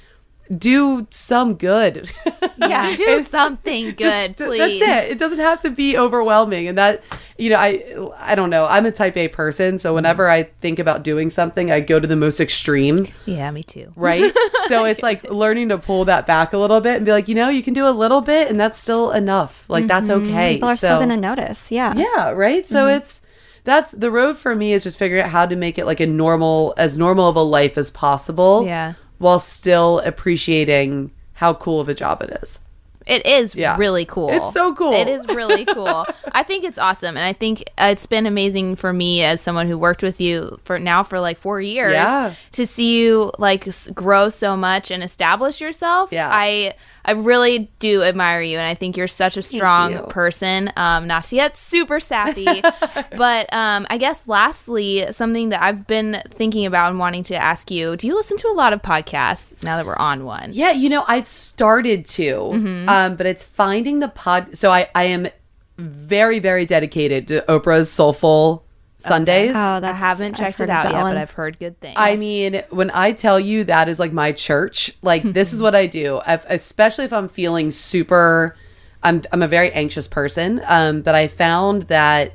do 0.55 1.07
some 1.09 1.55
good. 1.55 2.11
Yeah, 2.57 2.95
do 2.97 3.23
something 3.23 3.85
good, 3.95 4.37
th- 4.37 4.47
please. 4.47 4.79
That's 4.79 5.05
it. 5.07 5.11
It 5.13 5.19
doesn't 5.19 5.39
have 5.39 5.59
to 5.61 5.71
be 5.71 5.97
overwhelming, 5.97 6.67
and 6.67 6.77
that 6.77 7.01
you 7.37 7.49
know, 7.49 7.57
I 7.57 7.83
I 8.17 8.35
don't 8.35 8.49
know. 8.49 8.65
I'm 8.65 8.85
a 8.85 8.91
Type 8.91 9.17
A 9.17 9.27
person, 9.27 9.77
so 9.77 9.89
mm-hmm. 9.89 9.95
whenever 9.95 10.29
I 10.29 10.43
think 10.43 10.79
about 10.79 11.03
doing 11.03 11.29
something, 11.29 11.69
I 11.69 11.81
go 11.81 11.99
to 11.99 12.07
the 12.07 12.15
most 12.15 12.39
extreme. 12.39 13.07
Yeah, 13.25 13.51
me 13.51 13.63
too. 13.63 13.91
Right. 13.95 14.33
so 14.67 14.85
it's 14.85 15.03
like 15.03 15.23
learning 15.25 15.69
to 15.69 15.77
pull 15.77 16.05
that 16.05 16.25
back 16.25 16.53
a 16.53 16.57
little 16.57 16.79
bit 16.79 16.95
and 16.97 17.05
be 17.05 17.11
like, 17.11 17.27
you 17.27 17.35
know, 17.35 17.49
you 17.49 17.61
can 17.61 17.73
do 17.73 17.87
a 17.87 17.91
little 17.91 18.21
bit, 18.21 18.49
and 18.49 18.59
that's 18.59 18.79
still 18.79 19.11
enough. 19.11 19.69
Like 19.69 19.87
that's 19.87 20.09
mm-hmm. 20.09 20.29
okay. 20.29 20.53
people 20.53 20.69
are 20.69 20.77
so, 20.77 20.87
still 20.87 20.97
going 20.97 21.09
to 21.09 21.17
notice. 21.17 21.71
Yeah. 21.71 21.93
yeah, 21.95 22.31
right. 22.31 22.65
So 22.65 22.85
mm-hmm. 22.85 22.97
it's 22.97 23.21
that's 23.65 23.91
the 23.91 24.11
road 24.11 24.37
for 24.37 24.55
me 24.55 24.71
is 24.71 24.83
just 24.83 24.97
figuring 24.97 25.23
out 25.23 25.29
how 25.29 25.45
to 25.45 25.55
make 25.55 25.77
it 25.77 25.85
like 25.85 25.99
a 25.99 26.07
normal, 26.07 26.73
as 26.77 26.97
normal 26.97 27.27
of 27.27 27.35
a 27.35 27.41
life 27.41 27.77
as 27.77 27.89
possible. 27.89 28.65
Yeah. 28.65 28.93
while 29.17 29.39
still 29.39 29.99
appreciating 29.99 31.11
how 31.33 31.53
cool 31.53 31.81
of 31.81 31.89
a 31.89 31.93
job 31.93 32.21
it 32.21 32.37
is. 32.41 32.59
It 33.05 33.25
is 33.25 33.53
Yeah. 33.55 33.77
really 33.77 34.05
cool. 34.05 34.29
It's 34.31 34.53
so 34.53 34.73
cool. 34.73 34.93
It 34.93 35.07
is 35.07 35.25
really 35.27 35.65
cool. 35.75 36.05
I 36.31 36.43
think 36.43 36.63
it's 36.63 36.77
awesome, 36.77 37.17
and 37.17 37.25
I 37.25 37.33
think 37.33 37.63
uh, 37.79 37.89
it's 37.91 38.05
been 38.05 38.25
amazing 38.25 38.75
for 38.75 38.91
me 38.93 39.23
as 39.23 39.41
someone 39.41 39.67
who 39.67 39.77
worked 39.77 40.01
with 40.03 40.19
you 40.19 40.59
for 40.63 40.79
now 40.79 41.03
for 41.03 41.19
like 41.19 41.37
four 41.37 41.61
years. 41.61 41.93
Yeah. 41.93 42.33
To 42.53 42.65
see 42.65 42.99
you 43.01 43.31
like 43.37 43.67
grow 43.93 44.29
so 44.29 44.57
much 44.57 44.91
and 44.91 45.03
establish 45.03 45.61
yourself. 45.61 46.11
Yeah. 46.11 46.29
I 46.31 46.73
I 47.07 47.11
really 47.11 47.69
do 47.77 48.01
admire 48.01 48.41
you, 48.41 48.57
and 48.57 48.65
I 48.65 48.73
think 48.73 48.97
you're 48.97 49.07
such 49.07 49.37
a 49.37 49.43
strong 49.43 50.07
person. 50.07 50.71
Um, 50.75 51.05
not 51.05 51.31
yet 51.31 51.55
super 51.55 51.99
sappy, 51.99 52.47
but 53.15 53.53
um, 53.53 53.85
I 53.91 53.97
guess 53.99 54.23
lastly, 54.25 55.05
something 55.11 55.49
that 55.49 55.61
I've 55.61 55.85
been 55.85 56.23
thinking 56.31 56.65
about 56.65 56.89
and 56.89 56.97
wanting 56.99 57.21
to 57.25 57.35
ask 57.35 57.69
you: 57.69 57.95
Do 57.95 58.07
you 58.07 58.15
listen 58.15 58.37
to 58.37 58.47
a 58.47 58.55
lot 58.55 58.73
of 58.73 58.81
podcasts 58.81 59.53
now 59.63 59.77
that 59.77 59.85
we're 59.85 59.95
on 59.97 60.25
one? 60.25 60.49
Yeah, 60.53 60.71
you 60.71 60.89
know, 60.89 61.03
I've 61.07 61.27
started 61.27 62.05
to, 62.05 62.85
um, 62.95 63.15
but 63.15 63.25
it's 63.25 63.43
finding 63.43 63.99
the 63.99 64.07
pod. 64.07 64.57
So 64.57 64.71
I, 64.71 64.87
I 64.95 65.05
am 65.05 65.27
very, 65.77 66.39
very 66.39 66.65
dedicated 66.65 67.27
to 67.27 67.43
Oprah's 67.49 67.91
Soulful 67.91 68.65
Sundays. 68.97 69.51
Oh, 69.53 69.81
I 69.83 69.91
haven't 69.91 70.35
checked 70.35 70.61
it 70.61 70.69
out 70.69 70.85
yet, 70.85 71.01
one. 71.01 71.13
but 71.13 71.17
I've 71.17 71.31
heard 71.31 71.59
good 71.59 71.79
things. 71.81 71.95
I 71.97 72.15
mean, 72.15 72.63
when 72.69 72.89
I 72.91 73.11
tell 73.11 73.39
you 73.39 73.65
that 73.65 73.89
is 73.89 73.99
like 73.99 74.13
my 74.13 74.31
church, 74.31 74.93
like 75.01 75.23
this 75.33 75.51
is 75.51 75.61
what 75.61 75.75
I 75.75 75.87
do. 75.87 76.21
If, 76.25 76.45
especially 76.47 77.05
if 77.05 77.13
I'm 77.13 77.27
feeling 77.27 77.71
super, 77.71 78.55
I'm 79.03 79.21
I'm 79.31 79.41
a 79.41 79.47
very 79.47 79.71
anxious 79.73 80.07
person. 80.07 80.61
Um, 80.65 81.01
but 81.01 81.15
I 81.15 81.27
found 81.27 81.83
that 81.83 82.33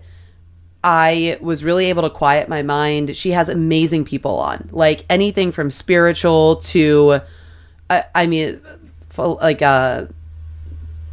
I 0.84 1.38
was 1.40 1.64
really 1.64 1.86
able 1.86 2.02
to 2.02 2.10
quiet 2.10 2.48
my 2.48 2.62
mind. 2.62 3.16
She 3.16 3.30
has 3.30 3.48
amazing 3.48 4.04
people 4.04 4.38
on, 4.38 4.68
like 4.72 5.04
anything 5.08 5.52
from 5.52 5.70
spiritual 5.70 6.56
to, 6.56 7.20
I, 7.88 8.04
I 8.14 8.26
mean, 8.26 8.60
like 9.16 9.62
uh 9.62 10.06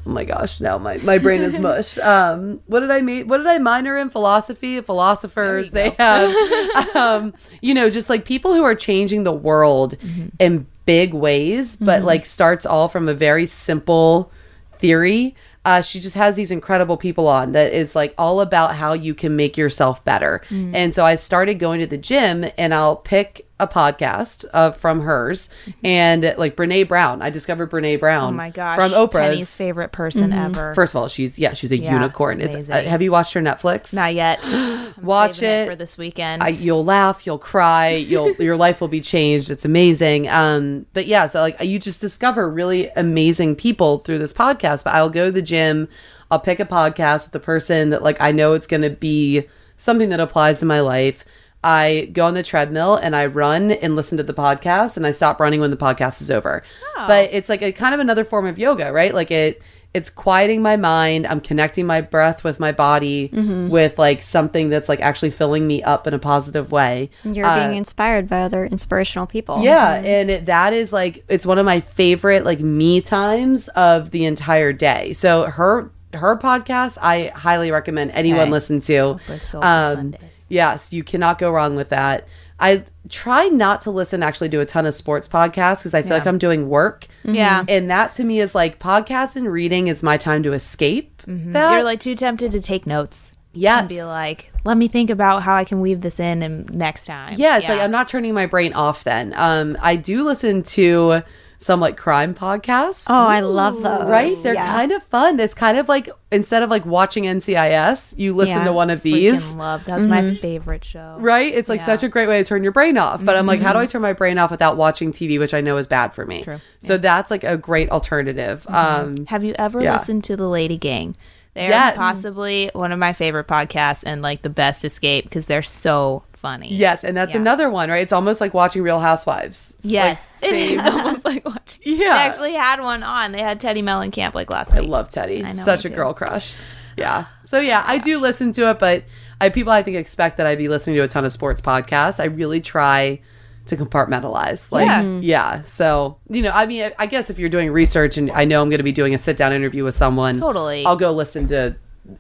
Oh 0.08 0.10
my 0.10 0.24
gosh! 0.24 0.62
Now 0.62 0.78
my, 0.78 0.98
my 1.00 1.18
brain 1.18 1.42
is 1.42 1.60
mush. 1.60 1.98
Um, 2.08 2.62
what 2.68 2.80
did 2.80 2.92
I 2.92 3.02
mean? 3.02 3.28
What 3.28 3.40
did 3.40 3.48
I 3.48 3.58
minor 3.58 3.98
in? 3.98 4.10
Philosophy. 4.10 4.80
Philosophers. 4.80 5.72
They 5.72 5.90
have, 6.00 6.96
um, 6.96 7.34
you 7.62 7.74
know, 7.74 7.90
just 7.90 8.10
like 8.10 8.24
people 8.24 8.54
who 8.54 8.64
are 8.64 8.76
changing 8.76 9.24
the 9.24 9.34
world 9.34 9.98
in 10.40 10.66
big 10.86 11.14
ways, 11.14 11.76
but 11.76 12.04
like 12.04 12.26
starts 12.26 12.66
all 12.66 12.88
from 12.88 13.10
a 13.10 13.14
very 13.14 13.46
simple 13.46 14.32
theory. 14.80 15.36
Uh, 15.68 15.82
she 15.82 16.00
just 16.00 16.16
has 16.16 16.36
these 16.36 16.50
incredible 16.50 16.96
people 16.96 17.28
on 17.28 17.52
that 17.52 17.74
is 17.74 17.94
like 17.94 18.14
all 18.18 18.40
about 18.40 18.74
how 18.74 18.94
you 18.94 19.14
can 19.14 19.36
make 19.36 19.58
yourself 19.58 20.02
better. 20.06 20.42
And 20.50 20.94
so 20.94 21.06
I 21.06 21.16
started 21.16 21.56
going 21.56 21.82
to 21.82 21.86
the 21.88 21.98
gym 21.98 22.46
and 22.58 22.74
I'll 22.74 22.96
pick 22.96 23.46
a 23.60 23.68
podcast 23.68 24.46
uh, 24.54 24.72
from 24.72 25.02
hers 25.02 25.50
and 25.84 26.34
like 26.38 26.56
Brene 26.56 26.88
Brown. 26.88 27.22
I 27.22 27.32
discovered 27.32 27.70
Brene 27.70 28.00
Brown. 28.00 28.34
Oh 28.34 28.38
my 28.38 28.50
gosh. 28.50 28.78
from 28.78 28.92
Oprah's. 28.92 29.12
Penny's 29.12 29.58
favorite 29.58 29.92
person 29.92 30.32
ever. 30.32 30.74
First 30.74 30.94
of 30.94 31.02
all, 31.02 31.10
she's 31.10 31.38
yeah, 31.38 31.54
she's 31.54 31.72
a 31.74 31.78
Yeah, 31.78 31.96
unicorn. 31.96 32.40
It's 32.40 32.70
uh, 32.70 32.84
have 32.84 33.02
you 33.02 33.12
watched 33.12 33.34
her 33.34 33.42
Netflix? 33.42 33.94
Not 33.94 34.14
yet. 34.14 34.40
I'm 34.98 35.06
Watch 35.06 35.36
saving 35.36 35.68
it. 35.68 35.70
for 35.70 35.76
this 35.76 35.98
weekend. 35.98 36.42
I, 36.42 36.50
you'll 36.50 36.84
laugh, 36.84 37.26
you'll 37.26 37.38
cry, 37.38 37.90
you'll 38.10 38.32
your 38.34 38.58
life 38.58 38.82
will 38.82 38.88
be 38.88 39.02
changed. 39.02 39.52
It's 39.52 39.66
amazing. 39.66 40.28
Um, 40.28 40.86
but 40.94 41.06
yeah, 41.06 41.28
so 41.28 41.40
like 41.40 41.62
you 41.62 41.80
just 41.80 42.02
discover 42.02 42.50
really 42.50 42.90
amazing 42.96 43.56
people 43.56 44.00
through 44.00 44.20
this 44.20 44.34
podcast. 44.34 44.84
But 44.84 44.96
I'll 44.96 45.10
go 45.10 45.26
to 45.26 45.32
the 45.32 45.42
gym, 45.42 45.88
I'll 46.32 46.40
pick 46.40 46.60
a 46.60 46.66
podcast 46.66 47.26
with 47.26 47.32
the 47.34 47.40
person 47.40 47.92
that 47.92 48.04
like 48.04 48.20
I 48.20 48.32
know 48.32 48.54
it's 48.54 48.68
going 48.68 48.82
to 48.82 48.90
be 48.90 49.48
something 49.78 50.10
that 50.10 50.20
applies 50.20 50.60
to 50.60 50.66
my 50.66 50.82
life. 50.82 51.24
I 51.64 52.10
go 52.14 52.26
on 52.26 52.34
the 52.34 52.44
treadmill 52.44 52.96
and 52.96 53.16
I 53.16 53.26
run 53.26 53.72
and 53.72 53.96
listen 53.96 54.18
to 54.20 54.24
the 54.24 54.34
podcast, 54.34 54.96
and 54.96 55.06
I 55.06 55.12
stop 55.12 55.40
running 55.40 55.60
when 55.60 55.72
the 55.72 55.78
podcast 55.78 56.22
is 56.22 56.32
over. 56.32 56.64
But 57.08 57.30
it's 57.34 57.50
like 57.50 57.62
a 57.62 57.72
kind 57.72 57.94
of 57.94 58.00
another 58.00 58.24
form 58.24 58.46
of 58.46 58.58
yoga, 58.60 58.92
right? 58.92 59.14
Like 59.14 59.32
it 59.32 59.62
it's 59.94 60.10
quieting 60.10 60.62
my 60.62 60.76
mind. 60.76 61.26
I'm 61.26 61.40
connecting 61.42 61.86
my 61.88 62.02
breath 62.02 62.44
with 62.44 62.60
my 62.60 62.72
body 62.72 63.30
with 63.70 63.98
like 63.98 64.22
something 64.22 64.70
that's 64.70 64.88
like 64.90 65.02
actually 65.02 65.32
filling 65.32 65.66
me 65.66 65.82
up 65.84 66.06
in 66.08 66.14
a 66.14 66.20
positive 66.20 66.72
way. 66.72 67.10
You're 67.24 67.46
Uh, 67.48 67.56
being 67.68 67.78
inspired 67.78 68.28
by 68.28 68.42
other 68.42 68.66
inspirational 68.66 69.26
people. 69.26 69.64
yeah 69.64 69.96
and 69.96 70.30
it, 70.30 70.46
that 70.48 70.74
is 70.74 70.94
like 70.94 71.24
it's 71.30 71.46
one 71.46 71.58
of 71.58 71.66
my 71.66 71.80
favorite 71.80 72.46
like 72.46 72.60
me 72.60 73.02
times 73.02 73.70
of 73.70 74.12
the 74.12 74.26
entire 74.26 74.72
day. 74.74 75.14
So 75.14 75.46
her 75.46 75.90
her 76.14 76.38
podcast 76.38 76.98
i 77.02 77.32
highly 77.36 77.70
recommend 77.70 78.12
anyone 78.12 78.42
Okay. 78.44 78.52
listen 78.52 78.80
to. 78.82 79.20
Um, 79.54 79.94
Sundays. 79.96 80.22
yes 80.48 80.94
you 80.94 81.04
cannot 81.04 81.38
go 81.38 81.52
wrong 81.52 81.76
with 81.76 81.90
that 81.90 82.28
i 82.60 82.84
try 83.10 83.48
not 83.48 83.82
to 83.82 83.92
listen 83.92 84.22
actually 84.24 84.50
to 84.50 84.60
a 84.60 84.66
ton 84.66 84.86
of 84.86 84.94
sports 84.94 85.28
podcasts 85.28 85.78
because 85.78 85.94
i 85.94 86.02
feel 86.02 86.12
like 86.12 86.26
i'm 86.28 86.38
doing 86.38 86.68
work 86.70 87.06
yeah. 87.24 87.64
and 87.70 87.90
that 87.90 88.14
to 88.14 88.24
me 88.24 88.40
is 88.40 88.54
like 88.56 88.80
podcast 88.80 89.36
and 89.36 89.52
reading 89.52 89.88
is 89.88 90.04
my 90.04 90.18
time 90.18 90.44
to 90.44 90.54
escape 90.54 91.14
Mm-hmm. 91.28 91.56
You're 91.58 91.84
like 91.84 92.00
too 92.00 92.16
tempted 92.16 92.54
to 92.54 92.62
take 92.62 92.88
notes. 92.88 93.34
yes 93.52 93.82
And 93.82 93.90
be 93.90 94.02
like, 94.02 94.50
let 94.64 94.78
me 94.78 94.88
think 94.88 95.10
about 95.10 95.44
how 95.44 95.56
I 95.58 95.66
can 95.66 95.82
weave 95.82 96.00
this 96.00 96.22
in 96.22 96.42
and 96.42 96.74
next 96.74 97.06
time. 97.06 97.34
yeah 97.38 97.58
it's 97.58 97.68
like 97.68 97.82
i'm 97.82 97.92
not 97.92 98.08
turning 98.08 98.34
my 98.34 98.46
brain 98.46 98.72
off 98.74 99.04
then 99.04 99.34
um 99.36 99.78
i 99.82 99.96
do 99.98 100.24
listen 100.24 100.64
to 100.64 101.22
some 101.60 101.80
like 101.80 101.98
crime 101.98 102.34
podcasts 102.34 103.06
Oh, 103.10 103.26
I 103.28 103.40
love 103.40 103.82
those. 103.82 104.08
right 104.08 104.36
they're 104.44 104.54
Yeah. 104.54 104.66
kind 104.74 104.92
of 104.92 105.02
fun 105.04 105.40
it's 105.40 105.54
kind 105.54 105.78
of 105.78 105.90
like 105.90 106.10
instead 106.32 106.62
of 106.64 106.70
like 106.70 106.86
watching 106.86 107.24
ncis 107.24 108.14
you 108.18 108.36
listen 108.36 108.58
Yeah. 108.60 108.66
to 108.66 108.74
one 108.74 108.90
of 108.90 109.00
Freaking 109.00 109.04
these 109.04 109.56
love. 109.56 109.84
That's 109.86 110.06
my 110.06 110.22
mm-hmm. 110.22 110.36
favorite 110.36 110.86
show. 110.86 111.18
right 111.20 111.54
it's 111.54 111.68
like 111.70 111.80
Yeah. 111.80 111.86
such 111.88 112.04
a 112.04 112.10
great 112.10 112.28
way 112.28 112.38
to 112.42 112.48
turn 112.48 112.64
your 112.64 112.72
brain 112.72 112.98
off 112.98 113.24
but 113.26 113.36
i'm 113.36 113.46
like 113.48 113.60
how 113.60 113.72
do 113.74 113.78
mm-hmm. 113.78 113.84
i 113.84 113.88
turn 113.88 114.02
my 114.02 114.14
brain 114.14 114.38
off 114.38 114.52
without 114.52 114.78
watching 114.78 115.12
tv 115.12 115.40
which 115.40 115.54
i 115.54 115.62
know 115.62 115.78
is 115.78 115.88
bad 115.88 116.14
for 116.14 116.26
me 116.26 116.44
True. 116.44 116.60
so 116.80 116.98
that's 116.98 117.32
like 117.32 117.44
a 117.44 117.58
great 117.58 117.90
alternative 117.90 118.64
mm-hmm. 118.70 118.76
um 118.76 119.26
Have 119.28 119.44
you 119.44 119.56
ever 119.58 119.82
Yeah. 119.82 119.94
listened 119.98 120.24
to 120.26 120.36
the 120.36 120.48
Lady 120.48 120.78
Gang? 120.78 121.16
They're 121.54 121.70
Yes. 121.70 121.98
possibly 121.98 122.70
one 122.74 122.92
of 122.92 123.00
my 123.00 123.14
favorite 123.14 123.48
podcasts 123.48 124.04
and 124.06 124.22
like 124.22 124.44
the 124.44 124.50
best 124.50 124.86
escape 124.86 125.24
because 125.24 125.48
they're 125.48 125.64
so 125.64 126.24
funny. 126.38 126.74
yes 126.74 127.04
and 127.04 127.16
that's 127.18 127.34
Yeah. 127.34 127.40
another 127.42 127.70
one 127.70 127.90
right 127.90 128.02
it's 128.02 128.12
almost 128.14 128.40
like 128.42 128.54
watching 128.54 128.82
real 128.82 129.00
housewives 129.00 129.78
Yes. 129.82 130.26
Like, 130.42 130.52
it 130.52 130.56
is 130.56 130.80
almost 130.86 131.26
like 131.26 131.46
watching. 131.46 131.82
Yeah. 131.84 131.98
They 132.14 132.20
actually 132.20 132.54
had 132.54 132.82
one 132.82 133.04
on. 133.04 133.32
They 133.32 133.42
had 133.42 133.60
Teddi 133.62 133.82
Mellencamp 133.84 134.34
like 134.34 134.52
last 134.52 134.72
week. 134.72 134.84
I 134.84 134.86
love 134.86 135.10
Teddi. 135.10 135.44
I 135.44 135.52
know, 135.54 135.64
Such 135.64 135.86
a 135.86 135.90
too. 135.90 135.96
girl 135.96 136.14
crush. 136.14 136.54
Yeah. 136.98 137.26
So 137.46 137.60
yeah, 137.72 137.84
I 137.86 137.98
do 138.00 138.20
listen 138.20 138.52
to 138.54 138.70
it, 138.70 138.80
but 138.80 139.04
I 139.40 139.50
people 139.50 139.72
I 139.72 139.84
think 139.84 139.98
expect 139.98 140.38
that 140.38 140.48
I'd 140.48 140.58
be 140.58 140.68
listening 140.68 140.96
to 140.98 141.04
a 141.04 141.08
ton 141.08 141.24
of 141.26 141.32
sports 141.32 141.62
podcasts. 141.62 142.20
I 142.20 142.26
really 142.26 142.60
try 142.62 143.22
to 143.68 143.78
compartmentalize. 143.78 144.72
Like 144.72 144.86
Yeah. 144.86 145.02
yeah. 145.22 145.54
Mm-hmm. 145.58 145.66
So, 145.66 146.18
you 146.30 146.42
know, 146.42 146.52
I 146.54 146.66
mean 146.66 146.84
I- 146.86 146.94
I 147.00 147.06
guess 147.06 147.30
if 147.30 147.40
you're 147.40 147.50
doing 147.50 147.72
research 147.72 148.18
and 148.18 148.32
I 148.32 148.46
know 148.46 148.62
I'm 148.62 148.70
going 148.70 148.80
to 148.80 148.84
be 148.84 148.92
doing 148.92 149.14
a 149.14 149.18
sit 149.18 149.38
down 149.38 149.54
interview 149.54 149.84
with 149.84 149.96
someone, 149.96 150.40
Totally. 150.40 150.86
I'll 150.86 150.96
go 150.98 151.12
listen 151.12 151.48
to 151.50 151.76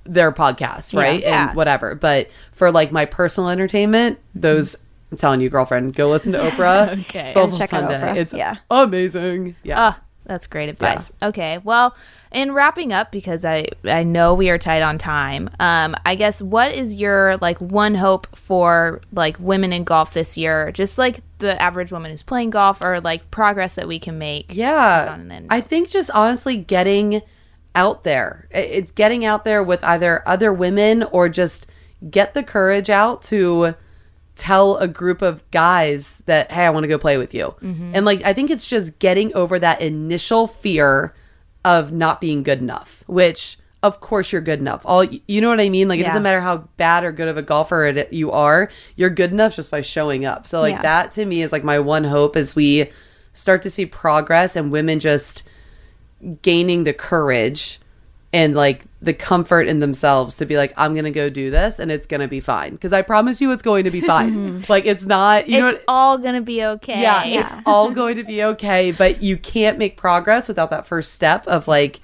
their 0.05 0.31
podcast, 0.31 0.95
right? 0.97 1.21
Yeah. 1.21 1.47
And 1.49 1.55
whatever. 1.55 1.95
But 1.95 2.29
for 2.51 2.71
like 2.71 2.91
my 2.91 3.05
personal 3.05 3.49
entertainment, 3.49 4.19
those 4.35 4.75
I'm 5.11 5.17
telling 5.17 5.39
you, 5.41 5.49
girlfriend, 5.49 5.95
go 5.95 6.09
listen 6.09 6.33
to 6.33 6.39
Oprah. 6.49 6.99
Okay. 7.01 7.25
Soulful 7.31 7.57
check 7.57 7.73
out 7.73 7.89
Sunday. 7.89 7.99
Oprah. 7.99 8.15
It's 8.17 8.33
Yeah. 8.33 8.55
amazing. 8.69 9.55
Yeah. 9.63 9.75
Ah, 9.79 10.01
that's 10.25 10.47
great 10.47 10.67
advice. 10.67 11.11
Okay, 11.21 11.59
well, 11.63 11.95
in 12.33 12.51
wrapping 12.51 12.91
up, 12.91 13.09
because 13.13 13.45
I 13.45 13.67
I 13.85 14.03
know 14.03 14.33
we 14.33 14.49
are 14.49 14.57
tight 14.57 14.81
on 14.81 14.97
time. 14.97 15.49
Um, 15.61 15.95
I 16.05 16.15
guess 16.15 16.41
what 16.41 16.73
is 16.75 16.93
your 16.95 17.37
like 17.37 17.57
one 17.61 17.95
hope 17.95 18.27
for 18.35 18.99
like 19.13 19.37
women 19.39 19.71
in 19.71 19.85
golf 19.85 20.11
this 20.13 20.35
year? 20.35 20.73
Just 20.73 20.97
like 20.97 21.21
the 21.39 21.59
average 21.61 21.93
woman 21.93 22.11
who's 22.11 22.23
playing 22.23 22.49
golf, 22.49 22.81
or 22.83 22.99
like 22.99 23.31
progress 23.31 23.75
that 23.75 23.87
we 23.87 23.99
can 23.99 24.17
make. 24.17 24.53
Yeah. 24.53 25.17
I 25.49 25.61
think 25.61 25.89
just 25.89 26.11
honestly 26.11 26.57
getting 26.57 27.21
out 27.75 28.03
there. 28.03 28.47
It's 28.51 28.91
getting 28.91 29.25
out 29.25 29.43
there 29.43 29.63
with 29.63 29.83
either 29.83 30.23
other 30.27 30.51
women 30.51 31.03
or 31.03 31.29
just 31.29 31.67
get 32.09 32.33
the 32.33 32.43
courage 32.43 32.89
out 32.89 33.21
to 33.23 33.75
tell 34.35 34.77
a 34.77 34.87
group 34.87 35.21
of 35.21 35.49
guys 35.51 36.21
that, 36.27 36.51
hey, 36.51 36.65
I 36.65 36.69
want 36.69 36.83
to 36.83 36.87
go 36.87 36.97
play 36.97 37.17
with 37.17 37.33
you. 37.33 37.55
Mm-hmm. 37.61 37.91
And 37.95 38.05
like, 38.05 38.21
I 38.23 38.33
think 38.33 38.49
it's 38.51 38.65
just 38.67 38.99
getting 38.99 39.33
over 39.35 39.57
that 39.59 39.81
initial 39.81 40.47
fear 40.47 41.13
of 41.65 41.91
not 41.91 42.21
being 42.21 42.43
good 42.43 42.59
enough, 42.59 43.03
which 43.07 43.57
of 43.83 43.99
course 43.99 44.31
you're 44.31 44.41
good 44.41 44.59
enough. 44.59 44.81
All 44.85 45.03
you 45.03 45.41
know 45.41 45.49
what 45.49 45.59
I 45.59 45.69
mean? 45.69 45.87
Like 45.87 45.99
it 45.99 46.03
Yeah. 46.03 46.09
doesn't 46.09 46.23
matter 46.23 46.41
how 46.41 46.67
bad 46.77 47.03
or 47.03 47.11
good 47.11 47.27
of 47.27 47.37
a 47.37 47.41
golfer 47.41 47.85
it, 47.85 48.11
you 48.13 48.31
are, 48.31 48.69
you're 48.95 49.09
good 49.09 49.31
enough 49.31 49.55
just 49.55 49.69
by 49.69 49.81
showing 49.81 50.25
up. 50.25 50.47
So 50.47 50.61
like 50.61 50.75
Yeah. 50.75 50.81
that 50.83 51.11
to 51.13 51.25
me 51.25 51.41
is 51.41 51.51
like 51.51 51.63
my 51.63 51.79
one 51.79 52.03
hope 52.03 52.35
as 52.35 52.55
we 52.55 52.89
start 53.33 53.61
to 53.63 53.69
see 53.69 53.85
progress 53.85 54.55
and 54.55 54.71
women 54.71 54.99
just 54.99 55.43
gaining 56.41 56.83
the 56.83 56.93
courage 56.93 57.79
and 58.33 58.55
like 58.55 58.83
the 59.01 59.13
comfort 59.13 59.67
in 59.67 59.79
themselves 59.79 60.35
to 60.35 60.45
be 60.45 60.57
like 60.57 60.73
i'm 60.75 60.93
gonna 60.93 61.11
go 61.11 61.29
do 61.29 61.49
this 61.49 61.79
and 61.79 61.91
it's 61.91 62.05
gonna 62.05 62.27
be 62.27 62.39
fine. 62.39 62.71
Because 62.71 62.91
i 62.91 63.01
promise 63.01 63.39
you 63.39 63.51
it's 63.51 63.61
going 63.61 63.85
to 63.85 63.91
be 63.91 64.01
fine. 64.13 64.65
Like 64.67 64.85
it's 64.85 65.05
not 65.05 65.47
you 65.47 65.59
know 65.59 65.69
it's 65.69 65.83
all 65.87 66.17
gonna 66.17 66.41
be 66.41 66.63
okay. 66.63 67.01
yeah, 67.01 67.23
it's 67.25 67.53
all 67.65 67.91
going 67.91 68.17
to 68.17 68.23
be 68.23 68.43
okay 68.43 68.91
but 68.91 69.21
you 69.23 69.37
can't 69.37 69.77
make 69.77 69.97
progress 69.97 70.47
without 70.47 70.71
that 70.71 70.85
first 70.85 71.13
step 71.13 71.47
of 71.47 71.67
like 71.67 72.01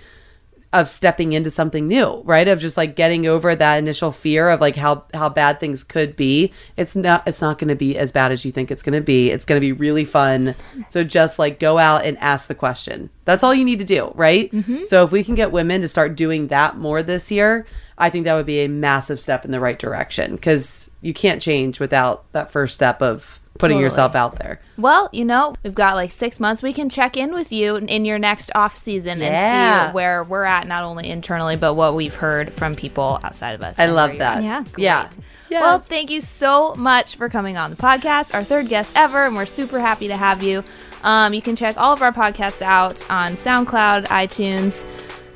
of 0.73 0.89
stepping 0.89 1.33
into 1.33 1.49
something 1.49 1.88
new 1.88 2.21
right? 2.25 2.47
Of 2.47 2.59
just 2.59 2.77
like 2.77 2.95
getting 2.95 3.27
over 3.27 3.55
that 3.55 3.77
initial 3.77 4.12
fear 4.12 4.49
of 4.49 4.59
like 4.59 4.75
how 4.75 5.05
how 5.13 5.29
bad 5.29 5.59
things 5.59 5.83
could 5.83 6.15
be. 6.15 6.51
It's 6.75 6.95
not 6.95 7.27
it's 7.27 7.41
not 7.41 7.59
going 7.59 7.69
to 7.69 7.75
be 7.75 7.97
as 7.97 8.12
bad 8.12 8.31
as 8.31 8.43
you 8.43 8.51
think 8.51 8.71
it's 8.71 8.83
going 8.83 8.93
to 8.93 9.01
be. 9.01 9.29
It's 9.29 9.45
going 9.45 9.59
to 9.62 9.65
be 9.65 9.71
really 9.71 10.05
fun. 10.05 10.55
So 10.89 11.03
just 11.03 11.39
like 11.39 11.59
go 11.59 11.77
out 11.77 12.05
and 12.05 12.17
ask 12.17 12.47
the 12.47 12.55
question. 12.55 13.09
That's 13.25 13.43
all 13.43 13.53
you 13.53 13.63
need 13.65 13.79
to 13.79 13.86
do 13.86 14.12
right? 14.15 14.51
Mm-hmm. 14.51 14.86
So 14.86 15.03
if 15.03 15.12
we 15.12 15.23
can 15.23 15.36
get 15.36 15.51
women 15.51 15.81
to 15.81 15.88
start 15.88 16.15
doing 16.15 16.47
that 16.47 16.77
more 16.77 17.03
this 17.03 17.31
year 17.31 17.65
i 17.97 18.09
think 18.09 18.25
that 18.25 18.33
would 18.33 18.45
be 18.45 18.62
a 18.62 18.67
massive 18.67 19.21
step 19.21 19.45
in 19.45 19.51
the 19.51 19.59
right 19.59 19.79
direction 19.79 20.36
because 20.36 20.89
you 21.01 21.13
can't 21.13 21.41
change 21.41 21.79
without 21.79 22.31
that 22.33 22.51
first 22.51 22.73
step 22.73 23.01
of 23.01 23.39
putting 23.59 23.75
Totally. 23.75 23.83
yourself 23.83 24.15
out 24.15 24.39
there 24.39 24.59
Well, 24.77 25.09
you 25.11 25.25
know, 25.25 25.53
we've 25.63 25.75
got 25.75 25.95
like 25.95 26.11
six 26.11 26.39
months. 26.39 26.63
We 26.63 26.73
can 26.73 26.89
check 26.89 27.15
in 27.15 27.33
with 27.33 27.51
you 27.51 27.75
in 27.75 28.03
your 28.05 28.17
next 28.17 28.49
off 28.55 28.75
season 28.75 29.21
and 29.21 29.89
see 29.89 29.93
where 29.93 30.23
we're 30.23 30.43
at, 30.43 30.65
not 30.67 30.83
only 30.83 31.07
internally, 31.09 31.55
but 31.55 31.75
what 31.75 31.93
we've 31.93 32.15
heard 32.15 32.51
from 32.51 32.75
people 32.75 33.19
outside 33.23 33.51
of 33.53 33.61
us. 33.61 33.77
i 33.77 33.85
love 33.85 34.09
where 34.09 34.15
you're 34.15 34.19
that. 34.19 34.43
Yeah. 34.43 34.63
yeah 34.77 35.61
Well, 35.61 35.79
thank 35.79 36.09
you 36.09 36.19
so 36.19 36.73
much 36.75 37.15
for 37.15 37.29
coming 37.29 37.55
on 37.57 37.69
the 37.69 37.75
podcast, 37.75 38.33
our 38.33 38.43
third 38.43 38.67
guest 38.69 38.91
ever, 38.95 39.25
and 39.25 39.35
we're 39.35 39.45
super 39.45 39.79
happy 39.79 40.07
to 40.07 40.17
have 40.17 40.41
you. 40.41 40.63
Um, 41.03 41.33
you 41.33 41.41
can 41.41 41.55
check 41.55 41.77
all 41.77 41.93
of 41.93 42.01
our 42.01 42.11
podcasts 42.13 42.61
out 42.63 43.03
on 43.11 43.35
SoundCloud, 43.37 44.07
iTunes, 44.07 44.83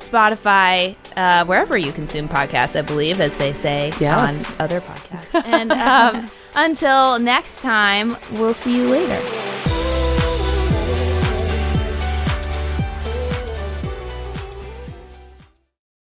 Spotify, 0.00 0.96
uh, 1.16 1.44
wherever 1.44 1.76
you 1.76 1.92
consume 1.92 2.28
podcasts, 2.28 2.74
I 2.76 2.82
believe, 2.82 3.20
as 3.20 3.36
they 3.36 3.52
say 3.52 3.92
Yes. 4.00 4.58
on 4.58 4.64
other 4.64 4.80
podcasts. 4.80 5.44
and 5.44 5.70
um, 5.72 6.30
until 6.54 7.18
next 7.18 7.60
time, 7.60 8.16
we'll 8.32 8.54
see 8.54 8.76
you 8.76 8.88
later. 8.88 9.67